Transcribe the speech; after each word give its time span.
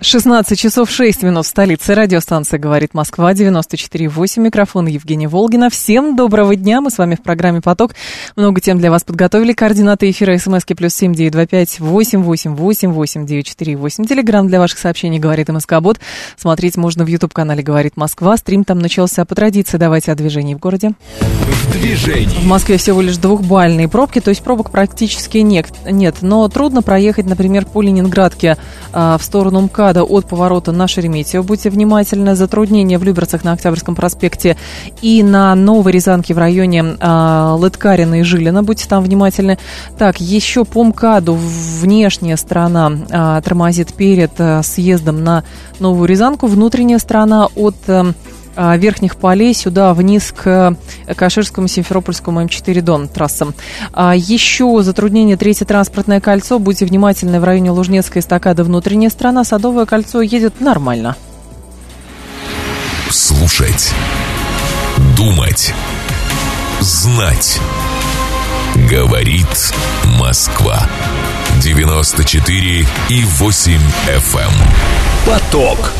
16 0.00 0.58
часов 0.58 0.90
6 0.90 1.22
минут 1.22 1.46
в 1.46 1.48
столице. 1.48 1.94
Радиостанция 1.94 2.58
«Говорит 2.58 2.92
Москва», 2.92 3.32
94,8. 3.32 4.40
Микрофон 4.40 4.86
Евгения 4.86 5.26
Волгина. 5.26 5.70
Всем 5.70 6.16
доброго 6.16 6.54
дня. 6.54 6.80
Мы 6.80 6.90
с 6.90 6.98
вами 6.98 7.14
в 7.14 7.22
программе 7.22 7.62
«Поток». 7.62 7.94
Много 8.36 8.60
тем 8.60 8.78
для 8.78 8.90
вас 8.90 9.04
подготовили. 9.04 9.52
Координаты 9.52 10.10
эфира 10.10 10.36
смски 10.36 10.74
плюс 10.74 10.94
семь 10.94 11.14
девять 11.14 11.32
два 11.32 11.46
пять 11.46 11.80
восемь 11.80 12.22
восемь 12.22 12.54
восемь 12.54 12.90
восемь 12.90 13.26
девять 13.26 13.46
четыре 13.46 13.76
восемь. 13.76 14.04
Телеграмм 14.04 14.48
для 14.48 14.60
ваших 14.60 14.78
сообщений 14.78 15.18
«Говорит 15.18 15.48
МСК 15.48 15.80
Бот». 15.80 15.98
Смотреть 16.36 16.76
можно 16.76 17.04
в 17.04 17.08
YouTube-канале 17.08 17.62
«Говорит 17.62 17.96
Москва». 17.96 18.36
Стрим 18.36 18.64
там 18.64 18.78
начался 18.78 19.24
по 19.24 19.34
традиции. 19.34 19.78
Давайте 19.78 20.12
о 20.12 20.14
движении 20.14 20.54
в 20.54 20.58
городе. 20.58 20.92
В 21.66 21.72
движении. 21.72 22.38
В 22.38 22.46
Москве 22.46 22.76
всего 22.76 23.00
лишь 23.00 23.16
двухбальные 23.16 23.88
пробки, 23.88 24.20
то 24.20 24.30
есть 24.30 24.42
пробок 24.42 24.70
практически 24.70 25.38
нет. 25.38 25.66
нет. 25.90 26.16
Но 26.20 26.46
трудно 26.48 26.82
проехать, 26.82 27.26
например, 27.26 27.66
по 27.66 27.82
Ленинградке 27.82 28.56
а, 28.92 29.18
в 29.18 29.22
сторону 29.24 29.62
МКАДа 29.62 29.95
МКАДа 29.96 30.04
от 30.04 30.26
поворота 30.26 30.72
на 30.72 30.88
Шереметьево. 30.88 31.42
Будьте 31.42 31.70
внимательны. 31.70 32.34
Затруднения 32.34 32.98
в 32.98 33.04
Люберцах 33.04 33.44
на 33.44 33.52
Октябрьском 33.52 33.94
проспекте 33.94 34.56
и 35.02 35.22
на 35.22 35.54
Новой 35.54 35.92
Рязанке 35.92 36.34
в 36.34 36.38
районе 36.38 36.96
э, 37.00 37.54
Лыткарина 37.58 38.20
и 38.20 38.22
Жилина. 38.22 38.62
Будьте 38.62 38.86
там 38.88 39.02
внимательны. 39.02 39.58
Так, 39.98 40.20
еще 40.20 40.64
по 40.64 40.84
МКАДу 40.84 41.38
внешняя 41.80 42.36
сторона 42.36 42.92
э, 43.08 43.42
тормозит 43.42 43.94
перед 43.94 44.32
э, 44.38 44.62
съездом 44.62 45.24
на 45.24 45.44
Новую 45.80 46.08
Рязанку. 46.08 46.46
Внутренняя 46.46 46.98
сторона 46.98 47.48
от... 47.54 47.76
А, 47.88 48.12
верхних 48.56 49.16
полей 49.16 49.54
сюда 49.54 49.92
вниз 49.94 50.32
к 50.32 50.76
Каширскому, 51.14 51.68
Симферопольскому 51.68 52.42
М4 52.42 52.80
Дон 52.80 53.08
трассам. 53.08 53.54
А, 53.92 54.14
еще 54.16 54.82
затруднение 54.82 55.36
третье 55.36 55.64
транспортное 55.64 56.20
кольцо. 56.20 56.58
Будьте 56.58 56.86
внимательны 56.86 57.40
в 57.40 57.44
районе 57.44 57.70
Лужнецкой 57.70 58.20
эстакады 58.20 58.64
внутренняя 58.64 59.10
страна. 59.10 59.44
Садовое 59.44 59.86
кольцо 59.86 60.20
едет 60.20 60.60
нормально. 60.60 61.16
Слушать. 63.10 63.92
Думать. 65.16 65.72
Знать. 66.80 67.60
Говорит 68.90 69.72
Москва. 70.18 70.88
94 71.62 72.86
и 73.08 73.24
8 73.24 73.72
FM. 74.06 74.40
Эм. 74.40 74.52
Поток. 75.26 75.92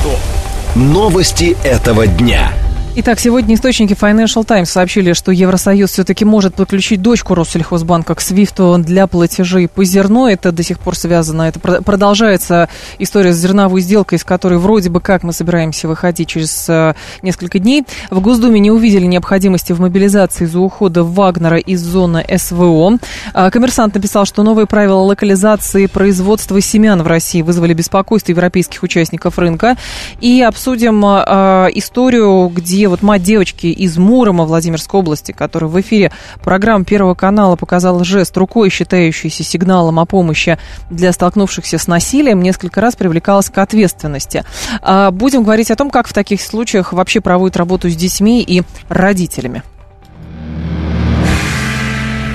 Новости 0.76 1.56
этого 1.64 2.06
дня. 2.06 2.52
Итак, 2.98 3.20
сегодня 3.20 3.56
источники 3.56 3.92
Financial 3.92 4.42
Times 4.42 4.70
сообщили, 4.70 5.12
что 5.12 5.30
Евросоюз 5.30 5.90
все-таки 5.90 6.24
может 6.24 6.54
подключить 6.54 7.02
дочку 7.02 7.34
Россельхозбанка 7.34 8.14
к 8.14 8.20
SWIFT 8.20 8.78
для 8.78 9.06
платежей 9.06 9.68
по 9.68 9.84
зерну. 9.84 10.26
Это 10.28 10.50
до 10.50 10.62
сих 10.62 10.78
пор 10.78 10.96
связано. 10.96 11.42
Это 11.42 11.60
продолжается 11.60 12.70
история 12.98 13.34
с 13.34 13.36
зерновой 13.36 13.82
сделкой, 13.82 14.16
из 14.16 14.24
которой 14.24 14.58
вроде 14.58 14.88
бы 14.88 15.02
как 15.02 15.24
мы 15.24 15.34
собираемся 15.34 15.88
выходить 15.88 16.28
через 16.28 16.70
э, 16.70 16.94
несколько 17.20 17.58
дней. 17.58 17.84
В 18.10 18.20
Госдуме 18.20 18.60
не 18.60 18.70
увидели 18.70 19.04
необходимости 19.04 19.74
в 19.74 19.80
мобилизации 19.80 20.46
за 20.46 20.58
ухода 20.58 21.04
Вагнера 21.04 21.58
из 21.58 21.82
зоны 21.82 22.24
СВО. 22.34 22.96
А, 23.34 23.50
коммерсант 23.50 23.94
написал, 23.94 24.24
что 24.24 24.42
новые 24.42 24.64
правила 24.64 25.00
локализации 25.00 25.84
производства 25.84 26.58
семян 26.62 27.02
в 27.02 27.06
России 27.06 27.42
вызвали 27.42 27.74
беспокойство 27.74 28.32
европейских 28.32 28.82
участников 28.82 29.38
рынка. 29.38 29.76
И 30.22 30.40
обсудим 30.40 31.02
а, 31.04 31.68
историю, 31.74 32.48
где 32.48 32.85
вот 32.88 33.02
мать 33.02 33.22
девочки 33.22 33.66
из 33.66 33.96
Мурома 33.98 34.44
Владимирской 34.44 35.00
области, 35.00 35.32
которая 35.32 35.70
в 35.70 35.80
эфире 35.80 36.12
программы 36.42 36.84
Первого 36.84 37.14
канала 37.14 37.56
показала 37.56 38.04
жест 38.04 38.36
рукой, 38.36 38.70
считающийся 38.70 39.44
сигналом 39.44 39.98
о 39.98 40.06
помощи 40.06 40.58
для 40.90 41.12
столкнувшихся 41.12 41.78
с 41.78 41.86
насилием, 41.86 42.42
несколько 42.42 42.80
раз 42.80 42.96
привлекалась 42.96 43.50
к 43.50 43.58
ответственности. 43.58 44.44
А, 44.82 45.10
будем 45.10 45.42
говорить 45.44 45.70
о 45.70 45.76
том, 45.76 45.90
как 45.90 46.08
в 46.08 46.12
таких 46.12 46.40
случаях 46.40 46.92
вообще 46.92 47.20
проводят 47.20 47.56
работу 47.56 47.88
с 47.88 47.96
детьми 47.96 48.42
и 48.42 48.62
родителями. 48.88 49.62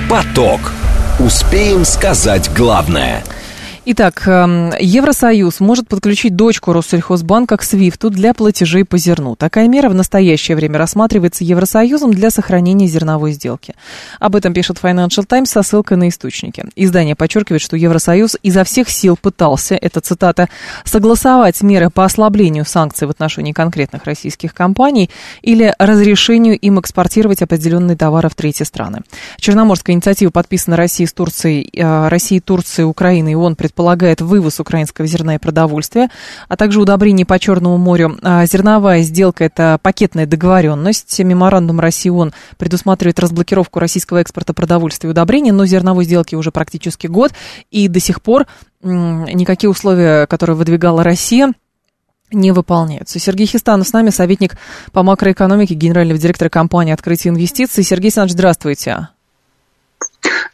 Поток. 0.08 0.72
Успеем 1.18 1.84
сказать 1.84 2.50
главное– 2.54 3.22
Итак, 3.84 4.28
эм, 4.28 4.70
Евросоюз 4.78 5.58
может 5.58 5.88
подключить 5.88 6.36
дочку 6.36 6.72
Россельхозбанка 6.72 7.56
к 7.56 7.64
СВИФТу 7.64 8.10
для 8.10 8.32
платежей 8.32 8.84
по 8.84 8.96
зерну. 8.96 9.34
Такая 9.34 9.66
мера 9.66 9.88
в 9.88 9.94
настоящее 9.94 10.56
время 10.56 10.78
рассматривается 10.78 11.42
Евросоюзом 11.42 12.14
для 12.14 12.30
сохранения 12.30 12.86
зерновой 12.86 13.32
сделки. 13.32 13.74
Об 14.20 14.36
этом 14.36 14.54
пишет 14.54 14.78
Financial 14.80 15.24
Times 15.26 15.50
со 15.50 15.64
ссылкой 15.64 15.96
на 15.96 16.10
источники. 16.10 16.64
Издание 16.76 17.16
подчеркивает, 17.16 17.60
что 17.60 17.76
Евросоюз 17.76 18.36
изо 18.44 18.62
всех 18.62 18.88
сил 18.88 19.18
пытался, 19.20 19.74
это 19.74 20.00
цитата, 20.00 20.48
согласовать 20.84 21.60
меры 21.62 21.90
по 21.90 22.04
ослаблению 22.04 22.64
санкций 22.64 23.08
в 23.08 23.10
отношении 23.10 23.50
конкретных 23.50 24.04
российских 24.04 24.54
компаний 24.54 25.10
или 25.42 25.74
разрешению 25.80 26.56
им 26.56 26.78
экспортировать 26.78 27.42
определенные 27.42 27.96
товары 27.96 28.28
в 28.28 28.36
третьи 28.36 28.62
страны. 28.62 29.00
Черноморская 29.38 29.96
инициатива 29.96 30.30
подписана 30.30 30.76
Россией 30.76 31.08
с 31.08 31.12
Турцией, 31.12 31.68
э, 31.76 32.06
Россией, 32.06 32.40
Турцией, 32.40 32.86
Украиной 32.86 33.32
и 33.32 33.34
ООН 33.34 33.56
предполагает 33.72 34.20
вывоз 34.20 34.60
украинского 34.60 35.06
зерна 35.06 35.36
и 35.36 35.38
продовольствия, 35.38 36.10
а 36.46 36.56
также 36.56 36.78
удобрений 36.78 37.24
по 37.24 37.38
Черному 37.38 37.78
морю. 37.78 38.18
А 38.22 38.44
зерновая 38.44 39.00
сделка– 39.00 39.44
это 39.46 39.78
пакетная 39.80 40.26
договоренность. 40.26 41.18
Меморандум 41.18 41.80
России 41.80 42.10
ООН 42.10 42.34
предусматривает 42.58 43.18
разблокировку 43.18 43.78
российского 43.78 44.18
экспорта 44.18 44.52
продовольствия 44.52 45.08
и 45.08 45.10
удобрений, 45.10 45.52
но 45.52 45.64
зерновой 45.64 46.04
сделки 46.04 46.34
уже 46.34 46.52
практически 46.52 47.06
год, 47.06 47.32
и 47.70 47.88
до 47.88 47.98
сих 47.98 48.20
пор 48.20 48.46
никакие 48.82 49.70
условия, 49.70 50.26
которые 50.26 50.54
выдвигала 50.54 51.02
Россия, 51.02 51.52
не 52.30 52.52
выполняются. 52.52 53.18
Сергей 53.18 53.46
Хистанов 53.46 53.88
с 53.88 53.92
нами, 53.92 54.10
советник 54.10 54.56
по 54.92 55.02
макроэкономике 55.02 55.74
генерального 55.74 56.18
директора 56.18 56.50
компании 56.50 56.92
«Открытие 56.92 57.30
инвестиций». 57.30 57.84
Сергей 57.84 58.08
Александрович, 58.08 58.34
здравствуйте. 58.34 59.08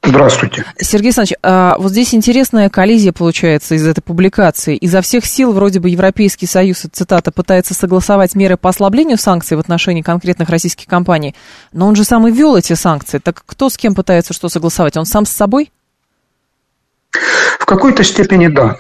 Здравствуйте. 0.03 0.65
Сергей 0.79 1.09
Александрович, 1.09 1.37
а 1.43 1.77
вот 1.79 1.91
здесь 1.91 2.15
интересная 2.15 2.71
коллизия 2.71 3.13
получается 3.13 3.75
из 3.75 3.87
этой 3.87 4.01
публикации. 4.01 4.77
Изо 4.77 5.03
всех 5.03 5.27
сил 5.27 5.53
вроде 5.53 5.81
бы 5.81 5.91
Европейский 5.91 6.47
Союз, 6.47 6.87
цитата, 6.93 7.33
пытается 7.33 7.75
согласовать 7.75 8.35
меры 8.35 8.57
по 8.57 8.71
ослаблению 8.71 9.19
санкций 9.19 9.57
в 9.57 9.61
отношении 9.61 10.03
конкретных 10.03 10.49
российских 10.49 10.87
компаний, 10.87 11.35
но 11.73 11.87
он 11.87 11.97
же 11.97 12.05
сам 12.05 12.27
и 12.29 12.33
ввел 12.33 12.57
эти 12.57 12.75
санкции. 12.75 13.19
Так 13.19 13.43
кто 13.45 13.69
с 13.69 13.77
кем 13.77 13.95
пытается 13.95 14.33
что 14.33 14.49
согласовать? 14.49 14.97
Он 14.97 15.05
сам 15.05 15.27
с 15.27 15.31
собой? 15.31 15.73
В 17.59 17.67
какой-то 17.67 18.05
степени 18.05 18.47
да. 18.47 18.79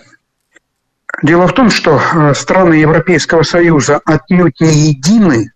Дело 1.23 1.49
в 1.49 1.53
том, 1.53 1.71
что 1.71 2.01
э, 2.01 2.35
страны 2.35 2.75
Европейского 2.75 3.43
Союза 3.43 4.01
отнюдь 4.05 4.61
не 4.61 4.91
едины 4.91 5.51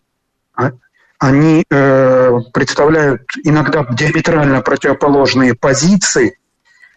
они 1.22 1.64
э, 1.70 2.38
представляют 2.52 3.22
иногда 3.44 3.86
диаметрально 3.92 4.60
противоположные 4.60 5.54
позиции. 5.54 6.36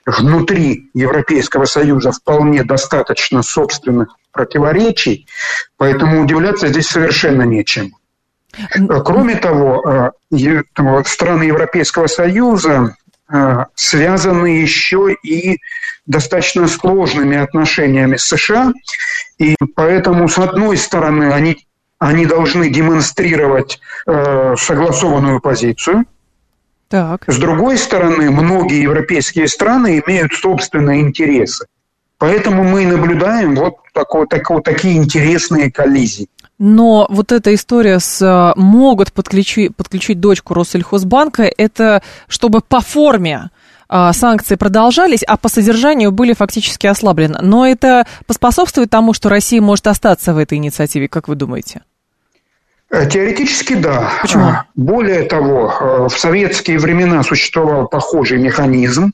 Внутри 0.04 0.90
Европейского 0.96 1.66
Союза 1.66 2.12
вполне 2.12 2.64
достаточно 2.64 3.44
собственных 3.44 4.16
противоречий, 4.32 5.28
поэтому 5.78 6.24
удивляться 6.24 6.68
здесь 6.68 6.88
совершенно 6.88 7.44
нечем. 7.44 7.96
Кроме 9.06 9.36
того, 9.36 10.12
э, 10.32 11.04
страны 11.06 11.44
Европейского 11.44 12.08
Союза 12.08 12.96
э, 13.32 13.66
связаны 13.76 14.48
еще 14.48 15.16
и 15.22 15.60
достаточно 16.08 16.68
сложными 16.68 17.38
отношениями 17.38 18.16
с 18.18 18.24
США, 18.24 18.74
и 19.38 19.56
поэтому, 19.76 20.28
с 20.28 20.40
одной 20.40 20.78
стороны, 20.78 21.32
они 21.32 21.68
они 22.06 22.26
должны 22.26 22.70
демонстрировать 22.70 23.80
э, 24.06 24.56
согласованную 24.58 25.42
позицию. 25.42 26.06
Так. 26.88 27.24
С 27.28 27.38
другой 27.38 27.78
стороны, 27.78 28.30
многие 28.30 28.84
европейские 28.84 29.48
страны 29.48 30.02
имеют 30.06 30.34
собственные 30.34 31.02
интересы. 31.02 31.66
Поэтому 32.20 32.64
мы 32.64 32.86
наблюдаем 32.86 33.56
вот 33.56 33.78
такое, 33.94 34.28
такое, 34.28 34.62
такие 34.62 34.98
интересные 34.98 35.72
коллизии. 35.72 36.28
Но 36.60 37.08
вот 37.10 37.32
эта 37.32 37.54
история 37.54 38.00
с 38.00 38.22
э, 38.22 38.54
могут 38.60 39.12
подключить, 39.12 39.76
подключить 39.76 40.20
дочку 40.20 40.54
Россельхозбанка, 40.54 41.52
это 41.58 42.02
чтобы 42.28 42.62
по 42.62 42.82
форме 42.82 43.50
а, 43.88 44.14
санкции 44.14 44.56
продолжались, 44.56 45.24
а 45.24 45.38
по 45.38 45.50
содержанию 45.50 46.12
были 46.12 46.34
фактически 46.34 46.88
ослаблены. 46.88 47.40
Но 47.42 47.66
это 47.66 48.06
поспособствует 48.26 48.90
тому, 48.90 49.14
что 49.14 49.30
Россия 49.30 49.62
может 49.62 49.88
остаться 49.88 50.34
в 50.34 50.38
этой 50.38 50.58
инициативе, 50.58 51.08
как 51.08 51.28
вы 51.28 51.36
думаете? 51.36 51.82
Э, 52.90 53.08
теоретически 53.08 53.74
да. 53.74 54.12
Почему? 54.22 54.44
А, 54.44 54.66
более 54.76 55.24
того, 55.24 55.74
э, 55.80 56.08
в 56.08 56.20
советские 56.20 56.78
времена 56.78 57.24
существовал 57.24 57.88
похожий 57.88 58.38
механизм. 58.38 59.12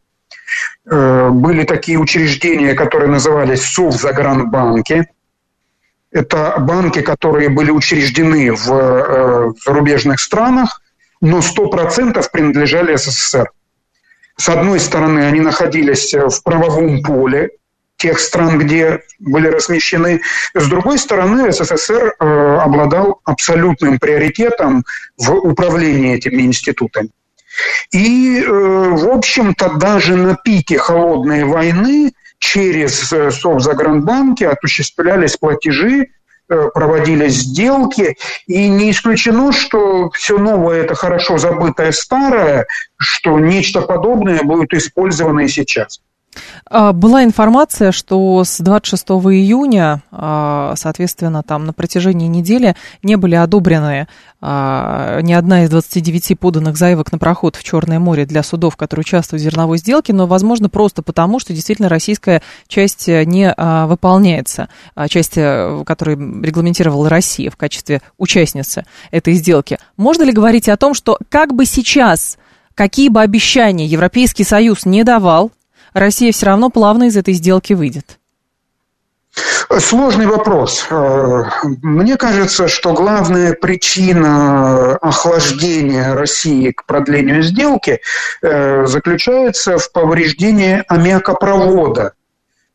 Э, 0.89 1.29
были 1.29 1.63
такие 1.63 1.97
учреждения, 1.97 2.73
которые 2.73 3.09
назывались 3.09 3.63
Совзагранбанки. 3.63 5.07
Это 6.11 6.55
банки, 6.59 7.01
которые 7.01 7.47
были 7.47 7.71
учреждены 7.71 8.51
в 8.51 9.55
зарубежных 9.63 10.19
странах, 10.19 10.81
но 11.21 11.39
100% 11.39 12.21
принадлежали 12.33 12.97
СССР. 12.97 13.49
С 14.35 14.49
одной 14.49 14.81
стороны, 14.81 15.19
они 15.19 15.39
находились 15.39 16.13
в 16.13 16.43
правовом 16.43 17.01
поле 17.01 17.51
тех 18.01 18.19
стран, 18.19 18.57
где 18.57 19.03
были 19.19 19.47
размещены. 19.47 20.21
С 20.55 20.67
другой 20.67 20.97
стороны, 20.97 21.51
СССР 21.51 22.15
э, 22.19 22.57
обладал 22.57 23.21
абсолютным 23.25 23.99
приоритетом 23.99 24.83
в 25.17 25.31
управлении 25.33 26.15
этими 26.15 26.41
институтами. 26.41 27.09
И, 27.91 28.41
э, 28.41 28.49
в 28.49 29.09
общем-то, 29.09 29.73
даже 29.75 30.15
на 30.15 30.35
пике 30.35 30.79
холодной 30.79 31.43
войны 31.43 32.13
через 32.39 33.13
э, 33.13 33.29
Совзагранбанки 33.29 34.45
осуществлялись 34.45 35.37
платежи, 35.37 36.07
проводились 36.73 37.35
сделки, 37.35 38.17
и 38.45 38.67
не 38.67 38.91
исключено, 38.91 39.53
что 39.53 40.09
все 40.09 40.37
новое– 40.37 40.81
это 40.83 40.95
хорошо 40.95 41.37
забытое 41.37 41.93
старое, 41.93 42.65
что 42.97 43.39
нечто 43.39 43.81
подобное 43.81 44.43
будет 44.43 44.73
использовано 44.73 45.41
и 45.41 45.47
сейчас. 45.47 46.01
А, 46.69 46.93
была 46.93 47.23
информация, 47.23 47.91
что 47.91 48.43
с 48.43 48.59
26 48.59 49.03
июня, 49.33 50.01
а, 50.11 50.73
соответственно, 50.77 51.43
там 51.43 51.65
на 51.65 51.73
протяжении 51.73 52.27
недели 52.27 52.75
не 53.03 53.17
были 53.17 53.35
одобрены 53.35 54.07
а, 54.39 55.19
ни 55.21 55.33
одна 55.33 55.65
из 55.65 55.69
29 55.69 56.39
поданных 56.39 56.77
заявок 56.77 57.11
на 57.11 57.17
проход 57.17 57.55
в 57.55 57.63
Черное 57.63 57.99
море 57.99 58.25
для 58.25 58.43
судов, 58.43 58.77
которые 58.77 59.01
участвуют 59.01 59.41
в 59.41 59.43
зерновой 59.43 59.77
сделке, 59.77 60.13
но, 60.13 60.25
возможно, 60.25 60.69
просто 60.69 61.01
потому, 61.01 61.39
что 61.39 61.53
действительно 61.53 61.89
российская 61.89 62.41
часть 62.67 63.07
не 63.07 63.53
выполняется, 63.85 64.69
часть, 65.09 65.33
э, 65.37 65.83
которую 65.85 66.41
регламентировала 66.41 67.09
Россия 67.09 67.51
в 67.51 67.57
качестве 67.57 68.01
участницы 68.17 68.85
этой 69.11 69.33
сделки. 69.33 69.77
Можно 69.97 70.23
ли 70.23 70.31
говорить 70.31 70.69
о 70.69 70.77
том, 70.77 70.93
что 70.93 71.17
как 71.29 71.53
бы 71.53 71.65
сейчас 71.65 72.37
какие 72.75 73.09
бы 73.09 73.21
обещания 73.21 73.85
Европейский 73.85 74.43
Союз 74.43 74.85
не 74.85 75.03
давал, 75.03 75.51
Россия 75.93 76.31
все 76.31 76.47
равно 76.47 76.69
плавно 76.69 77.05
из 77.05 77.17
этой 77.17 77.33
сделки 77.33 77.73
выйдет? 77.73 78.17
Сложный 79.79 80.27
вопрос. 80.27 80.85
Э, 80.89 81.43
мне 81.63 82.17
кажется, 82.17 82.67
что 82.67 82.93
главная 82.93 83.53
причина 83.53 84.97
охлаждения 84.97 86.13
России 86.13 86.71
к 86.71 86.85
продлению 86.85 87.41
сделки 87.41 88.01
э, 88.41 88.85
заключается 88.85 89.77
в 89.77 89.91
повреждении 89.93 90.83
аммиакопровода, 90.89 92.13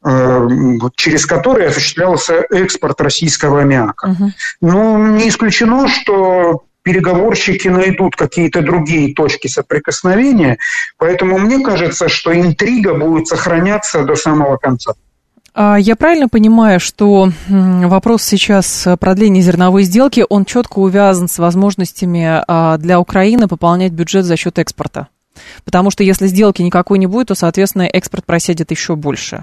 э, 0.02 0.48
через 0.94 1.26
который 1.26 1.66
осуществлялся 1.66 2.46
экспорт 2.50 2.98
российского 3.02 3.60
аммиака. 3.60 4.08
Угу. 4.08 4.30
Но 4.62 4.98
не 4.98 5.28
исключено, 5.28 5.88
что 5.88 6.64
переговорщики 6.86 7.66
найдут 7.66 8.14
какие-то 8.14 8.62
другие 8.62 9.12
точки 9.12 9.48
соприкосновения. 9.48 10.58
Поэтому 10.98 11.36
мне 11.36 11.58
кажется, 11.58 12.08
что 12.08 12.32
интрига 12.32 12.94
будет 12.94 13.26
сохраняться 13.26 14.04
до 14.04 14.14
самого 14.14 14.56
конца. 14.56 14.92
А, 15.52 15.76
я 15.80 15.96
правильно 15.96 16.28
понимаю, 16.28 16.78
что 16.78 17.32
вопрос 17.48 18.22
сейчас 18.22 18.86
продления 19.00 19.40
зерновой 19.40 19.82
сделки, 19.82 20.24
он 20.28 20.44
четко 20.44 20.78
увязан 20.78 21.26
с 21.26 21.40
возможностями 21.40 22.44
а, 22.46 22.78
для 22.78 23.00
Украины 23.00 23.48
пополнять 23.48 23.90
бюджет 23.90 24.24
за 24.24 24.36
счет 24.36 24.60
экспорта? 24.60 25.08
Потому 25.64 25.90
что 25.90 26.04
если 26.04 26.28
сделки 26.28 26.62
никакой 26.62 27.00
не 27.00 27.08
будет, 27.08 27.28
то, 27.28 27.34
соответственно, 27.34 27.82
экспорт 27.82 28.24
просядет 28.24 28.70
еще 28.70 28.94
больше. 28.94 29.42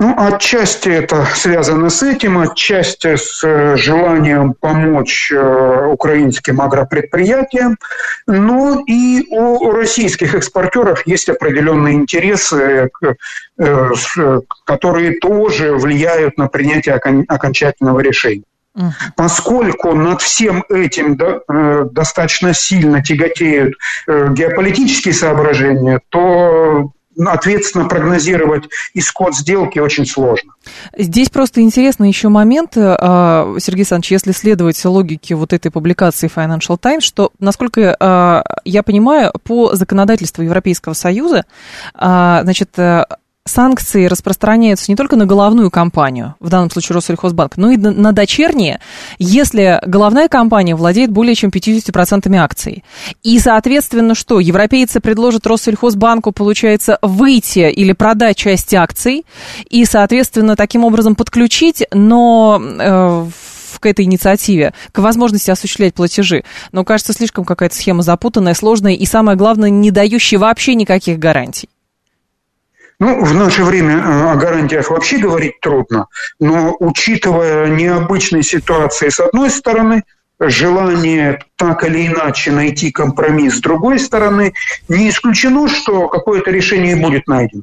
Ну, 0.00 0.14
отчасти 0.16 0.88
это 0.88 1.26
связано 1.34 1.90
с 1.90 2.02
этим, 2.02 2.38
отчасти 2.38 3.16
с 3.16 3.44
э, 3.44 3.76
желанием 3.76 4.54
помочь 4.54 5.30
э, 5.30 5.86
украинским 5.92 6.62
агропредприятиям. 6.62 7.76
Но 8.26 8.82
и 8.86 9.26
у 9.28 9.70
российских 9.72 10.34
экспортеров 10.34 11.06
есть 11.06 11.28
определенные 11.28 11.96
интересы, 11.96 12.88
э, 13.02 14.40
которые 14.64 15.18
тоже 15.20 15.74
влияют 15.74 16.38
на 16.38 16.48
принятие 16.48 16.94
окончательного 16.94 18.00
решения. 18.00 18.44
Поскольку 19.16 19.92
над 19.94 20.22
всем 20.22 20.64
этим 20.70 21.18
достаточно 21.92 22.54
сильно 22.54 23.02
тяготеют 23.02 23.74
геополитические 24.06 25.12
соображения, 25.12 26.00
то 26.08 26.90
ответственно 27.28 27.86
прогнозировать 27.86 28.64
исход 28.94 29.34
сделки 29.34 29.78
очень 29.78 30.06
сложно. 30.06 30.52
Здесь 30.96 31.28
просто 31.30 31.60
интересный 31.60 32.08
еще 32.08 32.28
момент, 32.28 32.76
э, 32.76 32.80
Сергей 33.58 33.80
Александрович, 33.80 34.12
если 34.12 34.32
следовать 34.32 34.82
логике 34.84 35.34
вот 35.34 35.52
этой 35.52 35.70
публикации 35.70 36.30
Financial 36.34 36.78
Times, 36.78 37.02
что, 37.02 37.32
насколько 37.38 37.96
э, 37.98 38.42
я 38.64 38.82
понимаю, 38.82 39.32
по 39.44 39.74
законодательству 39.74 40.42
Европейского 40.42 40.94
Союза, 40.94 41.44
а, 41.94 42.42
значит, 42.42 42.78
э, 42.78 43.04
санкции 43.50 44.06
распространяются 44.06 44.86
не 44.90 44.96
только 44.96 45.16
на 45.16 45.26
головную 45.26 45.70
компанию, 45.70 46.34
в 46.40 46.48
данном 46.48 46.70
случае 46.70 46.94
Россельхозбанк, 46.96 47.56
но 47.56 47.70
и 47.70 47.76
на 47.76 48.12
дочерние, 48.12 48.80
если 49.18 49.80
головная 49.86 50.28
компания 50.28 50.74
владеет 50.74 51.10
более 51.10 51.34
чем 51.34 51.50
50% 51.50 52.34
акций. 52.36 52.84
И, 53.22 53.38
соответственно, 53.38 54.14
что? 54.14 54.40
Европейцы 54.40 55.00
предложат 55.00 55.46
Россельхозбанку, 55.46 56.32
получается, 56.32 56.98
выйти 57.02 57.70
или 57.70 57.92
продать 57.92 58.36
часть 58.36 58.72
акций 58.74 59.26
и, 59.68 59.84
соответственно, 59.84 60.56
таким 60.56 60.84
образом 60.84 61.14
подключить, 61.14 61.84
но 61.92 62.60
э, 62.60 63.26
к 63.80 63.86
этой 63.86 64.04
инициативе, 64.04 64.74
к 64.92 64.98
возможности 64.98 65.50
осуществлять 65.50 65.94
платежи. 65.94 66.44
Но 66.72 66.84
кажется, 66.84 67.12
слишком 67.12 67.44
какая-то 67.44 67.74
схема 67.74 68.02
запутанная, 68.02 68.54
сложная 68.54 68.94
и, 68.94 69.06
самое 69.06 69.36
главное, 69.36 69.70
не 69.70 69.90
дающая 69.90 70.38
вообще 70.38 70.74
никаких 70.74 71.18
гарантий. 71.18 71.68
Ну, 73.00 73.24
в 73.24 73.34
наше 73.34 73.64
время 73.64 73.96
э, 73.96 74.30
о 74.30 74.36
гарантиях 74.36 74.90
вообще 74.90 75.16
говорить 75.16 75.58
трудно, 75.60 76.08
но 76.38 76.76
учитывая 76.78 77.68
необычные 77.68 78.42
ситуации 78.42 79.08
с 79.08 79.18
одной 79.18 79.48
стороны, 79.48 80.04
желание 80.38 81.42
так 81.56 81.82
или 81.84 82.06
иначе 82.06 82.52
найти 82.52 82.90
компромисс 82.90 83.56
с 83.56 83.60
другой 83.60 83.98
стороны, 83.98 84.52
не 84.88 85.08
исключено, 85.08 85.66
что 85.68 86.08
какое-то 86.08 86.50
решение 86.50 86.94
будет 86.94 87.26
найдено. 87.26 87.62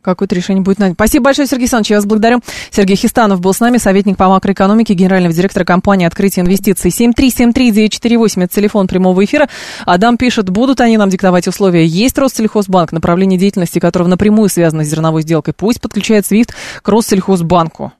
Какое-то 0.00 0.34
решение 0.36 0.62
будет 0.62 0.78
найдено. 0.78 0.94
Спасибо 0.94 1.24
большое, 1.24 1.48
Сергей 1.48 1.64
Александрович. 1.64 1.90
Я 1.90 1.96
вас 1.96 2.06
благодарю. 2.06 2.40
Сергей 2.70 2.94
Хистанов 2.94 3.40
был 3.40 3.52
с 3.52 3.58
нами, 3.58 3.78
советник 3.78 4.16
по 4.16 4.28
макроэкономике, 4.28 4.94
генерального 4.94 5.34
директора 5.34 5.64
компании 5.64 6.06
«Открытие 6.06 6.44
инвестиций». 6.44 6.90
7373948, 6.90 8.44
это 8.44 8.54
телефон 8.54 8.86
прямого 8.86 9.24
эфира. 9.24 9.48
Адам 9.86 10.16
пишет, 10.16 10.50
будут 10.50 10.80
они 10.80 10.96
нам 10.96 11.10
диктовать 11.10 11.48
условия. 11.48 11.84
Есть 11.84 12.16
Россельхозбанк, 12.16 12.92
направление 12.92 13.40
деятельности 13.40 13.80
которого 13.80 14.06
напрямую 14.06 14.48
связано 14.48 14.84
с 14.84 14.88
зерновой 14.88 15.22
сделкой. 15.22 15.52
Пусть 15.52 15.80
подключает 15.80 16.26
СВИФТ 16.26 16.54
к 16.82 16.88
Россельхозбанку. 16.88 17.92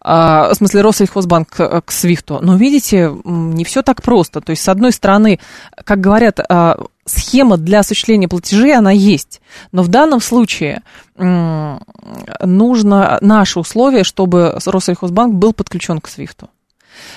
А, 0.00 0.50
в 0.52 0.54
смысле 0.54 0.82
Россельхозбанк 0.82 1.48
к, 1.48 1.82
к 1.82 1.92
Свифту. 1.92 2.38
Но 2.40 2.56
видите, 2.56 3.12
не 3.24 3.64
все 3.64 3.82
так 3.82 4.02
просто. 4.02 4.40
То 4.40 4.50
есть, 4.50 4.62
с 4.62 4.68
одной 4.68 4.92
стороны, 4.92 5.38
как 5.84 6.00
говорят, 6.00 6.40
а, 6.48 6.78
схема 7.06 7.56
для 7.56 7.80
осуществления 7.80 8.28
платежей, 8.28 8.76
она 8.76 8.90
есть. 8.90 9.40
Но 9.72 9.82
в 9.82 9.88
данном 9.88 10.20
случае 10.20 10.82
нужно 11.16 13.18
наше 13.20 13.60
условие, 13.60 14.04
чтобы 14.04 14.58
Россельхозбанк 14.64 15.34
был 15.34 15.52
подключен 15.52 16.00
к 16.00 16.08
Свифту. 16.08 16.50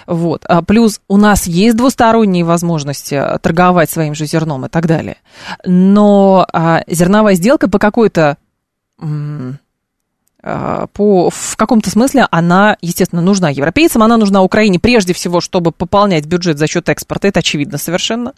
Вот. 0.06 0.44
А 0.48 0.62
плюс 0.62 1.02
у 1.08 1.18
нас 1.18 1.48
есть 1.48 1.78
двусторонние 1.78 2.44
возможности 2.44 3.22
торговать 3.42 3.90
своим 3.90 4.16
же 4.16 4.26
зерном 4.26 4.66
и 4.66 4.70
так 4.70 4.88
далее. 4.88 5.18
Но 5.66 6.48
а, 6.52 6.84
зерновая 6.88 7.36
сделка 7.36 7.70
по 7.70 7.78
какой-то 7.78 8.38
Э, 9.00 9.54
по, 10.94 11.30
в 11.30 11.56
каком-то 11.56 11.90
смысле 11.90 12.28
она, 12.32 12.78
естественно, 12.82 13.22
нужна 13.22 13.50
европейцам, 13.50 14.04
она 14.04 14.18
нужна 14.18 14.42
Украине 14.42 14.80
прежде 14.80 15.14
всего, 15.14 15.42
чтобы 15.42 15.72
пополнять 15.72 16.26
бюджет 16.26 16.58
за 16.58 16.68
счет 16.68 16.90
экспорта, 16.90 17.28
это 17.28 17.40
очевидно 17.40 17.78
совершенно. 17.78 18.34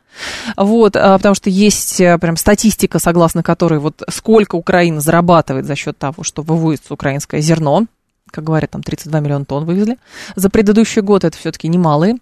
Вот, 0.58 0.96
э, 0.96 1.14
потому 1.18 1.36
что 1.36 1.50
есть 1.50 2.00
э, 2.02 2.18
прям 2.18 2.38
статистика, 2.38 3.00
согласно 3.00 3.44
которой 3.44 3.80
вот 3.80 4.04
сколько 4.10 4.56
Украина 4.56 5.02
зарабатывает 5.02 5.66
за 5.66 5.76
счет 5.76 5.98
того, 5.98 6.24
что 6.24 6.42
вывозится 6.42 6.94
украинское 6.94 7.42
зерно, 7.42 7.86
как 8.32 8.44
говорят, 8.44 8.72
там 8.72 8.84
32 8.84 9.20
миллиона 9.20 9.46
тонн 9.46 9.66
вывезли. 9.66 9.98
За 10.36 10.50
предыдущий 10.50 11.02
год 11.02 11.24
это 11.24 11.38
все-таки 11.38 11.68
немалые 11.68 12.16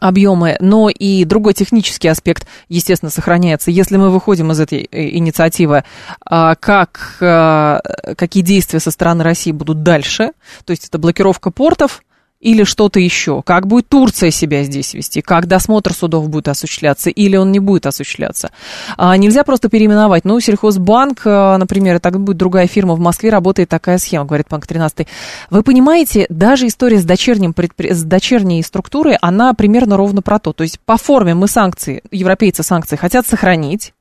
объемы, 0.00 0.56
но 0.60 0.88
и 0.88 1.24
другой 1.24 1.54
технический 1.54 2.08
аспект, 2.08 2.46
естественно, 2.68 3.10
сохраняется. 3.10 3.70
Если 3.70 3.96
мы 3.96 4.10
выходим 4.10 4.50
из 4.52 4.60
этой 4.60 4.88
э, 4.90 5.08
инициативы, 5.10 5.84
а, 6.24 6.54
как, 6.54 7.18
а, 7.20 7.80
какие 8.16 8.42
действия 8.42 8.80
со 8.80 8.90
стороны 8.90 9.24
России 9.24 9.52
будут 9.52 9.82
дальше, 9.82 10.32
то 10.64 10.70
есть 10.70 10.88
это 10.88 10.98
блокировка 10.98 11.50
портов, 11.50 12.02
или 12.44 12.62
что-то 12.62 13.00
еще? 13.00 13.42
Как 13.42 13.66
будет 13.66 13.88
Турция 13.88 14.30
себя 14.30 14.62
здесь 14.64 14.92
вести? 14.92 15.22
Как 15.22 15.46
досмотр 15.46 15.94
судов 15.94 16.28
будет 16.28 16.48
осуществляться 16.48 17.08
или 17.08 17.36
он 17.36 17.50
не 17.50 17.58
будет 17.58 17.86
осуществляться? 17.86 18.50
А, 18.98 19.16
нельзя 19.16 19.44
просто 19.44 19.70
переименовать. 19.70 20.26
Ну, 20.26 20.38
Сельхозбанк, 20.38 21.22
а, 21.24 21.56
например, 21.56 22.00
так 22.00 22.20
будет 22.20 22.36
другая 22.36 22.66
фирма 22.66 22.94
в 22.94 23.00
Москве, 23.00 23.30
работает 23.30 23.70
такая 23.70 23.96
схема, 23.96 24.26
говорит 24.26 24.46
Банк 24.50 24.66
13. 24.66 25.06
Вы 25.48 25.62
понимаете, 25.62 26.26
даже 26.28 26.66
история 26.66 27.00
с, 27.00 27.04
дочерним 27.04 27.54
предпри... 27.54 27.92
с 27.94 28.02
дочерней 28.02 28.62
структурой, 28.62 29.16
она 29.22 29.54
примерно 29.54 29.96
ровно 29.96 30.20
про 30.20 30.38
то. 30.38 30.52
То 30.52 30.64
есть 30.64 30.78
по 30.80 30.98
форме 30.98 31.34
мы 31.34 31.48
санкции, 31.48 32.02
европейцы 32.10 32.62
санкции 32.62 32.96
хотят 32.96 33.26
сохранить 33.26 33.94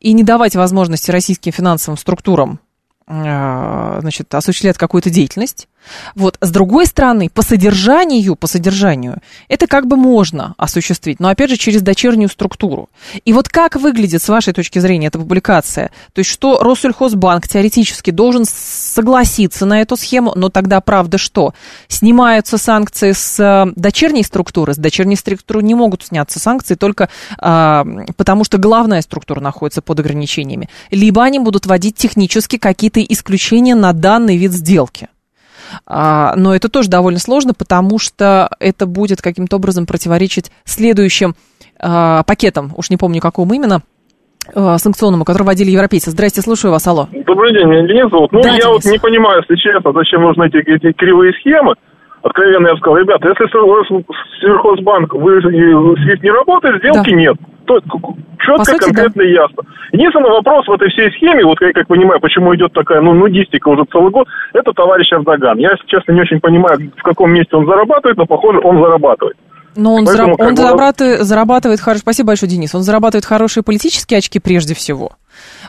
и 0.00 0.12
не 0.12 0.24
давать 0.24 0.56
возможности 0.56 1.12
российским 1.12 1.52
финансовым 1.52 1.98
структурам 1.98 2.58
а, 3.06 3.98
значит, 4.00 4.34
осуществлять 4.34 4.78
какую-то 4.78 5.10
деятельность. 5.10 5.68
Вот. 6.14 6.36
С 6.40 6.50
другой 6.50 6.86
стороны, 6.86 7.28
по 7.28 7.42
содержанию, 7.42 8.36
по 8.36 8.46
содержанию, 8.46 9.20
это 9.48 9.66
как 9.66 9.86
бы 9.86 9.96
можно 9.96 10.54
осуществить, 10.56 11.20
но 11.20 11.28
опять 11.28 11.50
же 11.50 11.56
через 11.56 11.82
дочернюю 11.82 12.28
структуру. 12.28 12.88
И 13.24 13.32
вот 13.32 13.48
как 13.48 13.76
выглядит, 13.76 14.22
с 14.22 14.28
вашей 14.28 14.52
точки 14.52 14.78
зрения, 14.78 15.08
эта 15.08 15.18
публикация? 15.18 15.90
То 16.12 16.20
есть, 16.20 16.30
что 16.30 16.58
Россельхозбанк 16.62 17.48
теоретически 17.48 18.10
должен 18.10 18.44
согласиться 18.46 19.66
на 19.66 19.80
эту 19.80 19.96
схему, 19.96 20.32
но 20.34 20.48
тогда 20.48 20.80
правда 20.80 21.18
что? 21.18 21.54
Снимаются 21.88 22.58
санкции 22.58 23.12
с 23.12 23.38
э, 23.40 23.72
дочерней 23.76 24.24
структуры, 24.24 24.74
с 24.74 24.76
дочерней 24.76 25.16
структуры 25.16 25.62
не 25.62 25.74
могут 25.74 26.04
сняться 26.04 26.38
санкции 26.38 26.74
только 26.74 27.08
а, 27.38 27.86
потому, 28.16 28.44
что 28.44 28.58
главная 28.58 29.02
структура 29.02 29.40
находится 29.40 29.82
под 29.82 30.00
ограничениями. 30.00 30.68
Либо 30.90 31.22
они 31.22 31.38
будут 31.38 31.66
вводить 31.66 31.96
технически 31.96 32.58
какие-то 32.58 33.00
исключения 33.02 33.74
на 33.74 33.92
данный 33.92 34.36
вид 34.36 34.52
сделки. 34.52 35.08
А, 35.86 36.34
но 36.36 36.54
это 36.54 36.68
тоже 36.68 36.88
довольно 36.88 37.18
сложно, 37.18 37.52
потому 37.54 37.98
что 37.98 38.48
это 38.60 38.86
будет 38.86 39.22
каким-то 39.22 39.56
образом 39.56 39.86
противоречить 39.86 40.50
следующим 40.64 41.34
а, 41.80 42.22
пакетам, 42.24 42.72
уж 42.76 42.90
не 42.90 42.96
помню 42.96 43.20
какому 43.20 43.54
именно, 43.54 43.82
а, 44.54 44.78
санкционному, 44.78 45.24
который 45.24 45.44
вводили 45.44 45.70
европейцы. 45.70 46.10
Здрасте, 46.10 46.40
слушаю 46.42 46.72
вас, 46.72 46.86
алло. 46.86 47.08
Добрый 47.26 47.52
день, 47.52 47.66
меня 47.66 47.86
Денис 47.86 48.10
зовут. 48.10 48.32
Ну, 48.32 48.42
да, 48.42 48.50
я 48.50 48.54
Денис. 48.60 48.66
вот 48.66 48.84
не 48.84 48.98
понимаю, 48.98 49.42
если 49.42 49.56
честно, 49.56 49.92
зачем 49.92 50.22
нужны 50.22 50.46
эти, 50.46 50.58
эти 50.58 50.92
кривые 50.92 51.32
схемы. 51.40 51.74
Откровенно 52.22 52.68
я 52.68 52.72
бы 52.72 52.78
сказал, 52.78 52.96
ребята, 52.98 53.28
если 53.28 53.46
Сельхозбанк, 54.40 55.12
вы 55.14 55.42
СВИФТ 55.42 56.22
не 56.22 56.30
работает, 56.30 56.78
сделки 56.78 57.10
Да. 57.10 57.16
нет. 57.16 57.36
Четко, 57.66 58.64
сути, 58.64 58.84
конкретно 58.84 59.22
и 59.22 59.32
ясно. 59.32 59.62
Единственный 59.92 60.30
вопрос 60.30 60.66
в 60.68 60.72
этой 60.72 60.90
всей 60.90 61.10
схеме, 61.12 61.44
вот 61.44 61.60
я 61.60 61.72
как 61.72 61.86
понимаю, 61.86 62.20
почему 62.20 62.54
идет 62.54 62.72
такая, 62.72 63.00
ну, 63.00 63.14
нудистика 63.14 63.68
уже 63.68 63.84
целый 63.90 64.10
год, 64.10 64.28
это 64.52 64.72
товарищ 64.72 65.10
Эрдоган. 65.12 65.58
Я, 65.58 65.70
если 65.70 65.86
честно, 65.86 66.12
не 66.12 66.20
очень 66.20 66.40
понимаю, 66.40 66.92
в 66.96 67.02
каком 67.02 67.32
месте 67.32 67.56
он 67.56 67.66
зарабатывает, 67.66 68.18
но, 68.18 68.26
похоже, 68.26 68.60
он 68.62 68.82
зарабатывает. 68.82 69.36
Но 69.76 69.94
он, 69.94 70.04
Поэтому 70.04 70.34
зараб- 70.34 70.46
он 70.46 70.56
зарабатывает, 70.56 71.22
зарабатывает 71.22 71.80
хорошо. 71.80 72.00
Спасибо 72.00 72.28
большое, 72.28 72.50
Денис. 72.50 72.74
Он 72.74 72.82
зарабатывает 72.82 73.24
хорошие 73.24 73.64
политические 73.64 74.18
очки 74.18 74.38
прежде 74.38 74.74
всего. 74.74 75.12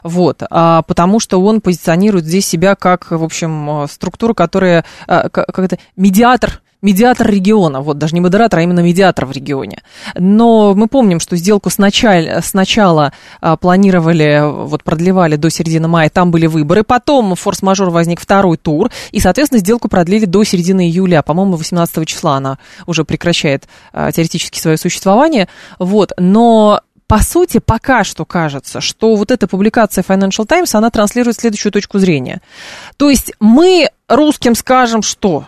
Вот, 0.03 0.43
а, 0.49 0.83
потому 0.83 1.19
что 1.19 1.41
он 1.41 1.59
позиционирует 1.59 2.25
здесь 2.25 2.45
себя 2.45 2.75
как, 2.75 3.09
в 3.09 3.23
общем, 3.23 3.83
э, 3.83 3.87
структура, 3.87 4.33
которая, 4.33 4.85
а, 5.07 5.29
как 5.29 5.57
это, 5.57 5.77
медиатор 5.95 6.61
медиатор 6.85 7.29
региона, 7.29 7.81
вот 7.81 7.97
даже 7.97 8.13
не 8.13 8.21
модератор, 8.21 8.59
а 8.59 8.61
именно 8.61 8.81
медиатор 8.81 9.25
в 9.25 9.31
регионе. 9.31 9.81
Но 10.17 10.73
мы 10.75 10.87
помним, 10.87 11.19
что 11.19 11.35
сделку 11.35 11.69
сначала, 11.69 12.41
сначала 12.41 13.11
а, 13.41 13.57
планировали, 13.57 14.41
вот 14.43 14.83
продлевали 14.83 15.35
до 15.35 15.49
середины 15.49 15.87
мая, 15.87 16.09
там 16.09 16.31
были 16.31 16.45
выборы, 16.45 16.83
потом 16.83 17.35
форс-мажор 17.35 17.89
возник 17.89 18.21
второй 18.21 18.57
тур, 18.57 18.91
и, 19.11 19.19
соответственно, 19.19 19.59
сделку 19.59 19.89
продлили 19.89 20.25
до 20.25 20.43
середины 20.43 20.87
июля, 20.87 21.23
по-моему, 21.23 21.57
18 21.57 22.07
числа 22.07 22.37
она 22.37 22.59
уже 22.85 23.03
прекращает 23.03 23.65
а, 23.91 24.11
теоретически 24.11 24.59
свое 24.59 24.77
существование, 24.77 25.47
вот, 25.79 26.13
но 26.17 26.81
по 27.07 27.19
сути, 27.23 27.59
пока 27.59 28.03
что 28.03 28.25
кажется, 28.25 28.81
что 28.81 29.15
вот 29.15 29.31
эта 29.31 29.47
публикация 29.47 30.03
Financial 30.03 30.45
Times, 30.45 30.73
она 30.75 30.89
транслирует 30.89 31.39
следующую 31.39 31.71
точку 31.71 31.99
зрения. 31.99 32.41
То 32.97 33.09
есть 33.09 33.33
мы 33.39 33.89
русским 34.07 34.55
скажем, 34.55 35.01
что 35.01 35.45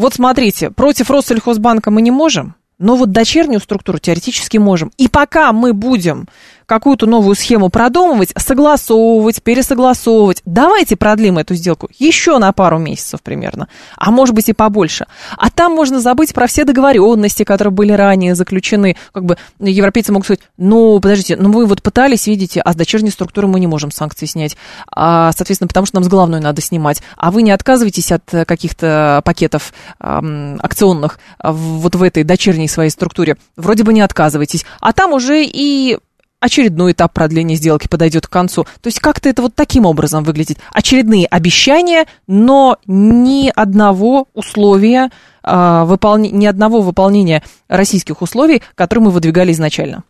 вот 0.00 0.14
смотрите, 0.14 0.70
против 0.70 1.10
Россельхозбанка 1.10 1.90
мы 1.90 2.02
не 2.02 2.10
можем, 2.10 2.54
но 2.78 2.96
вот 2.96 3.12
дочернюю 3.12 3.60
структуру 3.60 3.98
теоретически 3.98 4.56
можем. 4.56 4.90
И 4.96 5.08
пока 5.08 5.52
мы 5.52 5.74
будем 5.74 6.26
какую-то 6.70 7.06
новую 7.06 7.34
схему 7.34 7.68
продумывать, 7.68 8.32
согласовывать, 8.36 9.42
пересогласовывать, 9.42 10.40
давайте 10.44 10.94
продлим 10.94 11.38
эту 11.38 11.56
сделку 11.56 11.88
еще 11.98 12.38
на 12.38 12.52
пару 12.52 12.78
месяцев 12.78 13.22
примерно, 13.24 13.66
а 13.96 14.12
может 14.12 14.36
быть 14.36 14.48
и 14.48 14.52
побольше. 14.52 15.06
А 15.36 15.50
там 15.50 15.74
можно 15.74 15.98
забыть 15.98 16.32
про 16.32 16.46
все 16.46 16.62
договоренности, 16.64 17.42
которые 17.42 17.72
были 17.72 17.90
ранее 17.90 18.36
заключены. 18.36 18.96
Как 19.12 19.24
бы 19.24 19.36
европейцы 19.58 20.12
могут 20.12 20.26
сказать, 20.26 20.42
ну, 20.58 21.00
подождите, 21.00 21.34
ну 21.34 21.50
вы 21.50 21.66
вот 21.66 21.82
пытались, 21.82 22.28
видите, 22.28 22.60
а 22.60 22.72
с 22.72 22.76
дочерней 22.76 23.10
структуры 23.10 23.48
мы 23.48 23.58
не 23.58 23.66
можем 23.66 23.90
санкции 23.90 24.26
снять, 24.26 24.56
а, 24.94 25.32
соответственно, 25.32 25.66
потому 25.66 25.86
что 25.86 25.96
нам 25.96 26.04
с 26.04 26.08
главной 26.08 26.38
надо 26.38 26.62
снимать. 26.62 27.02
А 27.16 27.32
вы 27.32 27.42
не 27.42 27.50
отказываетесь 27.50 28.12
от 28.12 28.22
каких-то 28.46 29.22
пакетов 29.24 29.72
эм, 29.98 30.60
акционных 30.62 31.18
вот 31.42 31.96
в 31.96 32.02
этой 32.04 32.22
дочерней 32.22 32.68
своей 32.68 32.90
структуре? 32.90 33.38
Вроде 33.56 33.82
бы 33.82 33.92
не 33.92 34.02
отказываетесь. 34.02 34.64
А 34.80 34.92
там 34.92 35.12
уже 35.12 35.42
и 35.44 35.98
очередной 36.40 36.92
этап 36.92 37.12
продления 37.12 37.54
сделки 37.54 37.86
подойдет 37.86 38.26
к 38.26 38.30
концу. 38.30 38.64
То 38.64 38.86
есть 38.86 38.98
как-то 39.00 39.28
это 39.28 39.42
вот 39.42 39.54
таким 39.54 39.86
образом 39.86 40.24
выглядит. 40.24 40.58
Очередные 40.72 41.26
обещания, 41.26 42.06
но 42.26 42.78
ни 42.86 43.52
одного 43.54 44.26
условия, 44.34 45.10
а, 45.42 45.84
выполне- 45.84 46.30
ни 46.30 46.46
одного 46.46 46.80
выполнения 46.80 47.42
российских 47.68 48.22
условий, 48.22 48.62
которые 48.74 49.04
мы 49.04 49.10
выдвигали 49.10 49.52
изначально. 49.52 50.02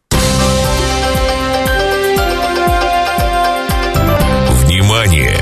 Внимание! 4.64 5.36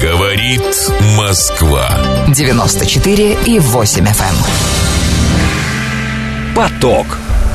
Говорит 0.00 0.62
Москва. 1.16 1.88
94 2.28 3.38
и 3.46 3.58
8 3.58 4.04
FM. 4.06 4.34
Поток. 6.54 7.06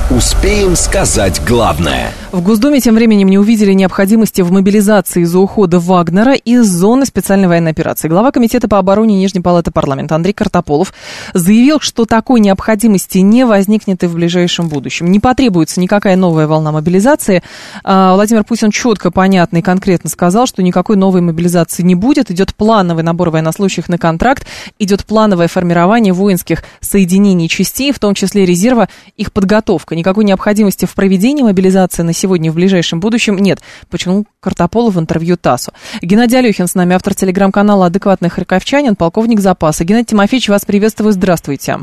Успеем 0.09 0.75
сказать 0.75 1.39
главное. 1.45 2.11
В 2.31 2.41
Госдуме 2.41 2.79
тем 2.79 2.95
временем 2.95 3.27
не 3.27 3.37
увидели 3.37 3.73
необходимости 3.73 4.41
в 4.41 4.51
мобилизации 4.51 5.21
из-за 5.21 5.37
ухода 5.37 5.79
Вагнера 5.79 6.33
из 6.33 6.67
зоны 6.67 7.05
специальной 7.05 7.47
военной 7.47 7.71
операции. 7.71 8.07
Глава 8.07 8.31
Комитета 8.31 8.67
по 8.67 8.79
обороне 8.79 9.17
Нижней 9.17 9.41
Палаты 9.41 9.69
парламента 9.69 10.15
Андрей 10.15 10.33
Картополов 10.33 10.95
заявил, 11.35 11.79
что 11.79 12.05
такой 12.05 12.39
необходимости 12.39 13.19
не 13.19 13.45
возникнет 13.45 14.03
и 14.03 14.07
в 14.07 14.15
ближайшем 14.15 14.67
будущем. 14.67 15.11
Не 15.11 15.19
потребуется 15.19 15.79
никакая 15.79 16.15
новая 16.15 16.47
волна 16.47 16.71
мобилизации. 16.71 17.43
А, 17.83 18.15
Владимир 18.15 18.43
Путин 18.43 18.71
четко, 18.71 19.11
понятно 19.11 19.57
и 19.57 19.61
конкретно 19.61 20.09
сказал, 20.09 20.47
что 20.47 20.63
никакой 20.63 20.95
новой 20.97 21.21
мобилизации 21.21 21.83
не 21.83 21.93
будет. 21.93 22.31
Идет 22.31 22.55
плановый 22.55 23.03
набор 23.03 23.29
военнослужащих 23.29 23.89
на 23.89 23.99
контракт, 23.99 24.47
идет 24.79 25.05
плановое 25.05 25.47
формирование 25.47 26.13
воинских 26.13 26.63
соединений 26.79 27.47
частей, 27.47 27.91
в 27.91 27.99
том 27.99 28.15
числе 28.15 28.43
резерва, 28.43 28.89
их 29.15 29.31
подготовка. 29.31 29.98
Никакой 29.99 30.23
необходимости 30.23 30.85
в 30.85 30.95
проведении 30.95 31.43
мобилизации 31.43 32.03
на 32.03 32.13
сегодня 32.13 32.47
и 32.47 32.51
в 32.51 32.55
ближайшем 32.55 33.01
будущем 33.01 33.37
нет. 33.37 33.59
Почему 33.89 34.23
Картополов 34.39 34.95
в 34.95 34.99
интервью 34.99 35.35
ТАССу? 35.35 35.73
Геннадий 36.01 36.39
Алехин 36.39 36.67
с 36.67 36.75
нами, 36.75 36.95
автор 36.95 37.13
телеграм-канала 37.13 37.87
«Адекватный 37.87 38.29
харьковчанин», 38.29 38.95
полковник 38.95 39.41
запаса. 39.41 39.83
Геннадий 39.83 40.05
Тимофеевич, 40.05 40.47
вас 40.47 40.63
приветствую, 40.63 41.11
здравствуйте. 41.11 41.79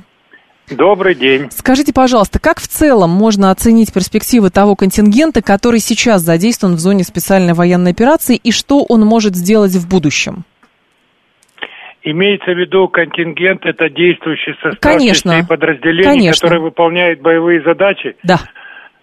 Добрый 0.70 1.14
день. 1.14 1.50
Скажите, 1.54 1.92
пожалуйста, 1.92 2.38
как 2.38 2.58
в 2.58 2.66
целом 2.66 3.10
можно 3.10 3.50
оценить 3.50 3.92
перспективы 3.92 4.48
того 4.48 4.76
контингента, 4.76 5.42
который 5.42 5.80
сейчас 5.80 6.22
задействован 6.22 6.76
в 6.76 6.80
зоне 6.80 7.04
специальной 7.04 7.52
военной 7.52 7.90
операции, 7.90 8.36
и 8.36 8.50
что 8.50 8.82
он 8.82 9.02
может 9.04 9.36
сделать 9.36 9.72
в 9.72 9.86
будущем? 9.86 10.46
Имеется 12.08 12.52
в 12.52 12.56
виду 12.56 12.86
контингент, 12.86 13.66
это 13.66 13.90
действующий 13.90 14.52
состав 14.62 14.78
Конечно. 14.78 15.32
частей 15.32 15.48
подразделений, 15.48 16.04
Конечно. 16.04 16.40
которые 16.40 16.62
выполняют 16.62 17.20
боевые 17.20 17.62
задачи. 17.62 18.14
Да. 18.22 18.36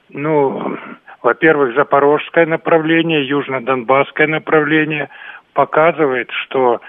Ну, 0.07 0.77
во-первых, 1.22 1.75
запорожское 1.75 2.45
направление, 2.45 3.27
южно-донбасское 3.27 4.27
направление 4.27 5.10
показывает, 5.51 6.29
что 6.31 6.79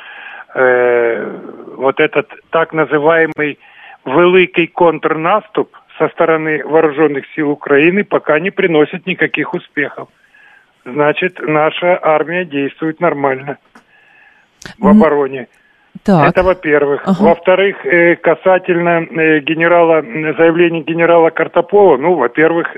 э, 0.54 1.40
вот 1.78 1.98
этот 1.98 2.30
так 2.50 2.72
называемый 2.72 3.58
великий 4.04 4.68
контрнаступ 4.68 5.76
со 5.98 6.06
стороны 6.10 6.64
вооруженных 6.64 7.24
сил 7.34 7.50
Украины 7.50 8.04
пока 8.04 8.38
не 8.38 8.50
приносит 8.50 9.04
никаких 9.06 9.52
успехов. 9.52 10.08
Значит, 10.84 11.40
наша 11.40 11.98
армия 12.00 12.44
действует 12.44 13.00
нормально 13.00 13.58
в 14.78 14.86
обороне. 14.86 15.48
Так. 16.02 16.28
Это 16.28 16.42
во-первых. 16.42 17.02
Ага. 17.04 17.22
Во-вторых, 17.22 17.86
э, 17.86 18.16
касательно 18.16 19.02
э, 19.04 19.40
генерала, 19.40 20.00
м, 20.00 20.36
заявления 20.36 20.80
генерала 20.80 21.30
Картопова, 21.30 21.96
ну, 21.96 22.14
во-первых, 22.14 22.76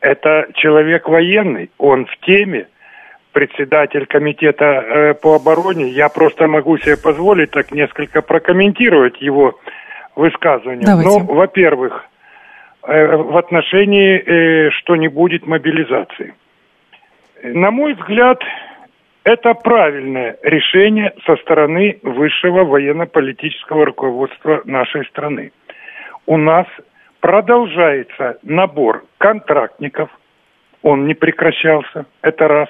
это 0.00 0.48
человек 0.54 1.08
военный, 1.08 1.70
он 1.78 2.06
в 2.06 2.16
теме, 2.26 2.66
председатель 3.32 4.06
комитета 4.06 4.64
э, 4.64 5.14
по 5.14 5.36
обороне. 5.36 5.88
Я 5.88 6.08
просто 6.08 6.48
могу 6.48 6.76
себе 6.78 6.96
позволить 6.96 7.52
так 7.52 7.70
несколько 7.70 8.20
прокомментировать 8.20 9.22
его 9.22 9.58
высказывания. 10.16 10.84
Давайте. 10.84 11.08
Ну, 11.08 11.24
во-первых, 11.34 12.04
в 12.82 13.38
отношении, 13.38 14.70
что 14.70 14.96
не 14.96 15.06
будет 15.06 15.46
мобилизации. 15.46 16.34
На 17.44 17.70
мой 17.70 17.94
взгляд, 17.94 18.42
это 19.24 19.54
правильное 19.54 20.36
решение 20.42 21.14
со 21.26 21.36
стороны 21.36 21.98
высшего 22.02 22.64
военно-политического 22.64 23.86
руководства 23.86 24.62
нашей 24.64 25.04
страны. 25.06 25.52
У 26.26 26.36
нас 26.36 26.66
продолжается 27.20 28.38
набор 28.42 29.04
контрактников, 29.18 30.10
он 30.82 31.06
не 31.06 31.14
прекращался, 31.14 32.06
это 32.22 32.48
раз. 32.48 32.68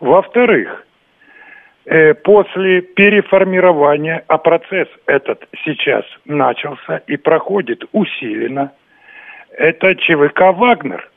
Во-вторых, 0.00 0.84
э, 1.84 2.14
после 2.14 2.80
переформирования, 2.80 4.24
а 4.26 4.38
процесс 4.38 4.88
этот 5.06 5.48
сейчас 5.64 6.04
начался 6.24 6.98
и 7.06 7.16
проходит 7.16 7.84
усиленно, 7.92 8.72
это 9.56 9.94
ЧВК 9.94 10.52
«Вагнер». 10.54 11.08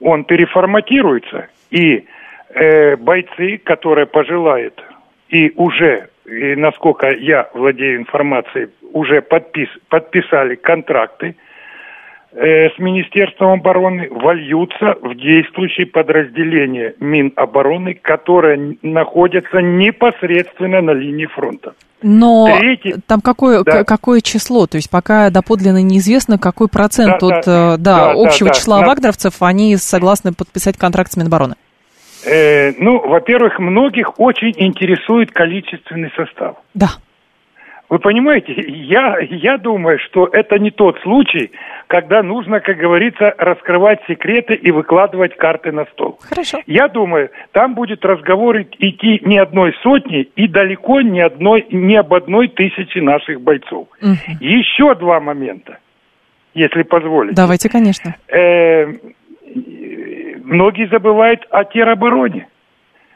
Он 0.00 0.24
переформатируется, 0.24 1.48
и 1.70 2.06
э, 2.54 2.96
бойцы, 2.96 3.58
которые 3.58 4.06
пожелают, 4.06 4.82
и 5.28 5.52
уже, 5.56 6.08
и 6.26 6.54
насколько 6.56 7.08
я 7.10 7.48
владею 7.54 7.98
информацией, 7.98 8.68
уже 8.92 9.22
подпис, 9.22 9.68
подписали 9.88 10.56
контракты 10.56 11.36
э, 12.32 12.70
с 12.70 12.78
Министерством 12.78 13.60
обороны, 13.60 14.08
вольются 14.10 14.96
в 15.00 15.14
действующие 15.14 15.86
подразделения 15.86 16.94
Минобороны, 17.00 17.94
которые 17.94 18.76
находятся 18.82 19.58
непосредственно 19.60 20.80
на 20.80 20.92
линии 20.92 21.26
фронта. 21.26 21.74
Но 22.02 22.48
Третий- 22.58 22.94
там 23.06 23.20
какое, 23.20 23.62
Да. 23.62 23.84
какое 23.84 24.20
число? 24.22 24.66
То 24.66 24.76
есть 24.76 24.90
пока 24.90 25.28
доподлинно 25.30 25.82
неизвестно, 25.82 26.38
какой 26.38 26.68
процент 26.68 27.20
Да, 27.20 27.26
от 27.26 27.44
да, 27.44 27.74
э, 27.74 27.76
да, 27.76 27.76
да, 27.78 28.12
общего 28.12 28.48
да, 28.48 28.54
числа 28.54 28.80
да. 28.80 28.86
вагнеровцев, 28.86 29.34
они 29.42 29.76
согласны 29.76 30.32
подписать 30.32 30.78
контракт 30.78 31.12
с 31.12 31.16
Минобороны. 31.16 31.56
Э, 32.24 32.72
ну, 32.78 32.98
во-первых, 33.06 33.58
многих 33.58 34.18
очень 34.18 34.54
интересует 34.56 35.30
количественный 35.32 36.10
состав. 36.16 36.56
Да. 36.74 36.88
Вы 37.90 37.98
понимаете, 37.98 38.54
я, 38.56 39.18
я 39.18 39.58
думаю, 39.58 39.98
что 39.98 40.28
это 40.32 40.60
не 40.60 40.70
тот 40.70 41.00
случай, 41.00 41.50
когда 41.88 42.22
нужно, 42.22 42.60
как 42.60 42.76
говорится, 42.76 43.34
раскрывать 43.36 43.98
секреты 44.06 44.54
и 44.54 44.70
выкладывать 44.70 45.36
карты 45.36 45.72
на 45.72 45.86
стол. 45.86 46.16
Хорошо. 46.20 46.60
Я 46.68 46.86
думаю, 46.86 47.30
там 47.50 47.74
будет 47.74 48.04
разговор 48.04 48.60
идти 48.60 49.20
не 49.24 49.38
одной 49.38 49.74
сотни 49.82 50.20
и 50.36 50.46
далеко 50.46 51.00
не, 51.00 51.20
одной, 51.20 51.66
не 51.72 51.96
об 51.96 52.14
одной 52.14 52.46
тысяче 52.46 53.02
наших 53.02 53.40
бойцов. 53.40 53.88
Мгм. 54.00 54.38
Еще 54.38 54.94
два 54.94 55.18
момента, 55.18 55.78
если 56.54 56.84
позволите. 56.84 57.34
Давайте, 57.34 57.68
конечно. 57.68 58.14
Э, 58.28 58.86
многие 60.50 60.88
забывают 60.88 61.46
о 61.50 61.64
теробороне. 61.64 62.48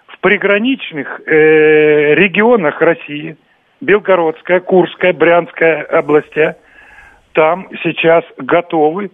В 0.06 0.18
приграничных 0.20 1.20
э, 1.26 2.14
регионах 2.14 2.80
России, 2.80 3.36
Белгородская, 3.80 4.60
Курская, 4.60 5.12
Брянская 5.12 5.82
областя, 5.82 6.56
там 7.32 7.68
сейчас 7.82 8.24
готовы 8.38 9.10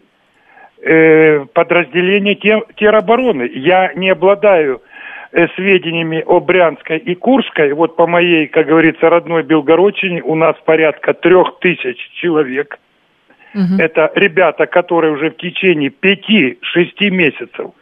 э, 0.83 1.47
подразделения 1.53 2.35
те- 2.37 2.63
теробороны. 2.77 3.51
Я 3.55 3.93
не 3.95 4.11
обладаю 4.11 4.83
э, 5.33 5.49
сведениями 5.57 6.23
о 6.25 6.39
Брянской 6.41 6.99
и 6.99 7.15
Курской. 7.15 7.73
Вот 7.73 7.97
по 7.97 8.07
моей, 8.07 8.47
как 8.47 8.67
говорится, 8.67 9.09
родной 9.09 9.43
Белгородчине 9.43 10.23
у 10.23 10.35
нас 10.35 10.55
порядка 10.67 11.15
трех 11.15 11.59
тысяч 11.61 11.97
человек. 12.21 12.79
Мгм. 13.55 13.81
Это 13.81 14.13
ребята, 14.15 14.67
которые 14.67 15.15
уже 15.15 15.31
в 15.31 15.39
течение 15.39 15.91
5-6 15.91 17.11
месяцев 17.11 17.73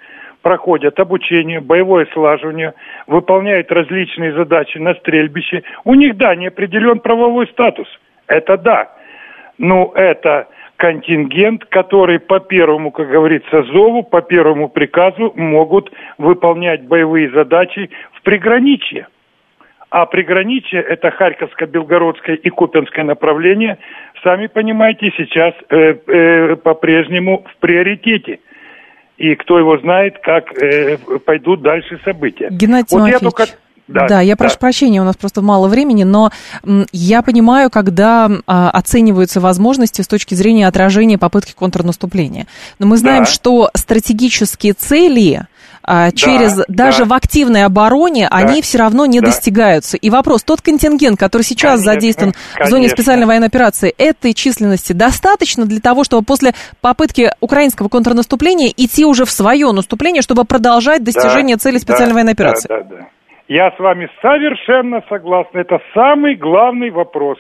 проходят 0.43 0.99
обучение, 1.01 1.61
боевое 1.61 2.07
слаживание, 2.13 2.75
выполняют 3.07 3.71
различные 3.71 4.33
задачи 4.33 4.79
на 4.79 4.95
стрельбище. 4.95 5.63
У 5.85 5.95
них, 5.95 6.17
да, 6.17 6.35
не 6.35 6.49
определен 6.49 7.01
правовой 7.01 7.47
статус. 7.49 7.89
Это 8.27 8.57
да. 8.57 8.93
Но 9.59 9.93
это 9.95 10.49
контингент, 10.77 11.65
который 11.67 12.21
по 12.21 12.39
первому, 12.39 12.93
как 12.93 13.09
говорится, 13.11 13.65
зову, 13.65 14.05
по 14.05 14.23
первому 14.23 14.69
приказу 14.69 15.33
могут 15.35 15.93
выполнять 16.19 16.85
боевые 16.85 17.31
задачи 17.31 17.91
в 18.13 18.23
приграничье. 18.23 19.09
А 19.91 20.05
приграничье– 20.07 20.81
это 20.89 21.09
Харьковско-Белгородское 21.09 22.37
и 22.37 22.51
Купинское 22.51 23.05
направление. 23.05 23.79
Сами 24.23 24.47
понимаете, 24.47 25.11
сейчас 25.17 25.55
э, 25.71 25.95
э, 26.07 26.57
по-прежнему 26.57 27.45
в 27.51 27.57
приоритете. 27.57 28.41
И 29.19 29.35
кто 29.35 29.59
его 29.59 29.79
знает, 29.79 30.15
как 30.23 30.45
э, 30.63 30.97
пойдут 31.25 31.61
дальше 31.63 32.01
события. 32.05 32.49
Геннадий 32.51 32.97
Вот 32.97 33.09
я 33.09 33.19
только- 33.19 33.47
Да, 33.89 34.07
Да, 34.07 34.21
я 34.21 34.35
да. 34.35 34.37
прошу 34.37 34.59
прощения, 34.59 35.01
у 35.01 35.05
нас 35.05 35.17
просто 35.17 35.41
мало 35.43 35.67
времени, 35.67 36.05
но 36.05 36.31
я 36.93 37.23
понимаю, 37.23 37.71
когда 37.71 38.31
а, 38.47 38.71
оцениваются 38.71 39.41
возможности 39.41 40.03
с 40.03 40.07
точки 40.09 40.35
зрения 40.35 40.69
отражения 40.69 41.17
попытки 41.17 41.53
контрнаступления. 41.55 42.47
Но 42.79 42.87
мы 42.87 42.99
знаем, 42.99 43.25
Да. 43.25 43.31
что 43.31 43.71
стратегические 43.75 44.75
цели 44.75 45.41
а, 45.91 46.11
через 46.13 46.63
даже 46.69 47.05
да. 47.05 47.05
в 47.07 47.13
активной 47.15 47.65
обороне 47.65 48.29
они 48.31 48.61
все 48.61 48.79
равно 48.79 49.07
не 49.07 49.21
да. 49.21 49.27
достигаются. 49.27 49.97
И 49.97 50.11
вопрос: 50.11 50.45
тот 50.45 50.61
контингент, 50.61 51.19
который 51.19 51.43
сейчас 51.43 51.81
Конечно, 51.81 51.93
задействован 51.93 52.33
в 52.33 52.67
зоне 52.67 52.83
конечно. 52.83 52.97
специальной 52.97 53.27
военной 53.27 53.47
операции, 53.47 53.95
этой 53.97 54.35
численности 54.35 54.93
достаточно 54.93 55.65
для 55.65 55.81
того, 55.81 56.05
чтобы 56.05 56.27
после 56.27 56.53
попытки 56.83 57.31
украинского 57.41 57.89
контрнаступления 57.89 58.69
идти 58.77 59.07
уже 59.07 59.25
в 59.25 59.31
свое 59.31 59.73
наступление, 59.73 60.21
чтобы 60.21 60.45
продолжать 60.45 61.03
достижение 61.03 61.57
Да, 61.57 61.61
цели 61.61 61.79
специальной 61.79 62.09
да, 62.09 62.15
военной 62.15 62.33
операции? 62.33 62.69
Да, 62.69 62.83
да, 62.83 62.97
да. 62.97 63.09
Я 63.49 63.71
с 63.71 63.79
вами 63.79 64.11
совершенно 64.21 65.03
согласен. 65.09 65.59
Это 65.59 65.79
самый 65.95 66.35
главный 66.35 66.91
вопрос, 66.91 67.39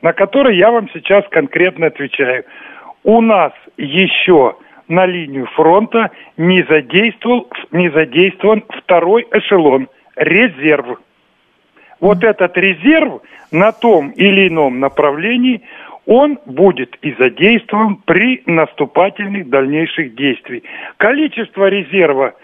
на 0.00 0.14
который 0.14 0.56
я 0.56 0.70
вам 0.70 0.88
сейчас 0.94 1.22
конкретно 1.30 1.88
отвечаю. 1.88 2.44
У 3.04 3.20
нас 3.20 3.52
еще 3.76 4.54
на 4.90 5.06
линию 5.06 5.46
фронта 5.54 6.10
не 6.36 6.62
задействовал, 6.64 7.48
не 7.70 7.88
задействован 7.90 8.64
второй 8.68 9.26
эшелон– 9.32 9.88
резерв. 10.16 11.00
Вот 12.00 12.24
этот 12.24 12.56
резерв 12.56 13.22
на 13.50 13.72
том 13.72 14.10
или 14.10 14.48
ином 14.48 14.80
направлении, 14.80 15.62
он 16.06 16.38
будет 16.46 16.96
и 17.02 17.12
задействован 17.18 17.96
при 18.04 18.42
наступательных 18.46 19.48
дальнейших 19.48 20.14
действиях. 20.14 20.64
Количество 20.96 21.68
резерва 21.68 22.34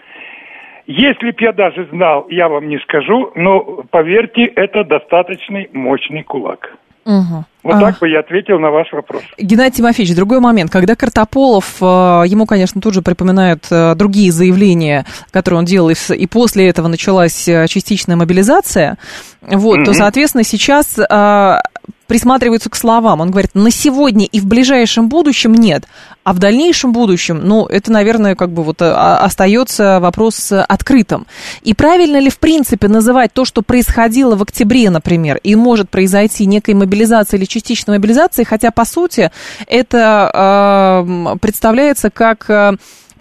если 0.89 1.31
б 1.31 1.37
я 1.39 1.51
даже 1.51 1.85
знал, 1.91 2.27
я 2.29 2.47
вам 2.47 2.69
не 2.69 2.79
скажу, 2.79 3.33
но 3.35 3.83
поверьте, 3.91 4.45
это 4.45 4.85
достаточный 4.85 5.69
мощный 5.73 6.23
кулак. 6.23 6.77
Мгм. 7.07 7.45
Вот 7.63 7.75
А. 7.75 7.79
так 7.79 7.99
бы 7.99 8.09
я 8.09 8.19
ответил 8.19 8.59
на 8.59 8.69
ваш 8.69 8.91
вопрос. 8.91 9.23
Геннадий 9.37 9.77
Тимофеевич, 9.77 10.13
другой 10.13 10.41
момент. 10.41 10.69
Когда 10.69 10.95
Картополов, 10.95 11.77
э, 11.81 11.85
ему, 12.27 12.45
конечно, 12.45 12.81
тут 12.81 12.93
же 12.93 13.01
припоминают 13.01 13.65
э, 13.71 13.95
другие 13.95 14.31
заявления, 14.33 15.05
которые 15.31 15.59
он 15.59 15.65
делал, 15.65 15.89
и 15.89 16.25
после 16.27 16.67
этого 16.67 16.89
началась 16.89 17.47
э, 17.47 17.65
частичная 17.69 18.17
мобилизация, 18.17 18.97
вот, 19.41 19.75
то, 19.85 19.91
Мгм. 19.91 19.93
соответственно, 19.93 20.43
сейчас 20.43 20.99
э, 20.99 21.59
присматриваются 22.07 22.69
к 22.69 22.75
словам. 22.75 23.21
Он 23.21 23.31
говорит, 23.31 23.51
на 23.53 23.71
сегодня 23.71 24.25
и 24.25 24.39
в 24.39 24.45
ближайшем 24.45 25.09
будущем 25.09 25.53
нет, 25.53 25.83
а 26.23 26.33
в 26.33 26.39
дальнейшем 26.39 26.91
будущем, 26.91 27.41
ну, 27.43 27.65
это, 27.65 27.91
наверное, 27.91 28.35
как 28.35 28.51
бы 28.51 28.63
вот 28.63 28.81
э, 28.81 28.85
а- 28.85 29.19
остается 29.19 29.99
вопрос 29.99 30.51
открытым. 30.51 31.27
И 31.63 31.73
правильно 31.73 32.17
ли, 32.17 32.29
в 32.29 32.39
принципе, 32.39 32.87
называть 32.87 33.33
то, 33.33 33.45
что 33.45 33.61
происходило 33.61 34.35
в 34.35 34.41
октябре, 34.41 34.89
например, 34.89 35.39
и 35.43 35.55
может 35.55 35.89
произойти 35.89 36.45
некая 36.45 36.75
мобилизация 36.75 37.37
или 37.37 37.45
частичная 37.45 37.97
мобилизация, 37.97 38.45
хотя, 38.45 38.71
по 38.71 38.85
сути, 38.85 39.31
это 39.67 41.05
э, 41.05 41.37
представляется 41.39 42.09
как 42.09 42.49
э, 42.49 42.73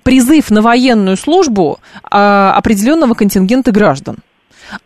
призыв 0.02 0.50
на 0.50 0.62
военную 0.62 1.16
службу 1.16 1.80
э, 2.04 2.52
определенного 2.54 3.14
контингента 3.14 3.72
граждан. 3.72 4.18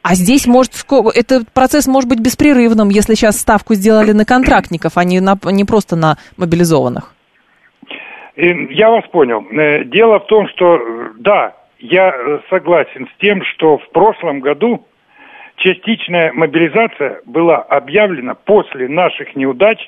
А 0.03 0.15
здесь 0.15 0.47
может 0.47 0.73
этот 1.15 1.51
процесс 1.53 1.87
может 1.87 2.09
быть 2.09 2.21
беспрерывным, 2.21 2.89
если 2.89 3.15
сейчас 3.15 3.39
ставку 3.39 3.75
сделали 3.75 4.13
на 4.13 4.25
контрактников, 4.25 4.93
а 4.97 5.05
не, 5.05 5.21
на, 5.21 5.37
не 5.45 5.65
просто 5.65 5.97
на 5.97 6.17
мобилизованных. 6.37 7.15
И 8.37 8.75
Я 8.75 8.91
вас 8.91 9.05
понял. 9.11 9.45
Э, 9.53 9.85
Дело 9.85 10.21
в 10.21 10.27
том, 10.27 10.49
что 10.49 10.77
э, 10.77 11.11
да, 11.19 11.55
я 11.79 12.11
э, 12.11 12.39
согласен 12.49 13.09
с 13.09 13.21
тем, 13.21 13.43
что 13.45 13.79
в 13.79 13.91
прошлом 13.91 14.41
году 14.41 14.87
частичная 15.57 16.33
мобилизация 16.33 17.21
была 17.27 17.59
объявлена 17.59 18.35
после 18.35 18.89
наших 18.89 19.37
неудач 19.37 19.79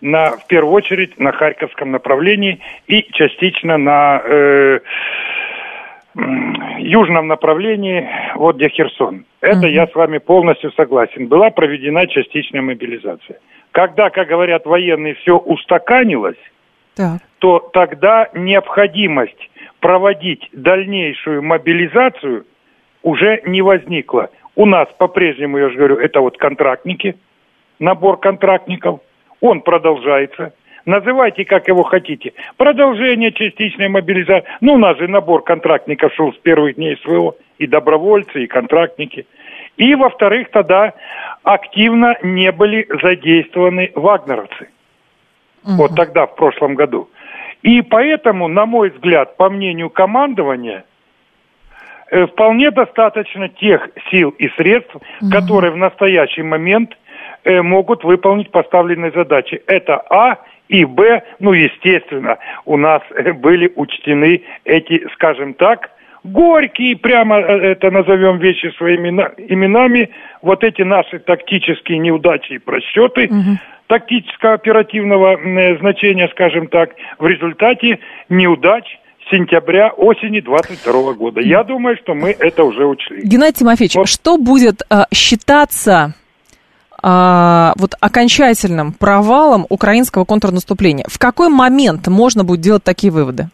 на, 0.00 0.32
в 0.32 0.46
первую 0.46 0.74
очередь 0.74 1.18
на 1.18 1.32
Харьковском 1.32 1.90
направлении 1.90 2.60
и 2.86 3.02
частично 3.12 3.78
на 3.78 4.20
э, 4.24 4.80
южном 6.78 7.28
направлении, 7.28 8.08
вот 8.36 8.56
где 8.56 8.68
Херсон. 8.68 9.24
Это 9.40 9.58
Мгм. 9.58 9.68
я 9.68 9.86
с 9.86 9.94
вами 9.94 10.18
полностью 10.18 10.72
согласен. 10.72 11.26
Была 11.28 11.50
проведена 11.50 12.06
частичная 12.06 12.62
мобилизация. 12.62 13.38
Когда, 13.72 14.10
как 14.10 14.28
говорят 14.28 14.64
военные, 14.64 15.14
все 15.14 15.36
устаканилось, 15.36 16.38
Так. 16.96 17.20
то 17.38 17.58
тогда 17.72 18.28
необходимость 18.34 19.50
проводить 19.80 20.48
дальнейшую 20.52 21.42
мобилизацию 21.42 22.46
уже 23.02 23.42
не 23.44 23.62
возникла. 23.62 24.30
У 24.54 24.64
нас 24.64 24.88
по-прежнему, 24.98 25.58
я 25.58 25.68
же 25.68 25.76
говорю, 25.76 25.96
это 25.96 26.20
вот 26.20 26.38
контрактники, 26.38 27.16
набор 27.78 28.18
контрактников, 28.18 29.00
он 29.40 29.60
продолжается. 29.60 30.54
Называйте, 30.86 31.44
как 31.44 31.66
его 31.66 31.82
хотите. 31.82 32.32
Продолжение 32.56 33.32
частичной 33.32 33.88
мобилизации. 33.88 34.48
Ну, 34.60 34.74
у 34.74 34.78
нас 34.78 34.96
же 34.98 35.08
набор 35.08 35.42
контрактников 35.42 36.14
шел 36.14 36.32
с 36.32 36.36
первых 36.38 36.76
дней 36.76 36.96
СВО. 37.02 37.34
И 37.58 37.66
добровольцы, 37.66 38.44
и 38.44 38.46
контрактники. 38.46 39.26
И, 39.76 39.94
во-вторых, 39.96 40.50
тогда 40.52 40.94
активно 41.42 42.16
не 42.22 42.52
были 42.52 42.86
задействованы 43.02 43.90
вагнеровцы. 43.94 44.68
Вот 45.64 45.96
тогда, 45.96 46.26
в 46.26 46.36
прошлом 46.36 46.76
году. 46.76 47.10
И 47.62 47.82
поэтому, 47.82 48.46
на 48.46 48.66
мой 48.66 48.90
взгляд, 48.90 49.36
по 49.36 49.50
мнению 49.50 49.90
командования, 49.90 50.84
э, 52.10 52.26
вполне 52.26 52.70
достаточно 52.70 53.48
тех 53.48 53.88
сил 54.10 54.30
и 54.30 54.48
средств, 54.50 54.94
которые 55.32 55.72
в 55.72 55.76
настоящий 55.76 56.42
момент 56.42 56.96
э, 57.42 57.60
могут 57.62 58.04
выполнить 58.04 58.52
поставленные 58.52 59.10
задачи. 59.10 59.60
Это 59.66 59.96
А 59.96 60.38
и 60.68 60.84
Б, 60.84 61.22
ну, 61.38 61.52
естественно, 61.52 62.38
у 62.64 62.76
нас 62.76 63.02
э, 63.10 63.32
были 63.32 63.72
учтены 63.76 64.42
эти, 64.64 65.06
скажем 65.14 65.54
так, 65.54 65.90
горькие, 66.24 66.96
прямо 66.96 67.38
э, 67.38 67.72
это 67.72 67.90
назовем 67.90 68.38
вещи 68.38 68.72
своими 68.76 69.10
на- 69.10 69.32
именами, 69.36 70.10
вот 70.42 70.64
эти 70.64 70.82
наши 70.82 71.18
тактические 71.18 71.98
неудачи 71.98 72.54
и 72.54 72.58
просчеты, 72.58 73.30
тактического 73.86 74.54
оперативного 74.54 75.36
э, 75.36 75.78
значения, 75.78 76.28
скажем 76.32 76.66
так, 76.66 76.90
в 77.18 77.26
результате 77.26 78.00
неудач 78.28 78.84
сентября, 79.30 79.90
осени 79.90 80.40
22 80.40 81.14
года. 81.14 81.40
Я 81.40 81.64
думаю, 81.64 81.96
что 81.96 82.14
мы 82.14 82.30
это 82.30 82.64
уже 82.64 82.86
учли. 82.86 83.22
Геннадий 83.22 83.60
Тимофеевич, 83.60 83.94
Вот. 83.96 84.08
что 84.08 84.38
будет 84.38 84.82
а, 84.88 85.06
считаться 85.12 86.14
а, 87.02 87.72
вот 87.76 87.92
окончательным 88.00 88.92
провалом 88.92 89.66
украинского 89.68 90.24
контрнаступления? 90.24 91.04
В 91.08 91.18
какой 91.18 91.48
момент 91.48 92.08
можно 92.08 92.44
будет 92.44 92.60
делать 92.60 92.84
такие 92.84 93.12
выводы? 93.12 93.48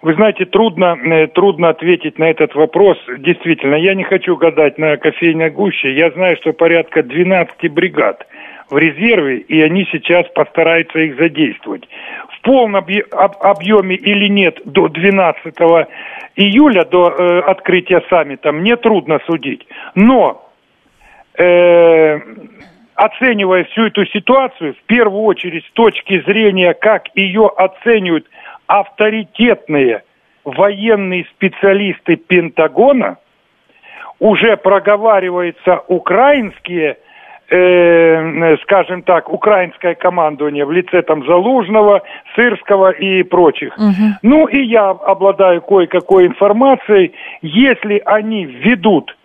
Вы 0.00 0.14
знаете, 0.14 0.44
трудно, 0.44 0.96
э, 0.96 1.26
трудно 1.28 1.70
ответить 1.70 2.18
на 2.18 2.30
этот 2.30 2.54
вопрос. 2.54 2.98
Действительно, 3.18 3.74
я 3.74 3.94
не 3.94 4.04
хочу 4.04 4.36
гадать 4.36 4.78
на 4.78 4.96
кофейной 4.96 5.50
гуще. 5.50 5.92
Я 5.92 6.10
знаю, 6.12 6.36
что 6.36 6.52
порядка 6.52 7.02
12 7.02 7.68
бригад 7.68 8.24
в 8.70 8.78
резерве, 8.78 9.38
и 9.38 9.60
они 9.60 9.88
сейчас 9.90 10.26
постараются 10.34 11.00
их 11.00 11.18
задействовать. 11.18 11.88
В 12.36 12.42
полном 12.42 12.76
объ- 12.76 13.08
об- 13.10 13.42
объеме 13.42 13.96
или 13.96 14.28
нет 14.28 14.60
до 14.64 14.88
12 14.88 15.88
июля, 16.36 16.84
до 16.84 17.08
э, 17.10 17.40
открытия 17.40 18.02
саммита, 18.08 18.52
мне 18.52 18.76
трудно 18.76 19.18
судить. 19.26 19.66
Но 19.96 20.47
э, 21.38 22.20
оценивая 22.94 23.64
всю 23.64 23.86
эту 23.86 24.04
ситуацию, 24.06 24.74
в 24.74 24.86
первую 24.86 25.22
очередь 25.22 25.64
с 25.66 25.72
точки 25.72 26.20
зрения, 26.22 26.74
как 26.74 27.04
ее 27.14 27.50
оценивают 27.56 28.26
авторитетные 28.66 30.02
военные 30.44 31.26
специалисты 31.36 32.16
Пентагона, 32.16 33.18
уже 34.18 34.56
проговаривается 34.56 35.82
украинские, 35.86 36.98
э, 37.50 38.56
скажем 38.62 39.02
так, 39.02 39.32
украинское 39.32 39.94
командование 39.94 40.64
в 40.64 40.72
лице 40.72 41.02
там 41.02 41.24
Залужного, 41.24 42.02
Сырского 42.34 42.90
и 42.90 43.22
прочих. 43.22 43.76
Ну 44.22 44.46
и 44.46 44.60
я 44.60 44.90
обладаю 44.90 45.62
кое-какой 45.62 46.26
информацией, 46.26 47.12
если 47.42 48.02
они 48.04 48.44
введут 48.44 49.16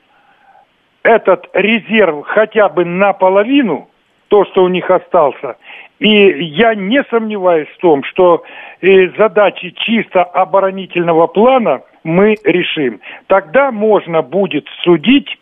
этот 1.04 1.50
резерв 1.54 2.26
хотя 2.26 2.70
бы 2.70 2.86
наполовину, 2.86 3.90
то, 4.30 4.46
что 4.46 4.64
у 4.64 4.68
них 4.68 4.90
остался, 4.90 5.58
и 6.00 6.44
я 6.44 6.74
не 6.74 7.04
сомневаюсь 7.10 7.68
в 7.70 7.78
том, 7.78 8.04
что 8.04 8.44
э, 8.82 9.10
задачи 9.18 9.74
чисто 9.78 10.24
оборонительного 10.24 11.28
плана 11.28 11.82
мы 12.04 12.36
решим. 12.44 13.00
Тогда 13.28 13.72
можно 13.72 14.22
будет 14.22 14.66
судить 14.84 15.38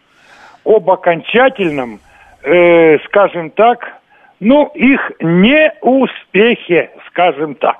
об 0.65 0.89
окончательном, 0.89 1.99
э, 2.43 2.99
скажем 3.05 3.49
так, 3.51 4.00
ну, 4.41 4.69
их 4.73 4.99
неуспехе, 5.21 6.89
скажем 7.07 7.55
так, 7.55 7.77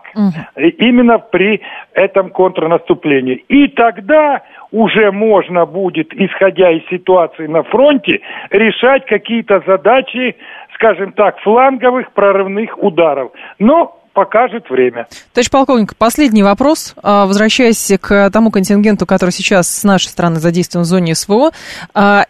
Э, 0.55 0.67
именно 0.69 1.17
при 1.19 1.61
этом 1.93 2.29
контрнаступлении. 2.29 3.43
И 3.47 3.67
тогда 3.69 4.41
уже 4.71 5.11
можно 5.11 5.65
будет, 5.65 6.13
исходя 6.13 6.71
из 6.71 6.87
ситуации 6.89 7.47
на 7.47 7.63
фронте, 7.63 8.21
решать 8.49 9.05
какие-то 9.05 9.61
задачи, 9.65 10.35
скажем 10.75 11.13
так, 11.13 11.39
фланговых 11.39 12.11
прорывных 12.13 12.77
ударов. 12.77 13.31
Но 13.59 13.97
покажет 14.13 14.69
время. 14.69 15.07
Товарищ 15.33 15.49
полковник, 15.49 15.95
последний 15.97 16.43
вопрос. 16.43 16.93
А, 17.01 17.25
Возвращаясь 17.25 17.91
к 17.99 18.29
тому 18.31 18.51
контингенту, 18.51 19.05
который 19.05 19.31
сейчас 19.31 19.67
с 19.69 19.83
нашей 19.83 20.07
стороны 20.07 20.35
задействован 20.37 20.83
в 20.83 20.87
зоне 20.87 21.15
СВО. 21.15 21.51
а, 21.93 22.25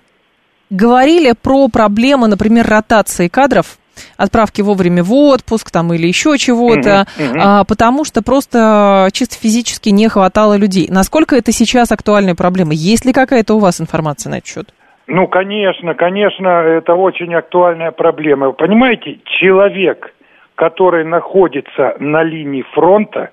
Говорили 0.70 1.34
про 1.34 1.68
проблемы, 1.68 2.30
например, 2.30 2.66
ротации 2.66 3.28
кадров, 3.28 3.78
отправки 4.18 4.62
вовремя 4.62 5.04
в 5.04 5.14
отпуск 5.14 5.72
там 5.72 5.94
или 5.94 6.08
еще 6.08 6.38
чего-то, 6.38 7.06
мгм. 7.18 7.40
а, 7.42 7.64
потому 7.64 8.06
что 8.06 8.22
просто 8.24 9.10
чисто 9.12 9.36
физически 9.36 9.90
не 9.90 10.08
хватало 10.10 10.58
людей. 10.58 10.88
Насколько 10.90 11.36
это 11.36 11.52
сейчас 11.52 11.92
актуальная 11.92 12.36
проблема? 12.36 12.74
Есть 12.74 13.06
ли 13.06 13.14
какая-то 13.14 13.56
у 13.56 13.60
вас 13.60 13.82
информация 13.82 14.30
на 14.30 14.36
этот 14.36 14.48
счет? 14.48 14.74
Ну, 15.08 15.28
конечно, 15.28 15.94
конечно, 15.94 16.48
это 16.48 16.94
очень 16.94 17.34
актуальная 17.34 17.92
проблема. 17.92 18.48
Вы 18.48 18.54
понимаете, 18.54 19.20
человек, 19.26 20.14
который 20.56 21.04
находится 21.04 21.96
на 22.00 22.24
линии 22.24 22.64
фронта 22.74 23.32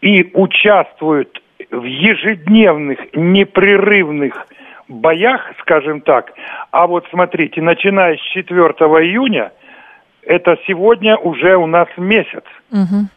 и 0.00 0.30
участвует 0.32 1.42
в 1.70 1.84
ежедневных, 1.84 2.98
непрерывных 3.14 4.46
боях, 4.88 5.40
скажем 5.60 6.00
так, 6.00 6.32
а 6.70 6.86
вот 6.86 7.06
смотрите, 7.10 7.60
начиная 7.60 8.16
с 8.16 8.20
4 8.32 8.56
июня, 8.56 9.52
это 10.26 10.56
сегодня 10.66 11.16
уже 11.16 11.56
у 11.56 11.66
нас 11.66 11.88
месяц. 11.96 12.44
Мгм. 12.70 13.08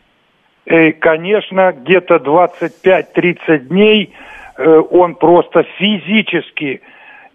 И, 0.66 0.92
конечно, 0.92 1.72
где-то 1.72 2.16
25-30 2.20 3.60
дней 3.68 4.14
э, 4.58 4.82
он 4.92 5.16
просто 5.16 5.64
физически, 5.78 6.82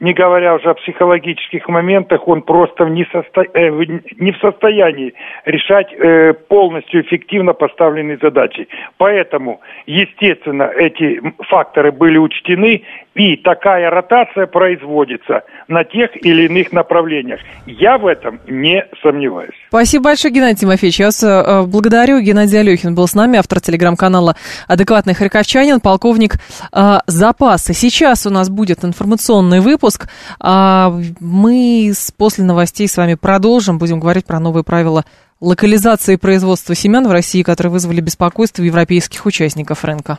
не 0.00 0.12
говоря 0.12 0.54
уже 0.56 0.68
о 0.70 0.74
психологических 0.74 1.68
моментах, 1.68 2.26
он 2.28 2.42
просто 2.42 2.84
не, 2.86 3.04
состо- 3.04 3.48
э, 3.54 3.70
в- 3.70 4.20
не 4.20 4.32
в 4.32 4.38
состоянии 4.38 5.14
решать 5.46 5.92
э, 5.92 6.34
полностью 6.48 7.00
эффективно 7.02 7.54
поставленные 7.54 8.18
задачи. 8.20 8.68
Поэтому, 8.98 9.60
естественно, 9.86 10.64
эти 10.64 11.20
факторы 11.48 11.92
были 11.92 12.18
учтены, 12.18 12.82
и 13.14 13.36
такая 13.36 13.90
ротация 13.90 14.46
производится 14.46 15.42
на 15.68 15.84
тех 15.84 16.10
или 16.24 16.44
иных 16.46 16.72
направлениях. 16.72 17.40
Я 17.66 17.98
в 17.98 18.06
этом 18.06 18.40
не 18.46 18.84
сомневаюсь. 19.02 19.54
Спасибо 19.68 20.04
большое, 20.04 20.32
Геннадий 20.32 20.56
Тимофеевич. 20.60 21.00
Я 21.00 21.06
вас 21.06 21.22
э, 21.22 21.62
благодарю. 21.66 22.20
Геннадий 22.20 22.58
Алехин 22.58 22.94
был 22.94 23.06
с 23.06 23.14
нами, 23.14 23.38
автор 23.38 23.60
телеграм-канала 23.60 24.36
«Адекватный 24.66 25.14
харьковчанин», 25.14 25.80
полковник 25.80 26.36
э, 26.72 26.98
запаса. 27.06 27.74
Сейчас 27.74 28.26
у 28.26 28.30
нас 28.30 28.48
будет 28.48 28.84
информационный 28.84 29.60
выпуск. 29.60 30.08
А, 30.40 30.92
мы 31.20 31.90
с- 31.94 32.10
после 32.12 32.44
новостей 32.44 32.88
с 32.88 32.96
вами 32.96 33.14
продолжим. 33.14 33.78
Будем 33.78 34.00
говорить 34.00 34.24
про 34.26 34.40
новые 34.40 34.64
правила 34.64 35.04
локализации 35.40 36.16
производства 36.16 36.74
семян 36.74 37.06
в 37.08 37.12
России, 37.12 37.42
которые 37.42 37.72
вызвали 37.72 38.00
беспокойство 38.00 38.62
европейских 38.62 39.26
участников 39.26 39.84
рынка. 39.84 40.18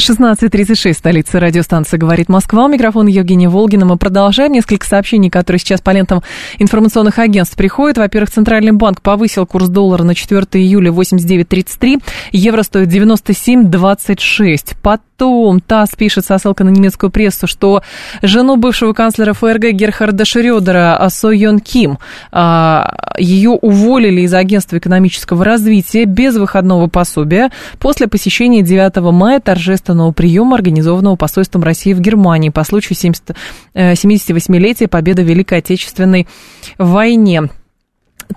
16.36, 0.00 0.94
столица 0.94 1.38
радиостанции 1.40 1.98
«Говорит 1.98 2.30
Москва». 2.30 2.64
У 2.64 2.68
микрофона 2.68 3.08
Евгения 3.08 3.50
Волгина. 3.50 3.84
Мы 3.84 3.98
продолжаем. 3.98 4.52
Несколько 4.52 4.86
сообщений, 4.86 5.28
которые 5.28 5.60
сейчас 5.60 5.82
по 5.82 5.90
лентам 5.90 6.22
информационных 6.58 7.18
агентств 7.18 7.54
приходят. 7.54 7.98
Во-первых, 7.98 8.30
Центральный 8.30 8.72
банк 8.72 9.02
повысил 9.02 9.44
курс 9.44 9.68
доллара 9.68 10.02
на 10.02 10.14
4 10.14 10.40
июля 10.54 10.90
89.33. 10.90 12.02
Евро 12.32 12.62
стоит 12.62 12.88
97.26. 12.88 14.76
Потом 14.80 15.60
ТАСС 15.60 15.90
пишет 15.96 16.24
со 16.24 16.38
ссылкой 16.38 16.64
на 16.64 16.70
немецкую 16.70 17.10
прессу, 17.10 17.46
что 17.46 17.82
жену 18.22 18.56
бывшего 18.56 18.94
канцлера 18.94 19.34
ФРГ 19.34 19.72
Герхарда 19.72 20.24
Шрёдера 20.24 21.06
Со 21.10 21.28
Йон 21.28 21.60
Ким 21.60 21.98
а, 22.32 23.14
ее 23.18 23.50
уволили 23.50 24.22
из 24.22 24.32
агентства 24.32 24.78
экономического 24.78 25.44
развития 25.44 26.06
без 26.06 26.36
выходного 26.36 26.86
пособия 26.86 27.50
после 27.78 28.08
посещения 28.08 28.62
9 28.62 28.96
мая 29.12 29.40
торжественного 29.40 29.89
торжественного 29.90 30.12
приема, 30.12 30.56
организованного 30.56 31.16
посольством 31.16 31.62
России 31.62 31.92
в 31.92 32.00
Германии 32.00 32.50
по 32.50 32.64
случаю 32.64 32.96
70, 32.96 33.30
78-летия 33.74 34.86
э, 34.86 34.88
победы 34.88 35.22
в 35.22 35.26
Великой 35.26 35.58
Отечественной 35.58 36.26
войне. 36.78 37.48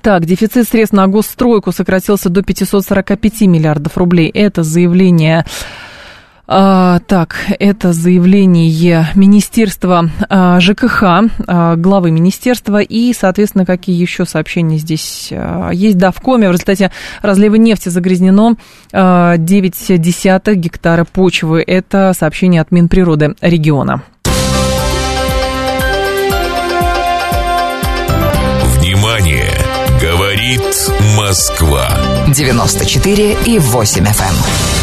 Так, 0.01 0.25
дефицит 0.25 0.67
средств 0.67 0.95
на 0.95 1.07
госстройку 1.07 1.71
сократился 1.71 2.29
до 2.29 2.41
545 2.41 3.41
миллиардов 3.41 3.97
рублей. 3.97 4.29
Это 4.29 4.63
заявление 4.63 5.45
а, 6.55 6.99
так, 7.07 7.35
это 7.57 7.93
заявление 7.93 9.07
Министерства 9.15 10.07
а, 10.29 10.59
ЖКХ, 10.59 11.03
а, 11.47 11.75
главы 11.75 12.11
министерства, 12.11 12.79
и, 12.79 13.11
соответственно, 13.13 13.65
какие 13.65 13.99
еще 13.99 14.25
сообщения 14.25 14.77
здесь 14.77 15.29
а, 15.31 15.71
есть. 15.71 15.97
Да, 15.97 16.11
в 16.11 16.21
Коме 16.21 16.47
в 16.47 16.51
результате 16.51 16.91
разлива 17.23 17.55
нефти 17.55 17.89
загрязнено 17.89 18.55
а, 18.91 19.37
9 19.37 19.99
десятых 19.99 20.57
гектара 20.57 21.05
почвы. 21.05 21.63
Это 21.65 22.13
сообщение 22.15 22.61
от 22.61 22.69
Минприроды 22.69 23.33
региона. 23.41 24.03
Внимание! 28.77 29.49
Говорит 29.99 30.91
Москва. 31.17 31.89
94 32.27 33.37
и 33.47 33.57
8 33.57 34.03
FM. 34.03 34.82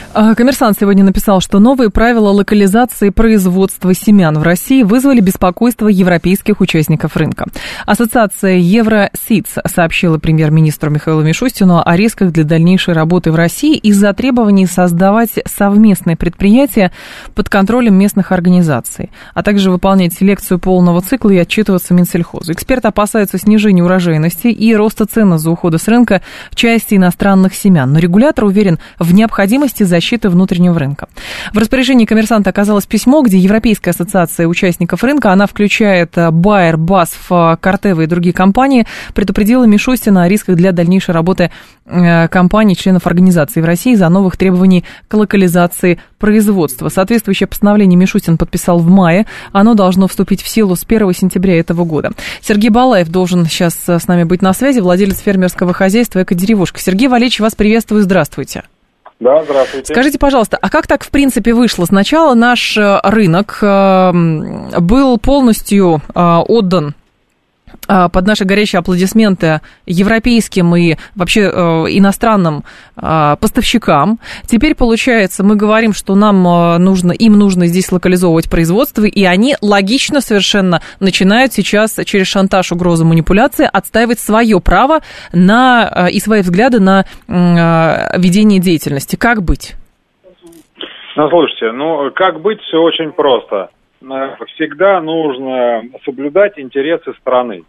коммерсант 0.13 0.77
сегодня 0.79 1.03
написал, 1.03 1.39
что 1.39 1.59
новые 1.59 1.89
правила 1.89 2.29
локализации 2.29 3.09
производства 3.09 3.93
семян 3.93 4.37
в 4.37 4.43
России 4.43 4.83
вызвали 4.83 5.21
беспокойство 5.21 5.87
европейских 5.87 6.59
участников 6.59 7.15
рынка. 7.15 7.45
Ассоциация 7.85 8.57
Евросидс 8.57 9.55
сообщила 9.65 10.17
премьер-министру 10.17 10.89
Михаилу 10.89 11.21
Мишустину 11.21 11.81
о 11.85 11.95
рисках 11.95 12.31
для 12.31 12.43
дальнейшей 12.43 12.93
работы 12.93 13.31
в 13.31 13.35
России 13.35 13.77
из-за 13.77 14.13
требований 14.13 14.65
создавать 14.65 15.31
совместные 15.45 16.17
предприятия 16.17 16.91
под 17.33 17.47
контролем 17.47 17.95
местных 17.95 18.33
организаций, 18.33 19.11
а 19.33 19.43
также 19.43 19.71
выполнять 19.71 20.13
селекцию 20.13 20.59
полного 20.59 21.01
цикла 21.01 21.29
и 21.29 21.37
отчитываться 21.37 21.93
Минсельхозу. 21.93 22.51
Эксперты 22.51 22.89
опасаются 22.89 23.37
снижения 23.37 23.83
урожайности 23.83 24.47
и 24.47 24.75
роста 24.75 25.05
цен 25.05 25.37
за 25.37 25.49
ухода 25.49 25.77
с 25.77 25.87
рынка 25.87 26.21
части 26.53 26.95
иностранных 26.95 27.53
семян. 27.53 27.93
Но 27.93 27.99
регулятор 27.99 28.43
уверен 28.45 28.77
в 28.99 29.13
необходимости 29.13 29.83
защиты 29.83 30.00
защиты 30.01 30.29
внутреннего 30.29 30.77
рынка. 30.79 31.07
В 31.53 31.57
распоряжении 31.59 32.05
коммерсанта 32.05 32.49
оказалось 32.49 32.87
письмо, 32.87 33.21
где 33.21 33.37
Европейская 33.37 33.91
ассоциация 33.91 34.47
участников 34.47 35.03
рынка, 35.03 35.31
она 35.31 35.45
включает 35.45 36.15
Байер, 36.31 36.75
BASF, 36.75 37.57
Картева 37.57 38.01
и 38.01 38.07
другие 38.07 38.33
компании, 38.33 38.87
предупредила 39.13 39.65
Мишустина 39.65 40.23
о 40.23 40.27
рисках 40.27 40.55
для 40.55 40.71
дальнейшей 40.71 41.13
работы 41.13 41.51
э, 41.85 42.27
компаний, 42.29 42.75
членов 42.75 43.05
организации 43.05 43.61
в 43.61 43.65
России 43.65 43.93
за 43.93 44.09
новых 44.09 44.37
требований 44.37 44.83
к 45.07 45.13
локализации 45.13 45.99
производства. 46.17 46.89
Соответствующее 46.89 47.45
постановление 47.45 47.97
Мишустин 47.97 48.39
подписал 48.39 48.79
в 48.79 48.89
мае. 48.89 49.27
Оно 49.51 49.75
должно 49.75 50.07
вступить 50.07 50.41
в 50.41 50.47
силу 50.47 50.75
с 50.75 50.83
1 50.83 51.13
сентября 51.13 51.59
этого 51.59 51.85
года. 51.85 52.11
Сергей 52.41 52.71
Балаев 52.71 53.09
должен 53.09 53.45
сейчас 53.45 53.75
с 53.87 54.07
нами 54.07 54.23
быть 54.23 54.41
на 54.41 54.53
связи, 54.53 54.79
владелец 54.79 55.19
фермерского 55.19 55.73
хозяйства 55.73 56.23
«Экодеревушка». 56.23 56.79
Сергей 56.79 57.07
Валерьевич, 57.07 57.39
вас 57.39 57.53
приветствую, 57.53 58.01
здравствуйте. 58.01 58.63
Да, 59.21 59.43
здравствуйте. 59.43 59.93
Скажите, 59.93 60.17
пожалуйста, 60.17 60.57
а 60.59 60.69
как 60.71 60.87
так 60.87 61.03
в 61.03 61.11
принципе 61.11 61.53
вышло? 61.53 61.85
Сначала 61.85 62.33
наш 62.33 62.75
э, 62.75 62.99
рынок 63.03 63.59
э, 63.61 64.11
был 64.79 65.19
полностью 65.19 66.01
э, 66.13 66.37
отдан 66.47 66.95
под 67.87 68.27
наши 68.27 68.45
горячие 68.45 68.79
аплодисменты 68.79 69.61
европейским 69.85 70.75
и 70.75 70.95
вообще 71.15 71.41
э, 71.41 71.49
иностранным 71.89 72.63
э, 72.95 73.35
поставщикам. 73.39 74.19
Теперь, 74.45 74.75
получается, 74.75 75.43
мы 75.43 75.55
говорим, 75.55 75.93
что 75.93 76.15
нам 76.15 76.47
э, 76.47 76.77
нужно, 76.77 77.11
им 77.11 77.33
нужно 77.33 77.67
здесь 77.67 77.91
локализовывать 77.91 78.49
производство, 78.49 79.03
и 79.03 79.23
они 79.25 79.55
логично 79.61 80.21
совершенно 80.21 80.81
начинают 80.99 81.53
сейчас 81.53 81.99
через 82.05 82.27
шантаж, 82.27 82.71
угрозу, 82.71 83.05
манипуляции 83.05 83.67
отстаивать 83.71 84.19
свое 84.19 84.59
право 84.61 85.01
на, 85.33 86.07
и 86.11 86.19
свои 86.19 86.41
взгляды 86.41 86.79
на 86.79 87.05
ведение 87.27 88.59
деятельности. 88.59 89.15
Как 89.15 89.41
быть? 89.43 89.75
Ну, 91.15 91.29
слушайте, 91.29 91.71
ну, 91.71 92.11
как 92.15 92.41
быть, 92.41 92.61
все 92.61 92.77
очень 92.77 93.11
просто– 93.11 93.69
всегда 94.55 94.99
нужно 95.01 95.83
соблюдать 96.03 96.57
интересы 96.57 97.13
страны. 97.13 97.63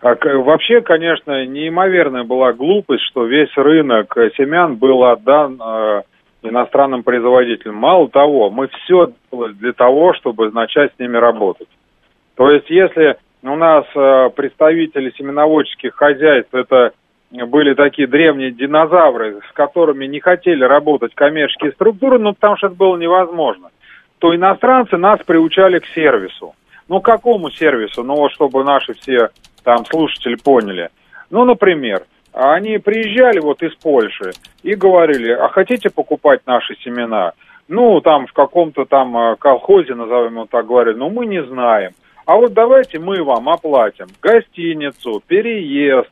А 0.00 0.14
вообще, 0.38 0.82
конечно, 0.82 1.46
неимоверная 1.46 2.24
была 2.24 2.52
глупость, 2.52 3.04
что 3.04 3.24
весь 3.24 3.54
рынок 3.56 4.14
семян 4.36 4.76
был 4.76 5.02
отдан 5.02 5.58
э, 5.60 6.02
иностранным 6.42 7.02
производителям. 7.02 7.76
Мало 7.76 8.08
того, 8.08 8.50
мы 8.50 8.68
все 8.68 9.12
делали 9.32 9.52
для 9.54 9.72
того, 9.72 10.12
чтобы 10.14 10.50
начать 10.50 10.92
с 10.94 10.98
ними 10.98 11.16
работать. 11.16 11.68
То 12.34 12.50
есть, 12.50 12.68
если 12.68 13.16
у 13.42 13.56
нас 13.56 13.86
э, 13.94 14.30
представители 14.36 15.12
семеноводческих 15.16 15.94
хозяйств 15.94 16.54
это 16.54 16.92
были 17.30 17.74
такие 17.74 18.06
древние 18.06 18.52
динозавры, 18.52 19.40
с 19.48 19.52
которыми 19.52 20.06
не 20.06 20.20
хотели 20.20 20.62
работать 20.62 21.14
коммерческие 21.14 21.72
структуры, 21.72 22.18
ну, 22.18 22.34
потому 22.34 22.56
что 22.56 22.68
это 22.68 22.76
было 22.76 22.96
невозможно 22.96 23.70
то 24.26 24.34
иностранцы 24.34 24.96
нас 24.96 25.20
приучали 25.24 25.78
к 25.78 25.86
сервису. 25.94 26.56
Ну, 26.88 27.00
какому 27.00 27.48
сервису? 27.48 28.02
Ну, 28.02 28.28
чтобы 28.30 28.64
наши 28.64 28.92
все 28.94 29.28
там 29.62 29.84
слушатели 29.86 30.34
поняли. 30.34 30.90
Ну, 31.30 31.44
например, 31.44 32.02
они 32.32 32.78
приезжали 32.78 33.38
вот 33.38 33.62
из 33.62 33.72
Польши 33.76 34.32
и 34.64 34.74
говорили, 34.74 35.30
а 35.30 35.48
хотите 35.48 35.90
покупать 35.90 36.40
наши 36.44 36.74
семена? 36.82 37.34
Ну, 37.68 38.00
там 38.00 38.26
в 38.26 38.32
каком-то 38.32 38.84
там 38.84 39.16
э, 39.16 39.36
колхозе, 39.36 39.94
назовем 39.94 40.32
его 40.32 40.46
так, 40.50 40.66
говорили, 40.66 40.96
ну, 40.96 41.08
мы 41.08 41.26
не 41.26 41.44
знаем. 41.44 41.92
А 42.24 42.34
вот 42.34 42.52
давайте 42.52 42.98
мы 42.98 43.22
вам 43.22 43.48
оплатим 43.48 44.06
гостиницу, 44.20 45.22
переезд, 45.24 46.10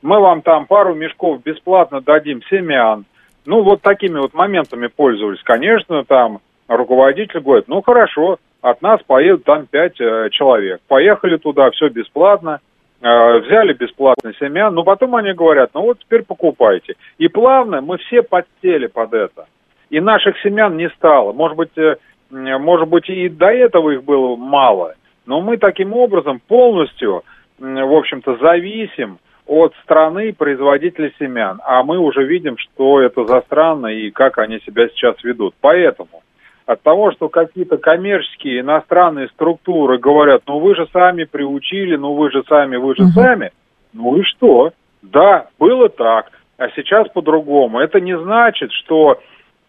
мы 0.00 0.18
вам 0.18 0.40
там 0.40 0.64
пару 0.64 0.94
мешков 0.94 1.42
бесплатно 1.42 2.00
дадим 2.00 2.40
семян. 2.48 3.04
Ну, 3.44 3.62
вот 3.62 3.82
такими 3.82 4.18
вот 4.18 4.32
моментами 4.32 4.86
пользовались. 4.86 5.42
Конечно, 5.42 6.04
там 6.04 6.40
руководитель 6.76 7.40
говорит, 7.40 7.66
ну 7.68 7.82
хорошо, 7.82 8.38
от 8.60 8.80
нас 8.82 9.00
поедут 9.06 9.44
там 9.44 9.66
пять 9.66 10.00
э, 10.00 10.28
человек. 10.30 10.80
Поехали 10.88 11.36
туда, 11.36 11.70
все 11.70 11.88
бесплатно, 11.88 12.60
э, 13.00 13.38
взяли 13.40 13.72
бесплатно 13.72 14.32
семян, 14.38 14.74
но 14.74 14.84
потом 14.84 15.16
они 15.16 15.32
говорят, 15.32 15.70
ну 15.74 15.82
вот 15.82 15.98
теперь 15.98 16.22
покупайте. 16.22 16.94
И 17.18 17.28
плавно 17.28 17.80
мы 17.80 17.98
все 17.98 18.22
подсели 18.22 18.86
под 18.86 19.14
это. 19.14 19.46
И 19.90 20.00
наших 20.00 20.38
семян 20.42 20.76
не 20.76 20.88
стало. 20.90 21.32
Может 21.32 21.56
быть, 21.56 21.76
э, 21.76 21.96
может 22.30 22.88
быть 22.88 23.08
и 23.08 23.28
до 23.28 23.46
этого 23.46 23.90
их 23.90 24.04
было 24.04 24.36
мало, 24.36 24.94
но 25.26 25.40
мы 25.40 25.56
таким 25.56 25.92
образом 25.92 26.40
полностью, 26.46 27.24
в 27.58 27.92
общем-то, 27.96 28.36
зависим 28.36 29.18
от 29.46 29.74
страны 29.82 30.32
производителя 30.32 31.12
семян. 31.18 31.60
А 31.64 31.82
мы 31.82 31.98
уже 31.98 32.24
видим, 32.24 32.56
что 32.56 33.00
это 33.00 33.24
за 33.24 33.40
страны 33.40 34.02
и 34.02 34.10
как 34.12 34.38
они 34.38 34.60
себя 34.60 34.88
сейчас 34.88 35.16
ведут. 35.24 35.54
Поэтому 35.60 36.22
от 36.70 36.82
того, 36.82 37.10
что 37.10 37.28
какие-то 37.28 37.78
коммерческие 37.78 38.60
иностранные 38.60 39.26
структуры 39.30 39.98
говорят, 39.98 40.42
ну 40.46 40.60
вы 40.60 40.76
же 40.76 40.86
сами 40.92 41.24
приучили, 41.24 41.96
ну 41.96 42.14
вы 42.14 42.30
же 42.30 42.44
сами, 42.48 42.76
вы 42.76 42.94
же 42.94 43.02
угу. 43.02 43.10
сами. 43.10 43.50
Ну 43.92 44.16
и 44.18 44.22
что? 44.22 44.70
Да, 45.02 45.48
было 45.58 45.88
так, 45.88 46.30
а 46.58 46.68
сейчас 46.76 47.08
по-другому. 47.08 47.80
Это 47.80 48.00
не 48.00 48.16
значит, 48.16 48.70
что 48.70 49.18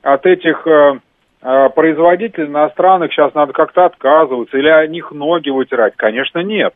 от 0.04 0.28
этих 0.28 0.68
э, 0.68 1.00
э, 1.42 1.70
производителей 1.70 2.46
иностранных 2.46 3.12
сейчас 3.12 3.34
надо 3.34 3.52
как-то 3.52 3.86
отказываться 3.86 4.56
или 4.56 4.70
о 4.70 4.86
них 4.86 5.12
ноги 5.12 5.50
вытирать. 5.50 5.96
Конечно, 5.96 6.44
нет. 6.44 6.76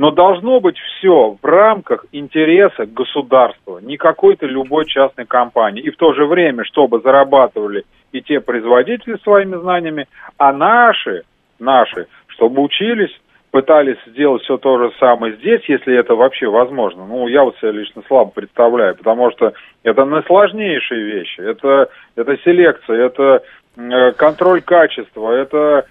Но 0.00 0.10
должно 0.10 0.60
быть 0.60 0.78
все 0.78 1.36
в 1.42 1.44
рамках 1.44 2.06
интереса 2.10 2.86
государства, 2.86 3.80
не 3.82 3.98
какой-то 3.98 4.46
любой 4.46 4.86
частной 4.86 5.26
компании. 5.26 5.82
И 5.82 5.90
в 5.90 5.98
то 5.98 6.14
же 6.14 6.24
время, 6.24 6.64
чтобы 6.64 7.00
зарабатывали 7.00 7.84
и 8.10 8.22
те 8.22 8.40
производители 8.40 9.18
своими 9.22 9.56
знаниями, 9.56 10.06
а 10.38 10.54
наши, 10.54 11.24
наши, 11.58 12.06
чтобы 12.28 12.62
учились, 12.62 13.14
пытались 13.50 13.98
сделать 14.06 14.42
все 14.44 14.56
то 14.56 14.78
же 14.78 14.90
самое 14.98 15.36
здесь, 15.36 15.64
если 15.68 15.94
это 15.94 16.14
вообще 16.14 16.48
возможно. 16.48 17.04
Ну, 17.04 17.28
я 17.28 17.44
вот 17.44 17.58
себя 17.58 17.72
лично 17.72 18.02
слабо 18.08 18.30
представляю, 18.30 18.96
потому 18.96 19.30
что 19.32 19.52
это 19.82 20.06
наисложнейшие 20.06 21.04
вещи. 21.04 21.40
Это, 21.42 21.90
это 22.16 22.38
селекция, 22.38 23.04
это 23.04 23.42
э, 23.76 24.12
контроль 24.12 24.62
качества, 24.62 25.30
это 25.32 25.84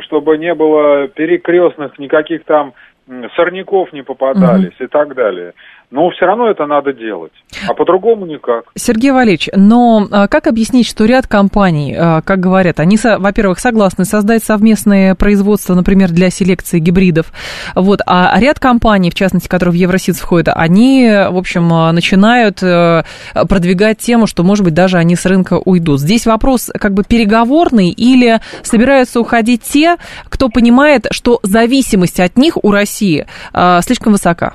чтобы 0.00 0.36
не 0.38 0.54
было 0.54 1.08
перекрестных 1.08 1.98
никаких 1.98 2.44
там 2.44 2.74
сорняков 3.36 3.92
не 3.92 4.02
попадались 4.02 4.74
угу. 4.74 4.84
и 4.84 4.86
так 4.86 5.14
далее. 5.14 5.52
Но 5.90 6.10
все 6.10 6.26
равно 6.26 6.50
это 6.50 6.66
надо 6.66 6.92
делать, 6.92 7.32
а 7.68 7.72
по-другому 7.72 8.26
никак. 8.26 8.64
Сергей 8.74 9.12
Валерьевич, 9.12 9.50
но 9.54 10.06
а, 10.10 10.26
как 10.26 10.48
объяснить, 10.48 10.86
что 10.86 11.04
ряд 11.04 11.28
компаний, 11.28 11.94
а, 11.96 12.22
как 12.22 12.40
говорят, 12.40 12.80
они, 12.80 12.98
во-первых, 13.00 13.60
согласны 13.60 14.04
создать 14.04 14.42
совместное 14.42 15.14
производство, 15.14 15.74
например, 15.74 16.10
для 16.10 16.30
селекции 16.30 16.80
гибридов, 16.80 17.32
вот, 17.76 18.00
а 18.04 18.34
ряд 18.40 18.58
компаний, 18.58 19.10
в 19.10 19.14
частности, 19.14 19.46
которые 19.46 19.74
в 19.74 19.76
Евросид 19.76 20.16
входят, 20.16 20.48
они, 20.56 21.08
в 21.08 21.36
общем, 21.36 21.72
а, 21.72 21.92
начинают 21.92 22.62
э, 22.62 23.04
продвигать 23.48 23.98
тему, 23.98 24.26
что, 24.26 24.42
может 24.42 24.64
быть, 24.64 24.74
даже 24.74 24.98
они 24.98 25.14
с 25.14 25.24
рынка 25.24 25.60
уйдут. 25.64 26.00
Здесь 26.00 26.26
вопрос 26.26 26.70
как 26.78 26.94
бы 26.94 27.04
переговорный 27.04 27.90
или 27.90 28.40
собираются 28.62 29.20
уходить 29.20 29.62
те, 29.62 29.96
кто 30.28 30.48
понимает, 30.48 31.06
что 31.12 31.38
зависимость 31.42 32.18
от 32.18 32.36
них 32.36 32.56
у 32.62 32.70
России 32.70 33.26
слишком 33.82 34.12
высока? 34.12 34.54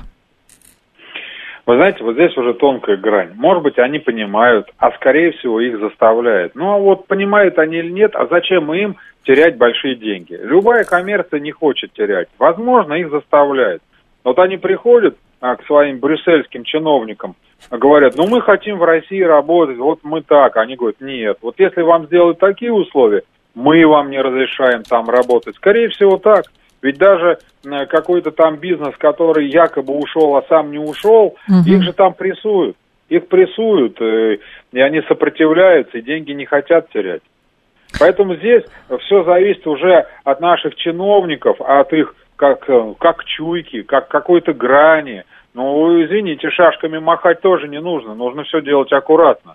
Вы 1.64 1.76
знаете, 1.76 2.02
вот 2.02 2.14
здесь 2.14 2.36
уже 2.36 2.54
тонкая 2.54 2.96
грань. 2.96 3.32
Может 3.34 3.62
быть, 3.62 3.78
они 3.78 4.00
понимают, 4.00 4.68
а 4.78 4.90
скорее 4.92 5.30
всего 5.32 5.60
их 5.60 5.78
заставляют. 5.78 6.54
Ну, 6.56 6.72
а 6.72 6.78
вот 6.78 7.06
понимают 7.06 7.58
они 7.58 7.78
или 7.78 7.90
нет, 7.90 8.16
а 8.16 8.26
зачем 8.26 8.72
им 8.74 8.96
терять 9.24 9.56
большие 9.56 9.94
деньги? 9.94 10.38
Любая 10.42 10.82
коммерция 10.84 11.38
не 11.38 11.52
хочет 11.52 11.92
терять. 11.92 12.28
Возможно, 12.38 12.94
их 12.94 13.10
заставляют. 13.10 13.82
Вот 14.24 14.38
они 14.40 14.56
приходят 14.56 15.16
а, 15.40 15.56
к 15.56 15.64
своим 15.66 15.98
брюссельским 15.98 16.64
чиновникам, 16.64 17.36
говорят, 17.70 18.16
ну 18.16 18.26
мы 18.26 18.40
хотим 18.40 18.78
в 18.78 18.84
России 18.84 19.22
работать, 19.22 19.78
вот 19.78 20.00
мы 20.02 20.22
так. 20.22 20.56
Они 20.56 20.76
говорят, 20.76 21.00
нет, 21.00 21.38
вот 21.42 21.56
если 21.58 21.82
вам 21.82 22.06
сделают 22.06 22.38
такие 22.38 22.72
условия, 22.72 23.22
мы 23.54 23.86
вам 23.86 24.10
не 24.10 24.20
разрешаем 24.20 24.82
там 24.82 25.08
работать. 25.08 25.56
Скорее 25.56 25.88
всего 25.88 26.16
так. 26.16 26.46
Ведь 26.82 26.98
даже 26.98 27.38
э, 27.64 27.86
какой-то 27.86 28.32
там 28.32 28.56
бизнес, 28.56 28.94
который 28.98 29.48
якобы 29.48 29.94
ушел, 29.94 30.36
а 30.36 30.44
сам 30.48 30.72
не 30.72 30.78
ушел, 30.78 31.36
угу. 31.48 31.58
их 31.64 31.82
же 31.82 31.92
там 31.92 32.12
прессуют. 32.12 32.76
Их 33.08 33.28
прессуют, 33.28 34.00
э, 34.00 34.38
и 34.72 34.80
они 34.80 35.00
сопротивляются, 35.02 35.98
и 35.98 36.02
деньги 36.02 36.32
не 36.32 36.44
хотят 36.44 36.90
терять. 36.90 37.22
Поэтому 38.00 38.34
здесь 38.36 38.64
все 39.04 39.22
зависит 39.22 39.66
уже 39.66 40.06
от 40.24 40.40
наших 40.40 40.74
чиновников, 40.74 41.60
от 41.60 41.92
их 41.92 42.16
как, 42.34 42.68
э, 42.68 42.94
как 42.98 43.24
чуйки, 43.24 43.82
как 43.82 44.08
какой-то 44.08 44.52
грани. 44.52 45.22
Ну, 45.54 46.02
извините, 46.02 46.50
шашками 46.50 46.98
махать 46.98 47.40
тоже 47.42 47.68
не 47.68 47.80
нужно, 47.80 48.14
нужно 48.14 48.42
все 48.44 48.60
делать 48.60 48.92
аккуратно. 48.92 49.54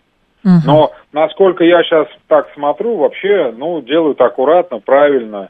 Но 0.65 0.93
насколько 1.11 1.65
я 1.65 1.83
сейчас 1.83 2.07
так 2.29 2.47
смотрю, 2.53 2.95
вообще, 2.95 3.53
ну, 3.57 3.81
делают 3.81 4.21
аккуратно, 4.21 4.79
правильно 4.79 5.49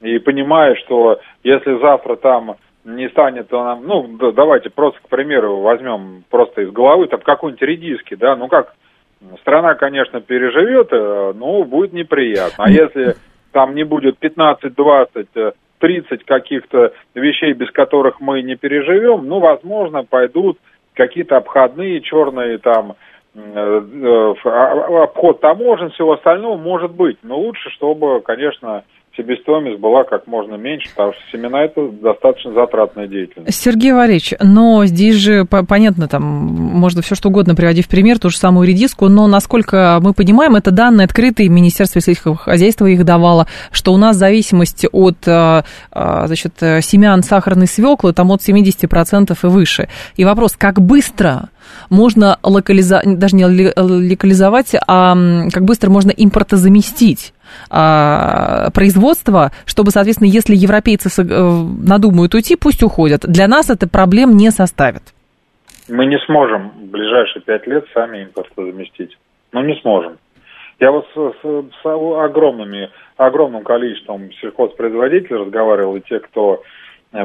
и 0.00 0.18
понимая, 0.18 0.74
что 0.76 1.20
если 1.42 1.78
завтра 1.80 2.16
там 2.16 2.56
не 2.84 3.08
станет, 3.10 3.50
нам, 3.50 3.84
ну, 3.86 4.06
да, 4.18 4.32
давайте 4.32 4.70
просто, 4.70 5.00
к 5.02 5.08
примеру, 5.08 5.60
возьмем 5.60 6.24
просто 6.30 6.62
из 6.62 6.70
головы, 6.70 7.06
там 7.08 7.20
какой-нибудь 7.20 7.62
редиски, 7.62 8.14
да, 8.14 8.36
ну 8.36 8.48
как, 8.48 8.74
страна, 9.40 9.74
конечно, 9.74 10.20
переживет, 10.20 10.90
но 11.36 11.64
будет 11.64 11.92
неприятно. 11.92 12.64
А 12.64 12.70
если 12.70 13.16
там 13.52 13.74
не 13.74 13.84
будет 13.84 14.18
15, 14.18 14.74
20, 14.74 15.28
30 15.78 16.24
каких-то 16.24 16.92
вещей, 17.14 17.52
без 17.52 17.70
которых 17.70 18.20
мы 18.20 18.42
не 18.42 18.56
переживем, 18.56 19.26
ну, 19.26 19.40
возможно, 19.40 20.04
пойдут 20.04 20.58
какие-то 20.94 21.36
обходные 21.36 22.00
черные 22.00 22.58
там 22.58 22.96
э, 23.34 23.40
э, 23.40 24.34
а, 24.44 25.02
обход 25.04 25.40
таможен, 25.40 25.90
всего 25.90 26.14
остального 26.14 26.56
может 26.56 26.92
быть. 26.92 27.18
Но 27.22 27.38
лучше, 27.38 27.70
чтобы, 27.70 28.20
конечно, 28.20 28.84
себестоимость 29.18 29.80
была 29.80 30.04
как 30.04 30.26
можно 30.26 30.54
меньше, 30.54 30.88
потому 30.90 31.12
что 31.12 31.20
семена 31.36 31.64
это 31.64 31.88
достаточно 31.88 32.54
затратная 32.54 33.08
деятельность. 33.08 33.60
Сергей 33.60 33.92
Валерьевич, 33.92 34.34
но 34.40 34.86
здесь 34.86 35.16
же 35.16 35.44
понятно, 35.44 36.08
там 36.08 36.22
можно 36.22 37.02
все 37.02 37.14
что 37.14 37.28
угодно 37.28 37.54
приводить 37.54 37.86
в 37.86 37.88
пример, 37.88 38.18
ту 38.18 38.30
же 38.30 38.36
самую 38.36 38.66
редиску, 38.66 39.08
но 39.08 39.26
насколько 39.26 39.98
мы 40.00 40.14
понимаем, 40.14 40.54
это 40.56 40.70
данные 40.70 41.04
открытые, 41.04 41.48
Министерство 41.48 42.00
сельского 42.00 42.36
хозяйства 42.36 42.86
их 42.86 43.04
давало, 43.04 43.48
что 43.72 43.92
у 43.92 43.96
нас 43.96 44.16
зависимость 44.16 44.86
от 44.92 45.16
а, 45.26 45.64
а, 45.90 46.26
значит, 46.26 46.54
семян 46.58 47.22
сахарной 47.22 47.66
свеклы 47.66 48.12
там 48.12 48.30
от 48.30 48.40
70% 48.40 49.36
и 49.42 49.46
выше. 49.46 49.88
И 50.16 50.24
вопрос, 50.24 50.56
как 50.56 50.80
быстро 50.80 51.48
можно 51.90 52.38
локализовать, 52.42 53.18
даже 53.18 53.36
не 53.36 53.44
локализовать, 53.44 54.74
а 54.86 55.16
как 55.52 55.64
быстро 55.64 55.90
можно 55.90 56.10
импортозаместить 56.10 57.32
а, 57.70 58.70
производства, 58.74 59.52
чтобы, 59.66 59.90
соответственно, 59.90 60.28
если 60.28 60.54
европейцы 60.54 61.08
э, 61.20 61.22
надумают 61.22 62.34
уйти, 62.34 62.56
пусть 62.56 62.82
уходят. 62.82 63.22
Для 63.26 63.48
нас 63.48 63.70
это 63.70 63.88
проблем 63.88 64.36
не 64.36 64.50
составит. 64.50 65.02
Мы 65.88 66.06
не 66.06 66.18
сможем 66.26 66.70
в 66.70 66.90
ближайшие 66.90 67.42
пять 67.42 67.66
лет 67.66 67.84
сами 67.94 68.22
импорт 68.22 68.48
заместить. 68.56 69.16
Ну, 69.52 69.62
не 69.62 69.74
сможем. 69.80 70.18
Я 70.80 70.92
вот 70.92 71.06
с, 71.14 71.16
с, 71.16 71.64
с 71.82 71.86
огромными, 71.86 72.90
огромным 73.16 73.64
количеством 73.64 74.30
сельхозпроизводителей 74.40 75.38
разговаривал, 75.38 75.96
и 75.96 76.00
те, 76.00 76.20
кто 76.20 76.62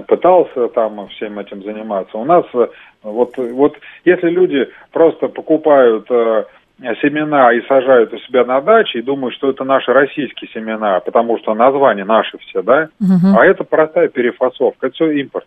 пытался 0.08 0.67
там 0.69 1.08
всем 1.10 1.39
этим 1.39 1.63
заниматься. 1.63 2.17
У 2.17 2.26
нас 2.26 2.46
э, 2.54 2.67
вот, 3.04 3.38
вот 3.38 3.78
если 4.06 4.30
люди 4.30 4.69
просто 4.91 5.28
покупают 5.28 6.08
семена 7.02 7.54
и 7.54 7.62
сажают 7.67 8.13
у 8.13 8.17
себя 8.19 8.43
на 8.46 8.60
даче 8.62 9.00
и 9.00 9.04
думают, 9.04 9.36
что 9.36 9.50
это 9.50 9.63
наши 9.63 9.93
российские 9.93 10.50
семена, 10.52 11.00
потому 11.00 11.38
что 11.39 11.54
названия 11.54 12.04
наши 12.04 12.38
все, 12.39 12.62
да, 12.62 12.89
угу. 13.00 13.38
а 13.38 13.46
это 13.46 13.63
простая 13.63 14.08
перефасовка, 14.08 14.88
это 14.88 14.96
все 14.96 15.12
импорт. 15.12 15.46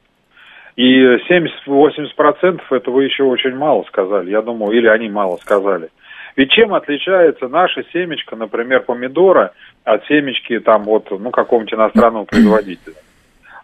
И 0.76 1.02
70-80% 1.02 2.60
этого 2.70 3.00
еще 3.00 3.24
очень 3.24 3.56
мало 3.56 3.82
сказали, 3.84 4.30
я 4.30 4.42
думаю, 4.42 4.76
или 4.76 4.86
они 4.86 5.08
мало 5.08 5.36
сказали. 5.36 5.88
Ведь 6.36 6.50
чем 6.50 6.74
отличается 6.74 7.48
наша 7.48 7.82
семечка, 7.94 8.36
например, 8.36 8.82
помидора, 8.82 9.52
от 9.84 10.04
семечки 10.06 10.60
там 10.60 10.82
вот, 10.82 11.10
ну, 11.10 11.30
какого-нибудь 11.30 11.72
иностранного 11.72 12.24
производителя? 12.24 12.94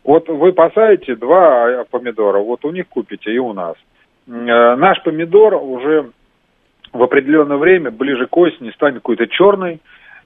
Вот 0.04 0.28
вы 0.28 0.52
посадите 0.52 1.14
два 1.14 1.84
помидора, 1.90 2.38
вот 2.38 2.64
у 2.64 2.70
них 2.70 2.88
купите 2.88 3.32
и 3.32 3.38
у 3.38 3.52
нас. 3.52 3.76
Э, 4.26 4.76
наш 4.76 5.02
помидор 5.02 5.54
уже 5.54 6.10
в 6.92 7.02
определенное 7.02 7.56
время, 7.56 7.90
ближе 7.90 8.26
к 8.26 8.36
осени, 8.36 8.70
станет 8.70 8.96
какой-то 8.96 9.26
черный, 9.28 9.80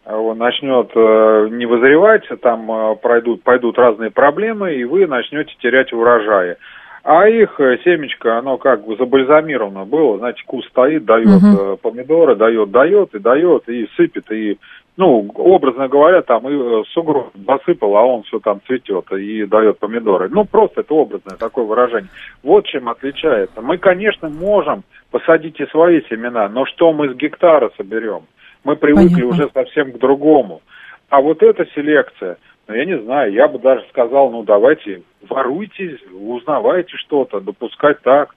э, 0.04 0.14
он 0.14 0.38
начнет 0.38 0.90
э, 0.94 1.48
не 1.50 1.66
вызревать, 1.66 2.26
там 2.40 2.96
пройдут, 3.02 3.42
пойдут 3.42 3.78
разные 3.78 4.10
проблемы, 4.10 4.74
и 4.74 4.84
вы 4.84 5.06
начнете 5.06 5.54
терять 5.60 5.92
урожаи. 5.92 6.56
А 7.04 7.28
их 7.28 7.60
семечко, 7.84 8.36
оно 8.36 8.56
как 8.56 8.84
бы 8.84 8.96
забальзамировано 8.96 9.84
было, 9.84 10.18
знаете, 10.18 10.42
куст 10.44 10.68
стоит, 10.70 11.04
дает 11.04 11.40
угу. 11.40 11.76
помидоры, 11.76 12.34
дает, 12.34 12.72
дает 12.72 13.14
и 13.14 13.20
дает, 13.20 13.68
и 13.68 13.88
сыпет, 13.96 14.28
и, 14.32 14.58
ну, 14.96 15.30
образно 15.35 15.88
говоря, 15.88 16.22
там 16.22 16.48
и 16.48 16.85
сугроб 16.92 17.30
засыпал, 17.46 17.96
а 17.96 18.02
он 18.02 18.22
все 18.22 18.40
там 18.40 18.61
цветет 18.66 19.11
и 19.12 19.44
дает 19.44 19.78
помидоры. 19.78 20.28
Ну, 20.30 20.44
просто 20.46 20.80
это 20.80 20.94
образное 20.94 21.37
такое 21.37 21.66
выражение. 21.66 22.09
Вот 22.42 22.66
чем 22.66 22.88
отличается. 22.88 23.61
Мы, 23.61 23.76
конечно, 23.76 24.30
можем 24.30 24.85
посадить 25.11 25.61
и 25.61 25.66
свои 25.66 26.00
семена, 26.09 26.48
но 26.48 26.64
что 26.64 26.92
мы 26.92 27.11
с 27.11 27.16
гектара 27.16 27.70
соберем? 27.76 28.22
Мы 28.64 28.76
привыкли 28.76 29.22
Понятно. 29.22 29.26
уже 29.26 29.50
совсем 29.52 29.92
к 29.92 29.98
другому. 29.98 30.62
А 31.11 31.20
вот 31.20 31.42
эта 31.42 31.66
селекция, 31.74 32.38
ну, 32.66 32.74
я 32.74 32.87
не 32.87 32.98
знаю, 32.98 33.32
я 33.32 33.48
бы 33.48 33.59
даже 33.59 33.85
сказал, 33.90 34.30
ну, 34.30 34.44
давайте 34.44 35.02
воруйте, 35.28 35.98
узнавайте 36.12 36.96
что-то, 36.96 37.40
допускать 37.40 38.00
так, 38.00 38.35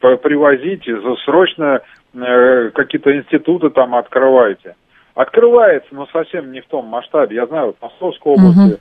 привозите, 0.00 0.98
срочно 1.24 1.80
э, 2.14 2.70
какие-то 2.74 3.16
институты 3.16 3.70
там 3.70 3.94
открывайте. 3.94 4.74
Открывается, 5.14 5.88
но 5.94 6.06
совсем 6.06 6.52
не 6.52 6.60
в 6.60 6.66
том 6.66 6.86
масштабе. 6.86 7.36
Я 7.36 7.46
знаю, 7.46 7.66
вот 7.66 7.76
в 7.78 7.82
Московской 7.82 8.32
области 8.32 8.80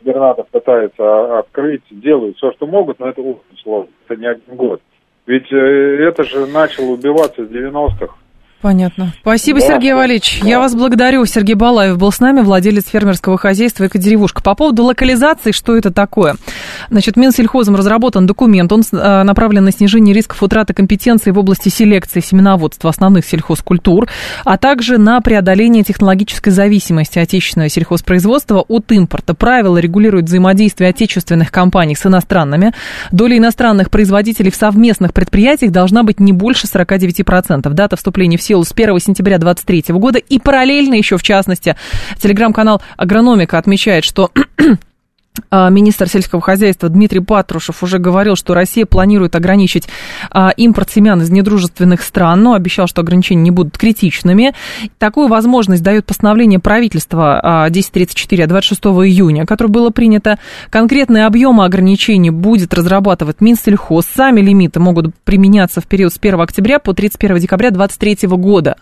губернатор 0.00 0.44
пытается 0.50 1.38
открыть, 1.38 1.82
делают 1.90 2.36
все, 2.36 2.52
что 2.52 2.66
могут, 2.66 2.98
но 2.98 3.08
это 3.08 3.20
очень 3.20 3.62
сложно, 3.62 3.90
это 4.06 4.20
не 4.20 4.26
один 4.26 4.56
год. 4.56 4.80
Ведь 5.26 5.52
э, 5.52 6.08
это 6.08 6.24
же 6.24 6.46
начало 6.46 6.92
убиваться 6.92 7.44
с 7.44 7.48
90-х. 7.50 8.14
Понятно. 8.60 9.12
Спасибо, 9.20 9.60
Сергей 9.60 9.94
Валерьевич. 9.94 10.40
Я 10.42 10.58
вас 10.58 10.74
благодарю. 10.74 11.24
Сергей 11.26 11.54
Балаев 11.54 11.96
был 11.96 12.10
с 12.10 12.18
нами, 12.18 12.40
владелец 12.40 12.88
фермерского 12.88 13.38
хозяйства 13.38 13.86
«Экодеревушка». 13.86 14.42
По 14.42 14.56
поводу 14.56 14.82
локализации, 14.82 15.52
что 15.52 15.76
это 15.76 15.92
такое? 15.92 16.34
Значит, 16.90 17.16
Минсельхозом 17.16 17.76
разработан 17.76 18.26
документ, 18.26 18.72
он 18.72 18.82
э, 18.90 19.22
направлен 19.22 19.64
на 19.64 19.70
снижение 19.70 20.12
рисков 20.12 20.42
утраты 20.42 20.74
компетенции 20.74 21.30
в 21.30 21.38
области 21.38 21.68
селекции 21.68 22.18
семеноводства 22.18 22.90
основных 22.90 23.26
сельхозкультур, 23.26 24.08
а 24.44 24.58
также 24.58 24.98
на 24.98 25.20
преодоление 25.20 25.84
технологической 25.84 26.52
зависимости 26.52 27.20
отечественного 27.20 27.68
сельхозпроизводства 27.68 28.64
от 28.66 28.90
импорта. 28.90 29.34
Правила 29.34 29.78
регулируют 29.78 30.26
взаимодействие 30.26 30.90
отечественных 30.90 31.52
компаний 31.52 31.94
с 31.94 32.04
иностранными. 32.04 32.72
Доля 33.12 33.38
иностранных 33.38 33.88
производителей 33.88 34.50
в 34.50 34.56
совместных 34.56 35.14
предприятиях 35.14 35.70
должна 35.70 36.02
быть 36.02 36.18
не 36.18 36.32
больше 36.32 36.66
49%. 36.66 37.68
Дата 37.70 37.96
вступления 37.96 38.36
в 38.36 38.47
силу 38.48 38.64
с 38.64 38.72
1 38.72 38.98
сентября 38.98 39.38
2023 39.38 39.94
года. 39.96 40.18
И 40.18 40.38
параллельно 40.38 40.94
еще, 40.94 41.18
в 41.18 41.22
частности, 41.22 41.76
телеграм-канал 42.18 42.80
«Агрономика» 42.96 43.58
отмечает, 43.58 44.04
что 44.04 44.30
министр 45.50 46.08
сельского 46.08 46.40
хозяйства 46.40 46.88
Дмитрий 46.88 47.20
Патрушев 47.20 47.82
уже 47.82 47.98
говорил, 47.98 48.36
что 48.36 48.54
Россия 48.54 48.86
планирует 48.86 49.36
ограничить 49.36 49.88
а, 50.30 50.50
импорт 50.50 50.90
семян 50.90 51.20
из 51.20 51.30
недружественных 51.30 52.02
стран, 52.02 52.42
но 52.42 52.54
обещал, 52.54 52.86
что 52.86 53.02
ограничения 53.02 53.42
не 53.42 53.50
будут 53.50 53.78
критичными. 53.78 54.54
Такую 54.98 55.28
возможность 55.28 55.82
дает 55.82 56.06
постановление 56.06 56.58
правительства 56.58 57.38
1034 57.66 58.44
от 58.44 58.50
26 58.50 58.82
июня, 58.84 59.46
которое 59.46 59.70
было 59.70 59.90
принято. 59.90 60.38
Конкретные 60.70 61.26
объемы 61.26 61.64
ограничений 61.64 62.30
будет 62.30 62.74
разрабатывать 62.74 63.40
Минсельхоз. 63.40 64.06
Сами 64.14 64.40
лимиты 64.40 64.80
могут 64.80 65.14
применяться 65.24 65.80
в 65.80 65.86
период 65.86 66.12
с 66.12 66.18
1 66.18 66.40
октября 66.40 66.78
по 66.78 66.94
31 66.94 67.38
декабря 67.38 67.70
2023 67.70 68.28
года. 68.36 68.76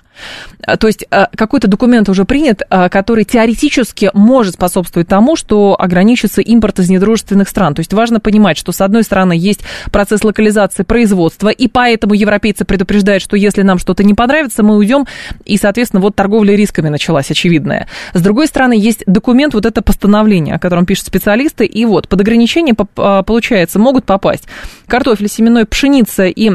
А, 0.66 0.76
то 0.76 0.86
есть 0.86 1.06
какой-то 1.36 1.68
документ 1.68 2.08
уже 2.08 2.24
принят, 2.24 2.62
который 2.68 3.24
теоретически 3.24 4.10
может 4.14 4.54
способствовать 4.54 5.08
тому, 5.08 5.36
что 5.36 5.76
ограничится 5.78 6.40
импорт 6.46 6.78
из 6.78 6.88
недружественных 6.88 7.48
стран. 7.48 7.74
То 7.74 7.80
есть 7.80 7.92
важно 7.92 8.20
понимать, 8.20 8.56
что 8.58 8.72
с 8.72 8.80
одной 8.80 9.02
стороны 9.02 9.32
есть 9.32 9.60
процесс 9.90 10.24
локализации 10.24 10.82
производства, 10.82 11.48
и 11.48 11.68
поэтому 11.68 12.14
европейцы 12.14 12.64
предупреждают, 12.64 13.22
что 13.22 13.36
если 13.36 13.62
нам 13.62 13.78
что-то 13.78 14.04
не 14.04 14.14
понравится, 14.14 14.62
мы 14.62 14.76
уйдем, 14.76 15.06
и, 15.44 15.56
соответственно, 15.56 16.00
вот 16.00 16.16
торговля 16.16 16.54
рисками 16.54 16.88
началась 16.88 17.30
очевидная. 17.30 17.88
С 18.14 18.20
другой 18.20 18.46
стороны, 18.46 18.74
есть 18.76 19.02
документ, 19.06 19.54
вот 19.54 19.66
это 19.66 19.82
постановление, 19.82 20.54
о 20.54 20.58
котором 20.58 20.86
пишут 20.86 21.06
специалисты, 21.06 21.66
и 21.66 21.84
вот 21.84 22.08
под 22.08 22.20
ограничение, 22.20 22.74
а, 22.96 23.22
получается, 23.22 23.78
могут 23.78 24.04
попасть 24.04 24.44
картофель, 24.86 25.28
семенной, 25.28 25.66
пшеница 25.66 26.26
и 26.26 26.52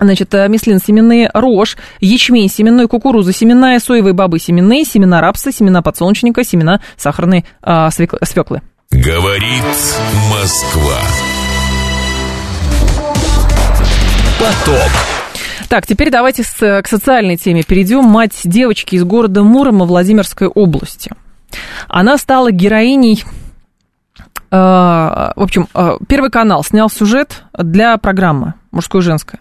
Значит, 0.00 0.34
э, 0.34 0.48
мислин, 0.48 0.80
семенные 0.84 1.30
рожь, 1.32 1.76
ячмень, 2.00 2.48
семенной 2.48 2.88
кукурузы, 2.88 3.32
семенная 3.32 3.78
соевые 3.78 4.12
бобы, 4.12 4.40
семенные, 4.40 4.84
семена 4.84 5.20
рапса, 5.20 5.52
семена 5.52 5.82
подсолнечника, 5.82 6.42
семена 6.42 6.80
сахарной 6.96 7.44
а, 7.62 7.90
свеклы. 7.90 8.60
Говорит 8.94 9.64
Москва. 10.30 11.00
Поток. 14.38 14.90
Так, 15.68 15.84
теперь 15.84 16.10
давайте 16.10 16.44
с, 16.44 16.82
к 16.82 16.86
социальной 16.86 17.36
теме 17.36 17.64
перейдем. 17.64 18.04
Мать 18.04 18.40
девочки 18.44 18.94
из 18.94 19.02
города 19.02 19.42
Мурома 19.42 19.84
Владимирской 19.84 20.46
области. 20.46 21.10
Она 21.88 22.16
стала 22.18 22.52
героиней 22.52 23.24
э, 24.16 24.22
в 24.52 25.32
общем, 25.36 25.66
э, 25.74 25.96
Первый 26.06 26.30
канал 26.30 26.62
снял 26.62 26.88
сюжет 26.88 27.42
для 27.52 27.96
программы 27.98 28.54
«Мужское 28.70 29.02
и 29.02 29.04
женское». 29.04 29.40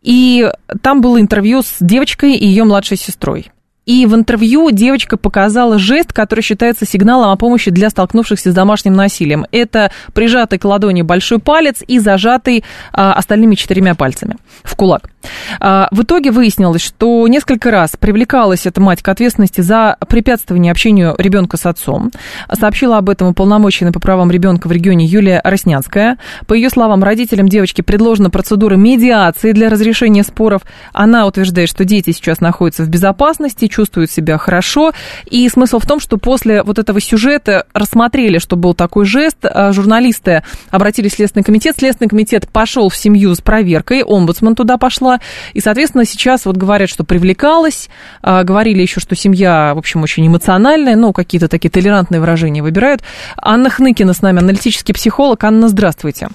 И 0.00 0.50
там 0.80 1.02
было 1.02 1.20
интервью 1.20 1.60
с 1.60 1.76
девочкой 1.80 2.36
и 2.36 2.46
ее 2.46 2.64
младшей 2.64 2.96
сестрой. 2.96 3.52
И 3.84 4.06
в 4.06 4.14
интервью 4.14 4.70
девочка 4.70 5.16
показала 5.16 5.78
жест, 5.78 6.12
который 6.12 6.42
считается 6.42 6.86
сигналом 6.86 7.30
о 7.30 7.36
помощи 7.36 7.70
для 7.70 7.90
столкнувшихся 7.90 8.52
с 8.52 8.54
домашним 8.54 8.94
насилием. 8.94 9.44
Это 9.50 9.90
прижатый 10.14 10.60
к 10.60 10.64
ладони 10.64 11.02
большой 11.02 11.40
палец 11.40 11.82
и 11.86 11.98
зажатый 11.98 12.64
а, 12.92 13.12
остальными 13.12 13.56
четырьмя 13.56 13.96
пальцами 13.96 14.36
в 14.62 14.76
кулак. 14.76 15.10
А, 15.58 15.88
в 15.90 16.02
итоге 16.02 16.30
выяснилось, 16.30 16.82
что 16.82 17.26
несколько 17.26 17.72
раз 17.72 17.96
привлекалась 17.98 18.66
эта 18.66 18.80
мать 18.80 19.02
к 19.02 19.08
ответственности 19.08 19.60
за 19.60 19.96
препятствование 20.08 20.70
общению 20.70 21.16
ребенка 21.18 21.56
с 21.56 21.66
отцом. 21.66 22.12
Сообщила 22.52 22.98
об 22.98 23.08
этом 23.10 23.28
уполномоченная 23.28 23.92
по 23.92 23.98
правам 23.98 24.30
ребенка 24.30 24.68
в 24.68 24.72
регионе 24.72 25.06
Юлия 25.06 25.40
Роснянская. 25.42 26.18
По 26.46 26.54
ее 26.54 26.70
словам, 26.70 27.02
родителям 27.02 27.48
девочки 27.48 27.80
предложена 27.80 28.30
процедура 28.30 28.76
медиации 28.76 29.50
для 29.50 29.68
разрешения 29.70 30.22
споров. 30.22 30.62
Она 30.92 31.26
утверждает, 31.26 31.68
что 31.68 31.84
дети 31.84 32.12
сейчас 32.12 32.40
находятся 32.40 32.84
в 32.84 32.88
безопасности, 32.88 33.71
чувствуют 33.72 34.10
себя 34.10 34.38
хорошо. 34.38 34.92
И 35.26 35.48
смысл 35.48 35.78
в 35.78 35.86
том, 35.86 35.98
что 35.98 36.18
после 36.18 36.62
вот 36.62 36.78
этого 36.78 37.00
сюжета 37.00 37.66
рассмотрели, 37.72 38.38
что 38.38 38.56
был 38.56 38.74
такой 38.74 39.04
жест. 39.04 39.38
А, 39.42 39.72
журналисты 39.72 40.42
обратились 40.70 41.12
в 41.12 41.16
Следственный 41.16 41.42
комитет. 41.42 41.76
Следственный 41.78 42.08
комитет 42.08 42.48
пошел 42.48 42.88
в 42.88 42.96
семью 42.96 43.34
с 43.34 43.40
проверкой. 43.40 44.02
Омбудсман 44.02 44.54
туда 44.54 44.76
пошла. 44.76 45.20
И, 45.54 45.60
соответственно, 45.60 46.04
сейчас 46.04 46.44
вот 46.44 46.56
говорят, 46.56 46.88
что 46.88 47.04
привлекалась. 47.04 47.88
А, 48.22 48.44
говорили 48.44 48.82
еще, 48.82 49.00
что 49.00 49.16
семья, 49.16 49.72
в 49.74 49.78
общем, 49.78 50.02
очень 50.02 50.26
эмоциональная. 50.26 50.96
Ну, 50.96 51.12
какие-то 51.12 51.48
такие 51.48 51.70
толерантные 51.70 52.20
выражения 52.20 52.62
выбирают. 52.62 53.02
Анна 53.36 53.70
Хныкина 53.70 54.12
с 54.12 54.22
нами, 54.22 54.38
аналитический 54.38 54.94
психолог. 54.94 55.42
Анна, 55.44 55.68
здравствуйте. 55.68 56.28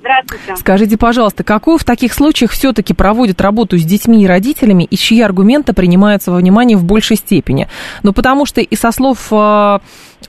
Здравствуйте. 0.00 0.56
Скажите, 0.56 0.96
пожалуйста, 0.96 1.44
какую 1.44 1.76
в 1.76 1.84
таких 1.84 2.14
случаях 2.14 2.52
все-таки 2.52 2.94
проводят 2.94 3.40
работу 3.40 3.76
с 3.76 3.84
детьми 3.84 4.24
и 4.24 4.26
родителями, 4.26 4.84
и 4.84 4.96
чьи 4.96 5.20
аргументы 5.20 5.74
принимаются 5.74 6.30
во 6.30 6.38
внимание 6.38 6.78
в 6.78 6.84
большей 6.84 7.16
степени? 7.16 7.68
Ну, 8.02 8.12
потому 8.14 8.46
что 8.46 8.62
и 8.62 8.76
со 8.76 8.92
слов 8.92 9.28
э, 9.30 9.78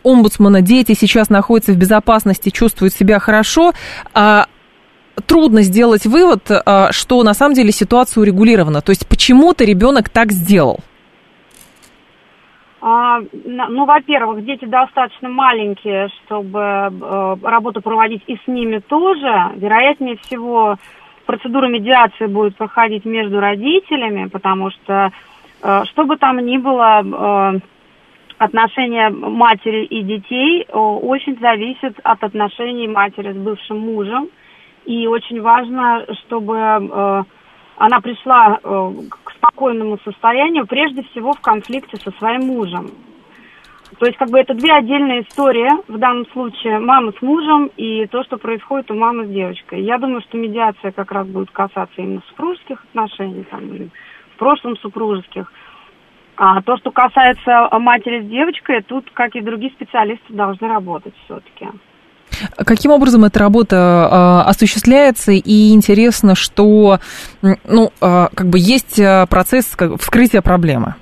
омбудсмана 0.03 0.61
дети 0.61 0.93
сейчас 0.99 1.29
находятся 1.29 1.71
в 1.71 1.77
безопасности, 1.77 2.49
чувствуют 2.49 2.93
себя 2.93 3.19
хорошо, 3.19 3.73
а 4.13 4.47
трудно 5.25 5.61
сделать 5.61 6.05
вывод, 6.05 6.51
э, 6.51 6.87
что 6.91 7.23
на 7.23 7.33
самом 7.33 7.55
деле 7.55 7.71
ситуация 7.71 8.21
урегулирована. 8.21 8.81
То 8.81 8.89
есть 8.89 9.07
почему-то 9.07 9.63
ребенок 9.63 10.09
так 10.09 10.33
сделал. 10.33 10.81
А, 12.83 13.19
ну, 13.43 13.85
во-первых, 13.85 14.43
дети 14.43 14.65
достаточно 14.65 15.29
маленькие, 15.29 16.09
чтобы 16.25 16.59
э, 16.59 17.35
работу 17.43 17.79
проводить 17.79 18.23
и 18.25 18.37
с 18.37 18.47
ними 18.47 18.79
тоже. 18.79 19.51
Вероятнее 19.55 20.17
всего, 20.17 20.77
процедура 21.27 21.67
медиации 21.67 22.25
будет 22.25 22.55
проходить 22.55 23.05
между 23.05 23.39
родителями, 23.39 24.29
потому 24.29 24.71
что, 24.71 25.11
э, 25.61 25.83
что 25.91 26.05
бы 26.05 26.17
там 26.17 26.39
ни 26.39 26.57
было, 26.57 27.03
э, 27.03 27.59
отношения 28.39 29.11
матери 29.11 29.85
и 29.85 30.01
детей 30.01 30.65
очень 30.73 31.39
зависят 31.39 31.99
от 32.03 32.23
отношений 32.23 32.87
матери 32.87 33.33
с 33.33 33.37
бывшим 33.37 33.77
мужем. 33.77 34.29
И 34.85 35.05
очень 35.05 35.39
важно, 35.39 36.03
чтобы 36.23 36.57
она 37.77 37.99
пришла 38.01 38.57
к 38.57 39.20
спокойному 39.41 39.97
состоянию, 40.03 40.67
прежде 40.67 41.01
всего 41.03 41.33
в 41.33 41.41
конфликте 41.41 41.97
со 41.97 42.11
своим 42.11 42.41
мужем. 42.47 42.91
То 43.99 44.05
есть, 44.05 44.17
как 44.17 44.29
бы 44.29 44.39
это 44.39 44.53
две 44.53 44.71
отдельные 44.71 45.21
истории, 45.21 45.69
в 45.87 45.97
данном 45.97 46.25
случае 46.27 46.79
мама 46.79 47.11
с 47.11 47.21
мужем 47.21 47.69
и 47.75 48.05
то, 48.07 48.23
что 48.23 48.37
происходит 48.37 48.89
у 48.89 48.95
мамы 48.95 49.25
с 49.25 49.29
девочкой. 49.29 49.81
Я 49.81 49.97
думаю, 49.97 50.21
что 50.21 50.37
медиация 50.37 50.91
как 50.91 51.11
раз 51.11 51.27
будет 51.27 51.51
касаться 51.51 51.93
именно 51.97 52.21
супружеских 52.29 52.83
отношений, 52.85 53.43
там, 53.43 53.61
или 53.73 53.89
в 54.35 54.37
прошлом 54.37 54.77
супружеских. 54.77 55.51
А 56.37 56.61
то, 56.61 56.77
что 56.77 56.91
касается 56.91 57.67
матери 57.79 58.21
с 58.21 58.29
девочкой, 58.29 58.81
тут, 58.81 59.09
как 59.11 59.35
и 59.35 59.41
другие 59.41 59.73
специалисты, 59.73 60.33
должны 60.33 60.67
работать 60.67 61.13
все-таки. 61.25 61.67
Каким 62.57 62.91
образом 62.91 63.25
эта 63.25 63.39
работа 63.39 63.75
э, 64.45 64.49
осуществляется? 64.49 65.31
И 65.31 65.71
интересно, 65.73 66.35
что 66.35 66.99
ну, 67.41 67.91
э, 68.01 68.27
как 68.33 68.47
бы 68.47 68.59
есть 68.59 68.99
а, 68.99 69.25
процесс 69.27 69.65
вскрытия 69.99 70.41
проблемы. 70.41 70.95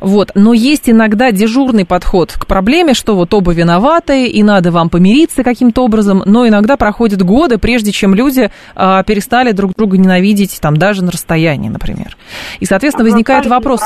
Вот. 0.00 0.30
Но 0.34 0.52
есть 0.52 0.88
иногда 0.88 1.30
дежурный 1.30 1.84
подход 1.84 2.32
к 2.32 2.46
проблеме, 2.46 2.94
что 2.94 3.16
вот 3.16 3.32
оба 3.34 3.52
виноваты, 3.52 4.26
и 4.26 4.42
надо 4.42 4.70
вам 4.70 4.88
помириться 4.88 5.42
каким-то 5.42 5.84
образом, 5.84 6.22
но 6.26 6.46
иногда 6.46 6.76
проходят 6.76 7.22
годы, 7.22 7.58
прежде 7.58 7.92
чем 7.92 8.14
люди 8.14 8.50
а, 8.74 9.02
перестали 9.02 9.52
друг 9.52 9.72
друга 9.76 9.98
ненавидеть, 9.98 10.58
там, 10.60 10.76
даже 10.76 11.04
на 11.04 11.10
расстоянии, 11.10 11.68
например. 11.68 12.16
И, 12.60 12.66
соответственно, 12.66 13.08
возникает 13.08 13.46
вопрос, 13.46 13.82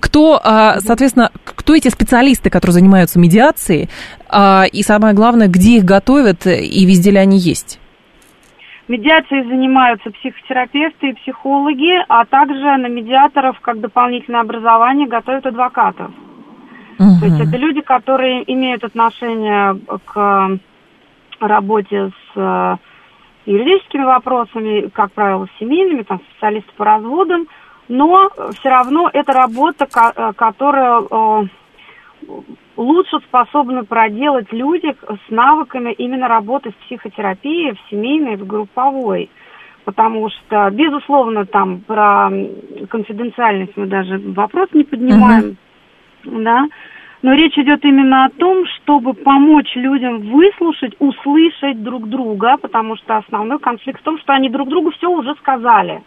кто, 0.00 0.40
а, 0.42 0.80
соответственно, 0.80 1.30
кто 1.44 1.74
эти 1.74 1.88
специалисты, 1.88 2.50
которые 2.50 2.74
занимаются 2.74 3.18
медиацией, 3.18 3.88
а, 4.28 4.64
и 4.70 4.82
самое 4.82 5.14
главное, 5.14 5.48
где 5.48 5.78
их 5.78 5.84
готовят, 5.84 6.46
и 6.46 6.84
везде 6.84 7.10
ли 7.10 7.18
они 7.18 7.38
есть? 7.38 7.78
Медиацией 8.90 9.44
занимаются 9.44 10.10
психотерапевты 10.10 11.10
и 11.10 11.12
психологи, 11.12 12.04
а 12.08 12.24
также 12.24 12.76
на 12.76 12.88
медиаторов 12.88 13.60
как 13.60 13.78
дополнительное 13.78 14.40
образование 14.40 15.06
готовят 15.06 15.46
адвокатов. 15.46 16.10
Угу. 16.98 17.20
То 17.20 17.26
есть 17.26 17.40
это 17.40 17.56
люди, 17.56 17.82
которые 17.82 18.42
имеют 18.52 18.82
отношение 18.82 19.78
к 20.04 20.58
работе 21.38 22.08
с 22.08 22.32
э, 22.34 22.76
юридическими 23.46 24.02
вопросами, 24.02 24.88
как 24.88 25.12
правило, 25.12 25.46
семейными, 25.60 26.02
там, 26.02 26.20
специалисты 26.32 26.72
по 26.76 26.84
разводам, 26.84 27.46
но 27.86 28.28
все 28.58 28.70
равно 28.70 29.08
это 29.12 29.32
работа, 29.32 29.86
ко- 29.86 30.32
которая 30.32 31.00
э, 31.00 31.42
лучше 32.80 33.18
способны 33.28 33.84
проделать 33.84 34.50
люди 34.52 34.94
с 35.06 35.30
навыками 35.30 35.92
именно 35.92 36.28
работы 36.28 36.70
в 36.70 36.76
психотерапии, 36.86 37.72
в 37.72 37.90
семейной, 37.90 38.36
в 38.36 38.46
групповой. 38.46 39.28
Потому 39.84 40.30
что, 40.30 40.70
безусловно, 40.70 41.44
там 41.44 41.80
про 41.80 42.30
конфиденциальность 42.88 43.76
мы 43.76 43.86
даже 43.86 44.18
вопрос 44.18 44.68
не 44.72 44.84
поднимаем, 44.84 45.56
uh-huh. 46.24 46.42
да, 46.42 46.68
но 47.22 47.34
речь 47.34 47.58
идет 47.58 47.84
именно 47.84 48.24
о 48.24 48.30
том, 48.30 48.64
чтобы 48.66 49.12
помочь 49.14 49.74
людям 49.74 50.20
выслушать, 50.30 50.94
услышать 51.00 51.82
друг 51.82 52.08
друга, 52.08 52.56
потому 52.56 52.96
что 52.96 53.18
основной 53.18 53.58
конфликт 53.58 54.00
в 54.00 54.04
том, 54.04 54.18
что 54.18 54.32
они 54.32 54.48
друг 54.48 54.68
другу 54.68 54.90
все 54.92 55.10
уже 55.10 55.34
сказали 55.36 56.02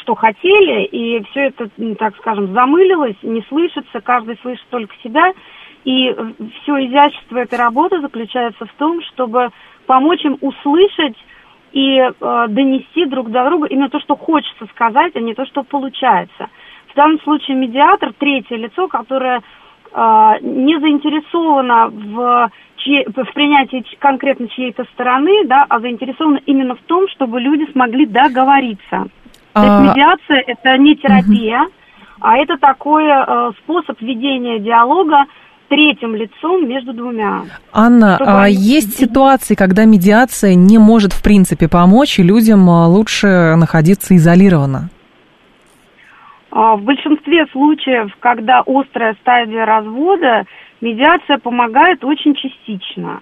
что 0.00 0.14
хотели, 0.14 0.84
и 0.84 1.24
все 1.30 1.48
это, 1.48 1.68
так 1.98 2.16
скажем, 2.16 2.52
замылилось, 2.52 3.16
не 3.22 3.42
слышится, 3.48 4.00
каждый 4.00 4.38
слышит 4.42 4.66
только 4.70 4.94
себя. 5.02 5.32
И 5.84 6.14
все 6.62 6.86
изящество 6.86 7.38
этой 7.38 7.58
работы 7.58 8.00
заключается 8.00 8.66
в 8.66 8.72
том, 8.74 9.02
чтобы 9.02 9.50
помочь 9.86 10.24
им 10.24 10.38
услышать 10.40 11.16
и 11.72 11.98
э, 11.98 12.46
донести 12.48 13.06
друг 13.06 13.30
до 13.30 13.44
друга 13.46 13.66
именно 13.66 13.88
то, 13.88 13.98
что 14.00 14.14
хочется 14.14 14.66
сказать, 14.66 15.16
а 15.16 15.20
не 15.20 15.34
то, 15.34 15.44
что 15.46 15.62
получается. 15.62 16.48
В 16.88 16.94
данном 16.94 17.20
случае 17.20 17.56
медиатор 17.56 18.12
третье 18.12 18.56
лицо, 18.56 18.88
которое 18.88 19.38
э, 19.38 20.32
не 20.42 20.78
заинтересовано 20.78 21.88
в, 21.88 22.50
чьей, 22.76 23.06
в 23.06 23.32
принятии 23.32 23.84
конкретно 23.98 24.48
чьей-то 24.48 24.84
стороны, 24.92 25.46
да, 25.46 25.64
а 25.68 25.80
заинтересовано 25.80 26.40
именно 26.46 26.74
в 26.74 26.82
том, 26.82 27.08
чтобы 27.08 27.40
люди 27.40 27.70
смогли 27.72 28.06
договориться. 28.06 29.08
То 29.54 29.60
есть 29.60 29.74
а, 29.74 29.82
медиация 29.82 30.44
это 30.46 30.76
не 30.78 30.96
терапия, 30.96 31.62
угу. 31.62 31.72
а 32.20 32.36
это 32.36 32.58
такой 32.58 33.04
э, 33.06 33.50
способ 33.62 34.00
ведения 34.00 34.58
диалога 34.58 35.24
третьим 35.72 36.14
лицом 36.14 36.68
между 36.68 36.92
двумя. 36.92 37.44
Анна, 37.72 38.18
а 38.20 38.42
они... 38.42 38.54
есть 38.54 38.98
ситуации, 38.98 39.54
когда 39.54 39.86
медиация 39.86 40.54
не 40.54 40.76
может 40.76 41.14
в 41.14 41.22
принципе 41.22 41.66
помочь, 41.66 42.18
и 42.18 42.22
людям 42.22 42.68
э, 42.68 42.86
лучше 42.88 43.54
находиться 43.56 44.14
изолированно? 44.14 44.90
А, 46.50 46.76
в 46.76 46.82
большинстве 46.82 47.46
случаев, 47.52 48.14
когда 48.20 48.62
острая 48.66 49.16
стадия 49.22 49.64
развода, 49.64 50.44
медиация 50.82 51.38
помогает 51.38 52.04
очень 52.04 52.34
частично. 52.34 53.20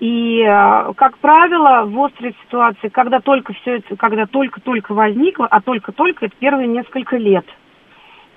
И, 0.00 0.40
э, 0.40 0.92
как 0.96 1.18
правило, 1.18 1.84
в 1.84 2.02
острой 2.02 2.34
ситуации, 2.46 2.88
когда 2.88 3.20
только 3.20 3.52
все 3.52 3.76
это, 3.76 3.94
когда 3.96 4.24
только-только 4.24 4.94
возникло, 4.94 5.46
а 5.50 5.60
только-только 5.60 6.26
это 6.26 6.34
первые 6.38 6.68
несколько 6.68 7.18
лет, 7.18 7.44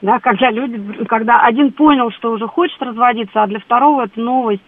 да, 0.01 0.19
когда 0.19 0.51
люди, 0.51 1.05
когда 1.05 1.41
один 1.41 1.71
понял, 1.71 2.11
что 2.11 2.31
уже 2.31 2.47
хочет 2.47 2.81
разводиться, 2.81 3.43
а 3.43 3.47
для 3.47 3.59
второго 3.59 4.03
это 4.03 4.19
новость, 4.19 4.61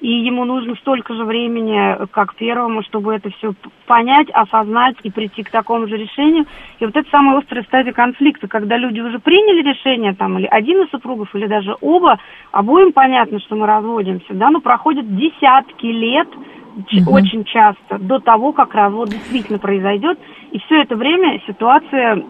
и 0.00 0.08
ему 0.08 0.44
нужно 0.44 0.74
столько 0.76 1.14
же 1.14 1.24
времени, 1.24 2.06
как 2.12 2.34
первому, 2.34 2.82
чтобы 2.82 3.14
это 3.14 3.30
все 3.30 3.54
понять, 3.86 4.28
осознать 4.30 4.96
и 5.02 5.10
прийти 5.10 5.42
к 5.42 5.50
такому 5.50 5.88
же 5.88 5.96
решению. 5.96 6.46
И 6.78 6.84
вот 6.84 6.96
это 6.96 7.08
самая 7.10 7.38
острая 7.38 7.64
стадия 7.64 7.92
конфликта, 7.92 8.46
когда 8.46 8.76
люди 8.76 9.00
уже 9.00 9.18
приняли 9.18 9.62
решение, 9.62 10.14
там, 10.14 10.38
или 10.38 10.46
один 10.46 10.82
из 10.82 10.90
супругов, 10.90 11.34
или 11.34 11.46
даже 11.46 11.76
оба, 11.80 12.18
обоим 12.52 12.92
понятно, 12.92 13.40
что 13.40 13.56
мы 13.56 13.66
разводимся, 13.66 14.34
да, 14.34 14.50
но 14.50 14.60
проходят 14.60 15.16
десятки 15.16 15.86
лет, 15.86 16.28
угу. 16.28 17.14
очень 17.14 17.44
часто, 17.44 17.98
до 17.98 18.20
того, 18.20 18.52
как 18.52 18.74
развод 18.74 19.08
действительно 19.08 19.58
произойдет, 19.58 20.18
и 20.52 20.58
все 20.60 20.82
это 20.82 20.96
время 20.96 21.40
ситуация 21.46 22.22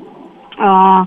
э, 0.59 1.05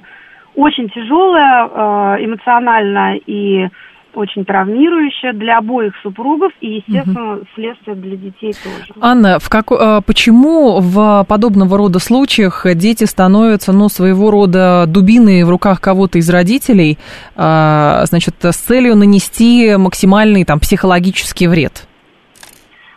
очень 0.58 0.89
тяжелая 0.89 1.68
э, 1.68 2.26
эмоционально 2.26 3.16
и 3.16 3.68
очень 4.16 4.43
травмирующая 4.43 5.32
для 5.34 5.60
обоих 5.60 5.93
супругов 6.01 6.51
и, 6.60 6.78
естественно, 6.78 7.36
угу. 7.36 7.45
следствие 7.53 7.95
для 7.95 8.18
детей 8.18 8.53
тоже. 8.64 8.91
Анна, 8.99 9.38
в 9.38 9.47
как, 9.49 9.72
э, 9.72 10.01
почему 10.03 10.80
в 10.80 11.24
подобного 11.30 11.78
рода 11.78 11.99
случаях 11.99 12.66
дети 12.74 13.03
становятся, 13.03 13.72
ну, 13.72 13.88
своего 13.88 14.32
рода 14.32 14.86
дубиной 14.88 15.43
в 15.43 15.49
руках 15.49 15.80
кого-то 15.80 16.18
из 16.18 16.28
родителей, 16.28 16.97
э, 17.36 18.01
значит, 18.05 18.34
с 18.41 18.58
целью 18.58 18.95
нанести 18.95 19.76
максимальный 19.78 20.43
там 20.43 20.60
психологический 20.60 21.47
вред? 21.47 21.88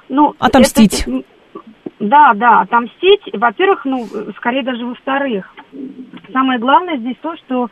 Ну, 0.09 0.35
Отомстить. 0.39 1.03
Это, 1.07 1.23
да, 2.01 2.33
да, 2.35 2.61
отомстить. 2.63 3.23
Во-первых, 3.33 3.85
ну, 3.85 4.05
скорее 4.37 4.63
даже 4.63 4.85
во-вторых. 4.85 5.55
Самое 6.33 6.59
главное 6.59 6.97
здесь 6.97 7.17
то, 7.23 7.37
что 7.37 7.69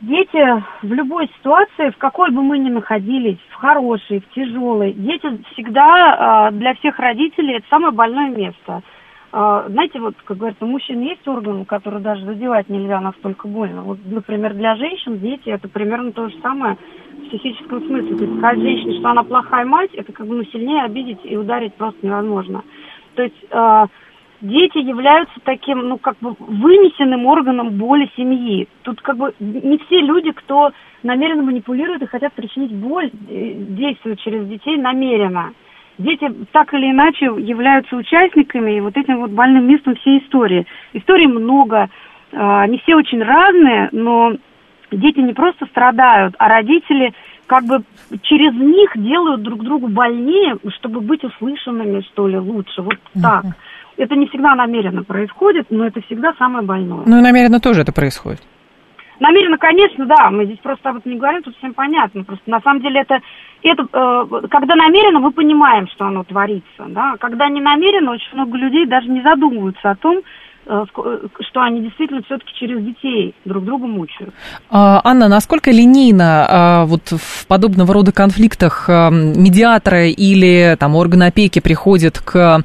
Дети 0.00 0.62
в 0.82 0.92
любой 0.92 1.28
ситуации, 1.38 1.90
в 1.90 1.98
какой 1.98 2.30
бы 2.30 2.40
мы 2.40 2.58
ни 2.58 2.70
находились, 2.70 3.38
в 3.50 3.54
хорошей, 3.54 4.20
в 4.20 4.28
тяжелой, 4.32 4.92
дети 4.92 5.26
всегда 5.52 6.50
для 6.52 6.74
всех 6.74 7.00
родителей 7.00 7.56
это 7.56 7.66
самое 7.68 7.92
больное 7.92 8.30
место. 8.30 8.82
Знаете, 9.32 9.98
вот, 9.98 10.14
как 10.24 10.36
говорится, 10.36 10.64
у 10.64 10.68
мужчин 10.68 11.00
есть 11.00 11.26
орган, 11.26 11.64
который 11.64 12.00
даже 12.00 12.24
задевать 12.24 12.68
нельзя 12.68 13.00
настолько 13.00 13.48
больно. 13.48 13.82
Вот, 13.82 13.98
например, 14.06 14.54
для 14.54 14.76
женщин 14.76 15.18
дети 15.18 15.48
это 15.48 15.68
примерно 15.68 16.12
то 16.12 16.28
же 16.28 16.36
самое 16.42 16.76
в 17.10 17.28
психическом 17.28 17.80
смысле. 17.84 18.16
То 18.16 18.24
есть 18.24 18.38
сказать 18.38 18.60
женщине, 18.60 19.00
что 19.00 19.08
она 19.08 19.24
плохая 19.24 19.64
мать, 19.64 19.90
это 19.94 20.12
как 20.12 20.28
бы 20.28 20.36
ну, 20.36 20.44
сильнее 20.44 20.84
обидеть 20.84 21.18
и 21.24 21.36
ударить 21.36 21.74
просто 21.74 22.06
невозможно. 22.06 22.62
То 23.18 23.24
есть 23.24 23.90
дети 24.40 24.78
являются 24.78 25.34
таким, 25.42 25.88
ну, 25.88 25.98
как 25.98 26.16
бы 26.20 26.36
вынесенным 26.38 27.26
органом 27.26 27.70
боли 27.70 28.08
семьи. 28.16 28.68
Тут 28.82 29.00
как 29.00 29.16
бы 29.16 29.34
не 29.40 29.76
все 29.78 30.00
люди, 30.00 30.30
кто 30.30 30.70
намеренно 31.02 31.42
манипулирует 31.42 32.00
и 32.02 32.06
хотят 32.06 32.32
причинить 32.34 32.72
боль, 32.72 33.10
э, 33.28 33.54
действуют 33.70 34.20
через 34.20 34.46
детей 34.46 34.76
намеренно. 34.76 35.52
Дети 35.98 36.32
так 36.52 36.72
или 36.74 36.92
иначе 36.92 37.24
являются 37.24 37.96
участниками 37.96 38.76
и 38.76 38.80
вот 38.80 38.96
этим 38.96 39.18
вот 39.18 39.32
больным 39.32 39.66
местом 39.66 39.96
всей 39.96 40.20
истории. 40.20 40.64
Историй 40.92 41.26
много, 41.26 41.88
а, 42.32 42.62
они 42.62 42.78
все 42.78 42.94
очень 42.94 43.20
разные, 43.20 43.88
но 43.90 44.34
дети 44.92 45.18
не 45.18 45.32
просто 45.32 45.66
страдают, 45.66 46.36
а 46.38 46.48
родители 46.48 47.12
как 47.48 47.64
бы 47.64 47.82
через 48.22 48.52
них 48.54 48.90
делают 48.94 49.42
друг 49.42 49.64
другу 49.64 49.88
больнее, 49.88 50.56
чтобы 50.76 51.00
быть 51.00 51.24
услышанными, 51.24 52.02
что 52.12 52.28
ли, 52.28 52.36
лучше. 52.38 52.82
Вот 52.82 52.98
так. 53.20 53.44
Это 53.96 54.14
не 54.14 54.28
всегда 54.28 54.54
намеренно 54.54 55.02
происходит, 55.02 55.66
но 55.70 55.86
это 55.86 56.00
всегда 56.02 56.32
самое 56.38 56.64
больное. 56.64 57.02
Ну 57.04 57.18
и 57.18 57.22
намеренно 57.22 57.58
тоже 57.58 57.80
это 57.80 57.92
происходит. 57.92 58.42
Намеренно, 59.18 59.58
конечно, 59.58 60.06
да, 60.06 60.30
мы 60.30 60.44
здесь 60.44 60.60
просто 60.62 60.90
об 60.90 60.98
этом 60.98 61.10
не 61.10 61.18
говорим, 61.18 61.42
тут 61.42 61.56
всем 61.56 61.74
понятно. 61.74 62.22
Просто 62.22 62.48
на 62.48 62.60
самом 62.60 62.80
деле 62.80 63.00
это, 63.00 63.18
это 63.64 63.82
э, 63.92 64.46
когда 64.48 64.76
намеренно, 64.76 65.18
мы 65.18 65.32
понимаем, 65.32 65.88
что 65.88 66.04
оно 66.04 66.22
творится, 66.22 66.84
да. 66.86 67.16
Когда 67.18 67.48
не 67.48 67.60
намеренно, 67.60 68.12
очень 68.12 68.34
много 68.34 68.56
людей 68.56 68.86
даже 68.86 69.08
не 69.08 69.22
задумываются 69.22 69.90
о 69.90 69.96
том, 69.96 70.20
что 70.68 71.62
они 71.62 71.80
действительно 71.80 72.22
все-таки 72.22 72.52
через 72.60 72.84
детей 72.84 73.34
друг 73.44 73.64
друга 73.64 73.86
мучают. 73.86 74.34
А, 74.70 75.00
Анна, 75.02 75.28
насколько 75.28 75.70
линейно 75.70 76.46
а, 76.48 76.84
вот 76.84 77.10
в 77.10 77.46
подобного 77.46 77.94
рода 77.94 78.12
конфликтах 78.12 78.84
а, 78.88 79.08
медиаторы 79.10 80.10
или 80.10 80.76
там 80.78 80.94
органы 80.94 81.24
опеки 81.24 81.60
приходят 81.60 82.18
к 82.18 82.62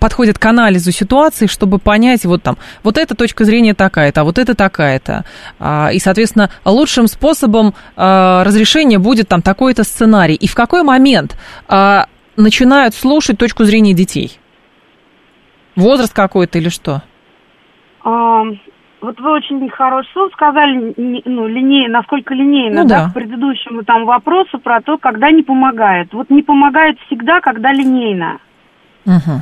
подходят 0.00 0.36
к 0.36 0.44
анализу 0.46 0.90
ситуации, 0.90 1.46
чтобы 1.46 1.78
понять, 1.78 2.24
вот 2.24 2.42
там, 2.42 2.58
вот 2.82 2.98
эта 2.98 3.14
точка 3.14 3.44
зрения 3.44 3.72
такая-то, 3.72 4.22
а 4.22 4.24
вот 4.24 4.36
это 4.36 4.56
такая-то. 4.56 5.24
А, 5.60 5.90
и, 5.92 6.00
соответственно, 6.00 6.50
лучшим 6.64 7.06
способом 7.06 7.72
разрешения 7.94 8.98
будет 8.98 9.28
там 9.28 9.40
такой-то 9.40 9.84
сценарий. 9.84 10.34
И 10.34 10.48
в 10.48 10.56
какой 10.56 10.82
момент 10.82 11.36
начинают 12.34 12.96
слушать 12.96 13.38
точку 13.38 13.62
зрения 13.62 13.94
детей? 13.94 14.40
Возраст 15.78 16.12
какой-то 16.12 16.58
или 16.58 16.68
что? 16.68 17.02
Вот 19.00 19.20
вы 19.20 19.30
очень 19.30 19.70
хороший 19.70 20.10
слово 20.12 20.28
сказали, 20.30 20.92
ну, 20.96 21.46
линей, 21.46 21.86
насколько 21.86 22.34
линейно, 22.34 22.82
ну, 22.82 22.88
да, 22.88 23.04
да, 23.04 23.10
к 23.10 23.14
предыдущему 23.14 23.84
там 23.84 24.04
вопросу 24.04 24.58
про 24.58 24.80
то, 24.80 24.98
когда 24.98 25.30
не 25.30 25.44
помогает. 25.44 26.12
Вот 26.12 26.30
не 26.30 26.42
помогает 26.42 26.98
всегда, 27.06 27.40
когда 27.40 27.72
линейно. 27.72 28.38
Угу. 29.06 29.40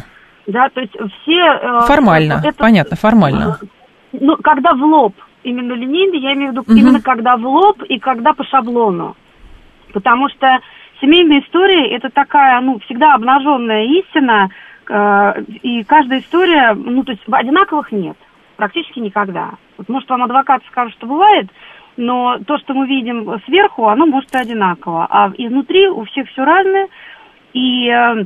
Да, 0.48 0.68
то 0.68 0.80
есть 0.82 0.92
все... 0.92 1.40
Э, 1.40 1.80
формально, 1.86 2.42
это, 2.44 2.58
понятно, 2.58 2.96
формально. 2.96 3.58
Ну, 4.12 4.36
когда 4.36 4.74
в 4.74 4.82
лоб, 4.82 5.14
именно 5.42 5.72
линейный, 5.72 6.18
я 6.18 6.34
имею 6.34 6.50
в 6.50 6.52
виду 6.52 6.60
угу. 6.60 6.72
именно 6.72 7.00
когда 7.00 7.38
в 7.38 7.46
лоб 7.46 7.82
и 7.82 7.98
когда 7.98 8.34
по 8.34 8.44
шаблону. 8.44 9.16
Потому 9.94 10.28
что 10.28 10.58
семейная 11.00 11.40
история 11.40 11.96
это 11.96 12.10
такая, 12.10 12.60
ну, 12.60 12.78
всегда 12.80 13.14
обнаженная 13.14 13.86
истина, 13.86 14.50
и 14.88 15.82
каждая 15.84 16.20
история, 16.20 16.74
ну, 16.74 17.02
то 17.04 17.12
есть 17.12 17.22
одинаковых 17.30 17.92
нет, 17.92 18.16
практически 18.56 19.00
никогда. 19.00 19.54
Вот, 19.78 19.88
может, 19.88 20.08
вам 20.08 20.22
адвокат 20.22 20.62
скажет, 20.66 20.94
что 20.94 21.06
бывает, 21.06 21.48
но 21.96 22.38
то, 22.46 22.58
что 22.58 22.74
мы 22.74 22.86
видим 22.86 23.40
сверху, 23.46 23.88
оно 23.88 24.06
может 24.06 24.32
и 24.34 24.38
одинаково. 24.38 25.06
А 25.08 25.32
изнутри 25.36 25.88
у 25.88 26.04
всех 26.04 26.28
все 26.28 26.44
разное, 26.44 26.88
и 27.52 27.88
э, 27.88 28.24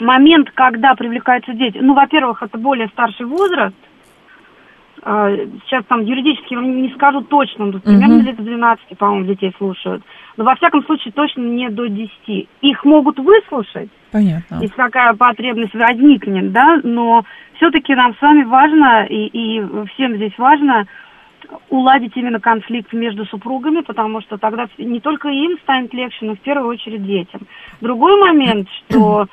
момент, 0.00 0.50
когда 0.52 0.94
привлекаются 0.94 1.52
дети, 1.52 1.78
ну, 1.80 1.94
во-первых, 1.94 2.42
это 2.42 2.56
более 2.58 2.88
старший 2.88 3.26
возраст, 3.26 3.76
а, 5.06 5.30
сейчас 5.66 5.84
там 5.86 6.02
юридически 6.02 6.54
вам 6.54 6.80
не 6.80 6.88
скажу 6.94 7.20
точно, 7.22 7.66
но 7.66 7.78
примерно 7.78 8.16
Мгм. 8.16 8.24
лет 8.24 8.36
с 8.36 8.42
12, 8.42 8.96
по-моему, 8.96 9.26
детей 9.26 9.52
слушают. 9.58 10.02
Но 10.36 10.44
во 10.44 10.56
всяком 10.56 10.84
случае 10.84 11.12
точно 11.12 11.42
не 11.42 11.68
до 11.70 11.88
10. 11.88 12.48
Их 12.60 12.84
могут 12.84 13.18
выслушать, 13.18 13.88
Понятно. 14.10 14.58
если 14.60 14.74
такая 14.74 15.14
потребность 15.14 15.74
возникнет, 15.74 16.52
да, 16.52 16.80
но 16.82 17.24
все-таки 17.56 17.94
нам 17.94 18.14
с 18.16 18.20
вами 18.20 18.42
важно, 18.42 19.06
и, 19.06 19.26
и 19.26 19.62
всем 19.94 20.16
здесь 20.16 20.36
важно 20.36 20.86
уладить 21.68 22.16
именно 22.16 22.40
конфликт 22.40 22.92
между 22.92 23.26
супругами, 23.26 23.80
потому 23.80 24.20
что 24.22 24.38
тогда 24.38 24.66
не 24.78 25.00
только 25.00 25.28
им 25.28 25.58
станет 25.62 25.92
легче, 25.92 26.26
но 26.26 26.34
в 26.34 26.40
первую 26.40 26.68
очередь 26.70 27.04
детям. 27.04 27.42
Другой 27.80 28.18
момент, 28.18 28.68
что 28.90 29.26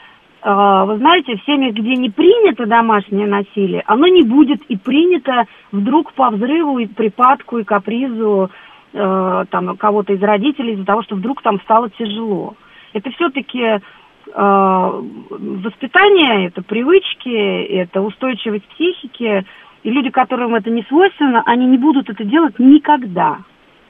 э, 0.43 0.83
вы 0.85 0.97
знаете, 0.97 1.37
в 1.37 1.45
семьях, 1.45 1.73
где 1.73 1.95
не 1.95 2.09
принято 2.09 2.65
домашнее 2.65 3.27
насилие, 3.27 3.83
оно 3.87 4.07
не 4.07 4.23
будет 4.23 4.61
и 4.63 4.77
принято 4.77 5.45
вдруг 5.71 6.13
по 6.13 6.29
взрыву 6.29 6.79
и 6.79 6.85
припадку 6.85 7.57
и 7.57 7.63
капризу 7.63 8.51
э, 8.93 9.45
там 9.49 9.77
кого-то 9.77 10.13
из 10.13 10.21
родителей 10.21 10.73
из-за 10.73 10.85
того, 10.85 11.03
что 11.03 11.15
вдруг 11.15 11.41
там 11.41 11.59
стало 11.61 11.89
тяжело. 11.91 12.55
Это 12.93 13.09
все-таки 13.11 13.79
воспитание, 14.33 16.47
это 16.47 16.61
привычки, 16.61 17.65
это 17.65 18.01
устойчивость 18.01 18.65
психики, 18.67 19.45
и 19.83 19.89
люди, 19.89 20.09
которым 20.09 20.55
это 20.55 20.69
не 20.69 20.83
свойственно, 20.83 21.43
они 21.45 21.65
не 21.65 21.77
будут 21.77 22.09
это 22.09 22.23
делать 22.23 22.59
никогда. 22.59 23.39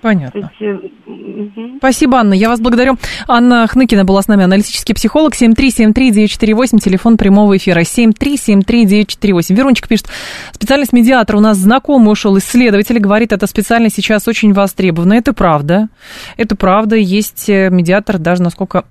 Понятно. 0.02 0.52
есть, 0.60 0.94
мгм. 1.06 1.78
Спасибо, 1.78 2.18
Анна. 2.18 2.34
Я 2.34 2.50
вас 2.50 2.60
благодарю. 2.60 2.98
Анна 3.28 3.68
Хныкина 3.68 4.04
была 4.04 4.22
с 4.22 4.28
нами, 4.28 4.44
аналитический 4.44 4.96
психолог. 4.96 5.36
7373948, 5.36 6.80
телефон 6.80 7.18
прямого 7.18 7.56
эфира. 7.58 7.82
7373948. 7.82 9.56
Верончик 9.56 9.88
пишет, 9.88 10.08
специальность 10.52 10.94
медиатора 10.94 11.38
у 11.38 11.42
нас 11.42 11.58
знакомый 11.58 12.12
ушел, 12.12 12.38
исследователь, 12.38 13.00
говорит, 13.00 13.32
эта 13.32 13.46
специальность 13.48 13.96
сейчас 13.96 14.28
очень 14.28 14.54
востребована. 14.54 15.14
Это 15.14 15.34
правда. 15.34 15.90
Это 16.38 16.56
правда. 16.56 16.96
Есть 16.96 17.50
э, 17.50 17.70
медиатор 17.70 18.18
даже, 18.18 18.42
насколько 18.42 18.86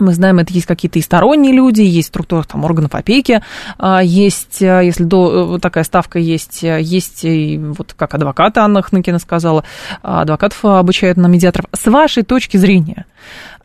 мы 0.00 0.14
знаем, 0.14 0.38
это 0.38 0.52
есть 0.52 0.66
какие-то 0.66 0.98
и 0.98 1.02
сторонние 1.02 1.52
люди, 1.52 1.82
есть 1.82 2.08
структура 2.08 2.42
там, 2.42 2.64
органов 2.64 2.94
опеки, 2.94 3.42
а, 3.78 4.02
есть, 4.02 4.62
а, 4.62 4.80
если 4.80 5.04
до, 5.04 5.46
вот 5.46 5.62
такая 5.62 5.84
ставка 5.84 6.18
есть, 6.18 6.64
а, 6.64 6.78
есть 6.78 7.24
и 7.24 7.58
вот 7.58 7.94
как 7.96 8.14
адвоката 8.14 8.62
Анна 8.62 8.82
Хныкина 8.82 9.18
сказала, 9.18 9.64
а, 10.02 10.22
адвокатов 10.22 10.64
обучают 10.64 11.18
на 11.18 11.26
медиаторов. 11.26 11.66
С 11.72 11.86
вашей 11.90 12.22
точки 12.22 12.56
зрения, 12.56 13.06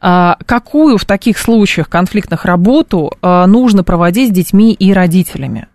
а, 0.01 0.37
какую 0.45 0.97
в 0.97 1.05
таких 1.05 1.37
случаях 1.37 1.89
конфликтных 1.89 2.45
работу 2.45 3.11
нужно 3.21 3.83
проводить 3.83 4.29
с 4.29 4.33
детьми 4.33 4.73
и 4.73 4.93
родителями? 4.93 5.67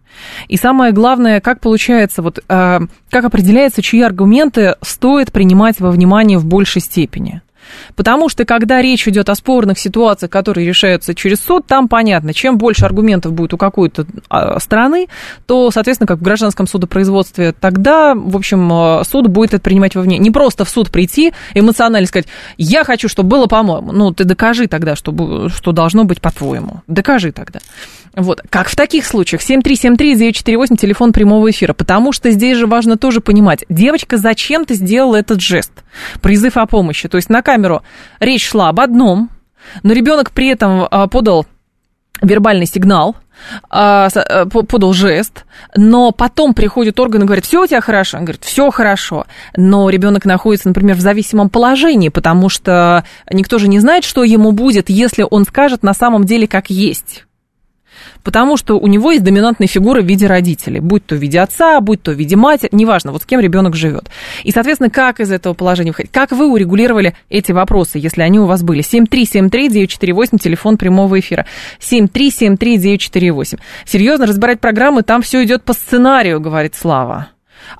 И 0.48 0.56
самое 0.56 0.92
главное, 0.92 1.40
как 1.40 1.60
получается, 1.60 2.22
вот, 2.22 2.42
как 2.48 3.24
определяется, 3.24 3.82
чьи 3.82 4.02
аргументы 4.02 4.74
стоит 4.82 5.30
принимать 5.30 5.78
во 5.78 5.90
внимание 5.92 6.38
в 6.38 6.44
большей 6.44 6.82
степени? 6.82 7.40
Потому 7.96 8.28
что, 8.28 8.44
когда 8.44 8.80
речь 8.82 9.06
идет 9.08 9.28
о 9.28 9.34
спорных 9.34 9.78
ситуациях, 9.78 10.30
которые 10.30 10.66
решаются 10.66 11.14
через 11.14 11.40
суд, 11.40 11.66
там 11.66 11.88
понятно, 11.88 12.34
чем 12.34 12.58
больше 12.58 12.84
аргументов 12.84 13.32
будет 13.32 13.54
у 13.54 13.58
какой-то 13.58 14.06
а, 14.28 14.58
стороны, 14.60 15.08
то, 15.46 15.70
соответственно, 15.70 16.06
как 16.06 16.18
в 16.18 16.22
гражданском 16.22 16.66
судопроизводстве, 16.66 17.52
тогда, 17.52 18.14
в 18.14 18.36
общем, 18.36 18.72
а, 18.72 19.04
суд 19.04 19.28
будет 19.28 19.54
это 19.54 19.62
принимать 19.62 19.94
во 19.94 20.02
внимание. 20.02 20.22
Не 20.22 20.30
просто 20.30 20.64
в 20.64 20.70
суд 20.70 20.90
прийти, 20.90 21.32
эмоционально 21.54 22.06
сказать, 22.06 22.26
я 22.56 22.84
хочу, 22.84 23.08
чтобы 23.08 23.30
было 23.30 23.46
по-моему. 23.46 23.92
Ну, 23.92 24.12
ты 24.12 24.24
докажи 24.24 24.66
тогда, 24.66 24.96
что, 24.96 25.48
что 25.48 25.72
должно 25.72 26.04
быть 26.04 26.20
по-твоему. 26.20 26.82
Докажи 26.86 27.32
тогда. 27.32 27.60
Вот. 28.14 28.42
Как 28.50 28.68
в 28.68 28.76
таких 28.76 29.06
случаях? 29.06 29.42
7373948, 29.42 30.76
телефон 30.76 31.12
прямого 31.12 31.50
эфира. 31.50 31.72
Потому 31.72 32.12
что 32.12 32.30
здесь 32.30 32.56
же 32.56 32.66
важно 32.66 32.96
тоже 32.96 33.20
понимать, 33.20 33.64
девочка 33.68 34.16
зачем 34.16 34.64
ты 34.64 34.74
сделала 34.74 35.16
этот 35.16 35.40
жест? 35.40 35.72
Призыв 36.20 36.56
о 36.56 36.66
помощи. 36.66 37.08
То 37.08 37.16
есть 37.16 37.30
на 37.30 37.42
камеру 37.42 37.82
речь 38.20 38.48
шла 38.48 38.68
об 38.68 38.80
одном, 38.80 39.30
но 39.82 39.92
ребенок 39.92 40.32
при 40.32 40.48
этом 40.48 40.86
а, 40.90 41.06
подал 41.08 41.46
вербальный 42.20 42.66
сигнал, 42.66 43.16
а, 43.70 44.08
по- 44.50 44.64
подал 44.64 44.92
жест, 44.92 45.44
но 45.76 46.10
потом 46.10 46.54
приходит 46.54 46.98
орган 46.98 47.22
и 47.22 47.26
говорит, 47.26 47.44
все 47.44 47.62
у 47.62 47.66
тебя 47.66 47.80
хорошо? 47.80 48.18
Он 48.18 48.24
говорит, 48.24 48.44
все 48.44 48.70
хорошо. 48.70 49.26
Но 49.56 49.88
ребенок 49.90 50.24
находится, 50.24 50.68
например, 50.68 50.96
в 50.96 51.00
зависимом 51.00 51.48
положении, 51.48 52.08
потому 52.08 52.48
что 52.48 53.04
никто 53.30 53.58
же 53.58 53.68
не 53.68 53.78
знает, 53.78 54.04
что 54.04 54.24
ему 54.24 54.52
будет, 54.52 54.90
если 54.90 55.24
он 55.28 55.44
скажет 55.44 55.82
на 55.82 55.94
самом 55.94 56.24
деле 56.24 56.48
как 56.48 56.70
есть. 56.70 57.27
Потому 58.28 58.58
что 58.58 58.78
у 58.78 58.86
него 58.88 59.12
есть 59.12 59.24
доминантная 59.24 59.68
фигура 59.68 60.02
в 60.02 60.04
виде 60.04 60.26
родителей, 60.26 60.80
будь 60.80 61.06
то 61.06 61.14
в 61.14 61.18
виде 61.18 61.40
отца, 61.40 61.80
будь 61.80 62.02
то 62.02 62.10
в 62.10 62.14
виде 62.14 62.36
матери, 62.36 62.68
неважно, 62.72 63.10
вот 63.10 63.22
с 63.22 63.24
кем 63.24 63.40
ребенок 63.40 63.74
живет. 63.74 64.10
И, 64.44 64.50
соответственно, 64.50 64.90
как 64.90 65.18
из 65.20 65.32
этого 65.32 65.54
положения 65.54 65.92
выходить? 65.92 66.12
Как 66.12 66.32
вы 66.32 66.52
урегулировали 66.52 67.14
эти 67.30 67.52
вопросы, 67.52 67.98
если 67.98 68.20
они 68.20 68.38
у 68.38 68.44
вас 68.44 68.62
были? 68.62 68.82
7373948, 68.82 70.38
телефон 70.38 70.76
прямого 70.76 71.18
эфира. 71.18 71.46
7373948. 71.80 73.60
Серьезно, 73.86 74.26
разбирать 74.26 74.60
программы, 74.60 75.02
там 75.04 75.22
все 75.22 75.42
идет 75.42 75.64
по 75.64 75.72
сценарию, 75.72 76.38
говорит 76.38 76.74
Слава. 76.74 77.28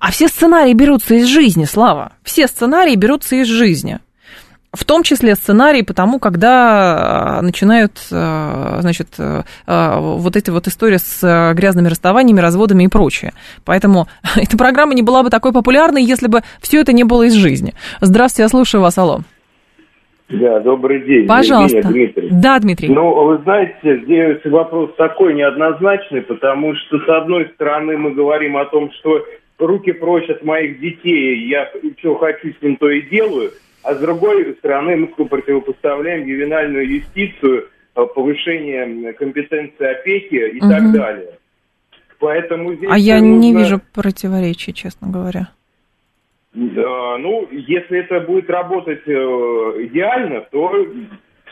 А 0.01 0.11
все 0.11 0.29
сценарии 0.29 0.73
берутся 0.73 1.17
из 1.17 1.27
жизни, 1.27 1.67
Слава. 1.67 2.13
Все 2.23 2.47
сценарии 2.47 2.95
берутся 2.95 3.37
из 3.37 3.49
жизни. 3.49 3.99
В 4.73 4.85
том 4.85 5.03
числе 5.03 5.35
сценарии 5.35 5.81
по 5.81 5.95
тому, 5.95 6.19
когда 6.19 7.39
а, 7.39 7.43
начинают, 7.43 7.93
а, 8.13 8.79
значит, 8.81 9.09
а, 9.19 10.01
вот 10.01 10.37
эти 10.37 10.51
вот 10.51 10.67
истории 10.67 10.99
с 10.99 11.55
грязными 11.55 11.89
расставаниями, 11.89 12.41
разводами 12.41 12.85
и 12.85 12.89
прочее. 12.89 13.33
Поэтому 13.65 14.09
эта 14.37 14.59
программа 14.59 14.95
не 14.95 15.03
была 15.03 15.23
бы 15.23 15.31
такой 15.31 15.53
популярной, 15.53 16.05
если 16.05 16.29
бы 16.29 16.43
все 16.61 16.81
это 16.81 16.93
не 16.93 17.05
было 17.05 17.23
из 17.25 17.33
жизни. 17.33 17.73
Здравствуйте, 18.03 18.43
я 18.43 18.49
слушаю 18.49 18.83
вас, 18.83 18.99
алло. 18.99 19.21
Да, 20.29 20.61
добрый 20.61 21.01
день. 21.07 21.27
Пожалуйста. 21.27 21.79
Евгения, 21.79 22.07
Дмитрий. 22.07 22.29
Да, 22.31 22.59
Дмитрий. 22.59 22.89
Ну, 22.91 23.25
вы 23.25 23.39
знаете, 23.39 24.03
здесь 24.05 24.45
вопрос 24.45 24.91
такой 24.97 25.33
неоднозначный, 25.33 26.21
потому 26.21 26.75
что, 26.75 26.99
с 26.99 27.09
одной 27.09 27.51
стороны, 27.55 27.97
мы 27.97 28.11
говорим 28.13 28.59
о 28.59 28.67
том, 28.67 28.91
что 28.99 29.25
руки 29.59 29.93
прочь 29.93 30.29
от 30.29 30.45
моих 30.45 30.81
детей, 30.81 31.49
я 31.49 31.71
что 31.99 32.17
хочу 32.17 32.53
с 32.53 32.63
ним, 32.63 32.77
то 32.77 32.91
и 32.91 33.01
делаю, 33.09 33.53
а 33.89 33.95
с 33.95 34.01
другой 34.01 34.55
стороны, 34.59 34.97
мы 34.97 35.07
противопоставляем 35.27 36.27
ювенальную 36.27 36.87
юстицию, 36.87 37.69
э, 37.97 38.05
повышение 38.15 39.15
компетенции 39.15 39.87
опеки 39.87 40.35
и 40.57 40.61
так 40.61 40.83
Мгм. 40.83 40.93
далее. 40.93 41.39
Поэтому 42.19 42.75
здесь 42.75 42.91
А 42.93 42.99
я 42.99 43.19
не 43.21 43.51
нужно- 43.53 43.59
вижу 43.61 43.81
противоречий, 43.95 44.75
честно 44.75 45.09
говоря. 45.11 45.49
Да, 46.53 47.17
ну, 47.19 47.49
если 47.51 48.01
это 48.01 48.21
будет 48.21 48.51
работать 48.51 49.03
э, 49.07 49.13
идеально, 49.87 50.41
то 50.51 50.87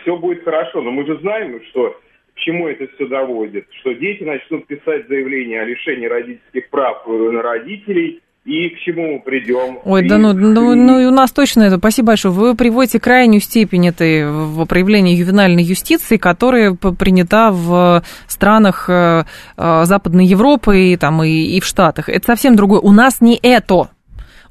все 0.03 0.16
будет 0.18 0.45
хорошо. 0.45 0.82
Но 0.82 0.91
мы 0.91 1.07
же 1.07 1.16
знаем, 1.20 1.62
что 1.70 1.99
к 2.34 2.39
чему 2.41 2.68
это 2.68 2.87
все 2.95 3.07
доводит. 3.07 3.66
Что 3.80 3.95
дети 3.95 4.24
начнут 4.24 4.66
писать 4.66 5.09
заявление 5.09 5.62
о 5.62 5.64
лишении 5.64 6.07
родительских 6.07 6.68
прав 6.68 7.07
на 7.07 7.41
родителей, 7.41 8.20
и 8.47 8.68
к 8.68 8.78
чему 8.78 9.14
мы 9.14 9.20
придем. 9.20 9.80
Ой, 9.84 10.05
И- 10.05 10.09
да 10.09 10.18
ну, 10.18 10.32
ну, 10.32 10.74
ну 10.76 11.01
и 11.01 11.05
у 11.05 11.11
нас 11.11 11.32
точно 11.32 11.64
это. 11.64 11.78
Спасибо 11.78 12.09
большое. 12.09 12.32
Вы 12.32 12.55
приводите 12.55 13.01
крайнюю 13.01 13.40
степень 13.40 13.88
этой 13.88 14.30
в 14.30 14.64
проявлении 14.66 15.16
ювенальной 15.16 15.64
юстиции, 15.64 16.16
которая 16.16 16.72
принята 16.74 17.51
в 17.51 18.05
странах 18.28 18.88
э, 18.88 19.24
э, 19.57 19.84
Западной 19.84 20.26
Европы 20.26 20.92
и, 20.92 20.97
там, 20.97 21.24
и, 21.24 21.57
и 21.57 21.61
в 21.61 21.64
Штатах. 21.64 22.09
Это 22.09 22.24
совсем 22.24 22.55
другое. 22.55 22.78
У 22.80 22.92
нас 22.92 23.20
не 23.20 23.36
это. 23.42 23.90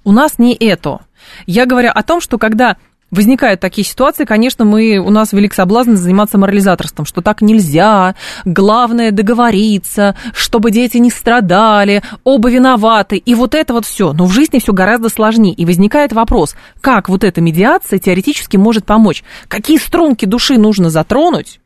У 0.04 0.12
нас 0.12 0.38
не 0.40 0.54
это. 0.54 1.00
Я 1.46 1.66
говорю 1.66 1.90
о 1.94 2.04
том, 2.04 2.20
что 2.20 2.38
когда 2.38 2.76
возникают 3.12 3.60
такие 3.60 3.86
ситуации, 3.86 4.26
конечно, 4.26 4.66
мы, 4.66 4.98
у 4.98 5.10
нас 5.10 5.34
велик 5.34 5.54
соблазн 5.54 5.96
заниматься 5.96 6.38
морализаторством, 6.38 7.06
что 7.06 7.22
так 7.22 7.42
нельзя, 7.42 8.16
главное 8.46 9.12
договориться, 9.12 10.16
чтобы 10.34 10.72
дети 10.72 10.98
не 10.98 11.10
страдали, 11.10 12.04
оба 12.24 12.50
виноваты, 12.50 13.18
и 13.18 13.36
вот 13.36 13.56
это 13.56 13.74
вот 13.74 13.86
все. 13.86 14.14
Но 14.14 14.26
в 14.26 14.32
жизни 14.32 14.60
все 14.60 14.74
гораздо 14.74 15.10
сложнее, 15.10 15.54
и 15.54 15.66
возникает 15.66 16.14
вопрос, 16.14 16.56
как 16.82 17.10
вот 17.10 17.24
эта 17.24 17.42
медиация 17.42 18.00
теоретически 18.00 18.58
может 18.58 18.86
помочь? 18.86 19.24
Какие 19.48 19.78
струнки 19.78 20.26
души 20.26 20.58
нужно 20.58 20.90
затронуть, 20.90 21.60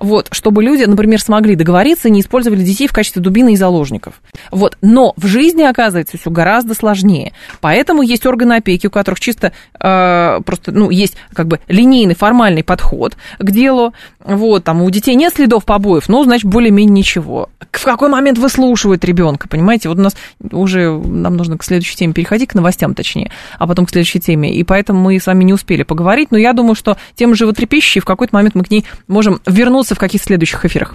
вот, 0.00 0.28
чтобы 0.32 0.64
люди, 0.64 0.84
например, 0.84 1.20
смогли 1.20 1.54
договориться 1.54 2.08
и 2.08 2.10
не 2.10 2.22
использовали 2.22 2.62
детей 2.62 2.88
в 2.88 2.92
качестве 2.92 3.20
дубины 3.20 3.52
и 3.52 3.56
заложников. 3.56 4.20
Вот, 4.50 4.76
но 4.80 5.12
в 5.16 5.26
жизни, 5.26 5.62
оказывается, 5.62 6.18
все 6.18 6.30
гораздо 6.30 6.74
сложнее. 6.74 7.32
Поэтому 7.60 8.02
есть 8.02 8.24
органы 8.26 8.54
опеки, 8.54 8.86
у 8.86 8.90
которых 8.90 9.20
чисто 9.20 9.52
э, 9.78 10.40
просто, 10.44 10.72
ну, 10.72 10.90
есть 10.90 11.16
как 11.34 11.46
бы 11.46 11.60
линейный, 11.68 12.14
формальный 12.14 12.64
подход 12.64 13.16
к 13.38 13.50
делу. 13.50 13.92
Вот, 14.24 14.64
там 14.64 14.82
у 14.82 14.90
детей 14.90 15.14
нет 15.14 15.34
следов 15.34 15.64
побоев, 15.64 16.08
ну, 16.08 16.22
значит, 16.24 16.48
более-менее 16.48 16.92
ничего. 16.92 17.48
В 17.72 17.84
какой 17.84 18.10
момент 18.10 18.38
выслушивают 18.38 19.04
ребенка, 19.04 19.48
понимаете? 19.48 19.88
Вот 19.88 19.98
у 19.98 20.02
нас 20.02 20.16
уже, 20.52 20.90
нам 20.90 21.36
нужно 21.36 21.56
к 21.56 21.64
следующей 21.64 21.96
теме 21.96 22.12
переходить, 22.12 22.50
к 22.50 22.54
новостям 22.54 22.94
точнее, 22.94 23.30
а 23.58 23.66
потом 23.66 23.86
к 23.86 23.90
следующей 23.90 24.20
теме. 24.20 24.54
И 24.54 24.62
поэтому 24.62 25.00
мы 25.00 25.18
с 25.18 25.26
вами 25.26 25.44
не 25.44 25.54
успели 25.54 25.84
поговорить, 25.84 26.30
но 26.30 26.38
я 26.38 26.52
думаю, 26.52 26.74
что 26.74 26.98
тема 27.14 27.34
животрепещущая, 27.34 28.02
в 28.02 28.04
какой-то 28.04 28.34
момент 28.34 28.54
мы 28.54 28.64
к 28.64 28.70
ней 28.70 28.84
можем 29.08 29.40
вернуться 29.46 29.94
в 29.94 29.98
каких-то 29.98 30.26
следующих 30.26 30.64
эфирах. 30.66 30.94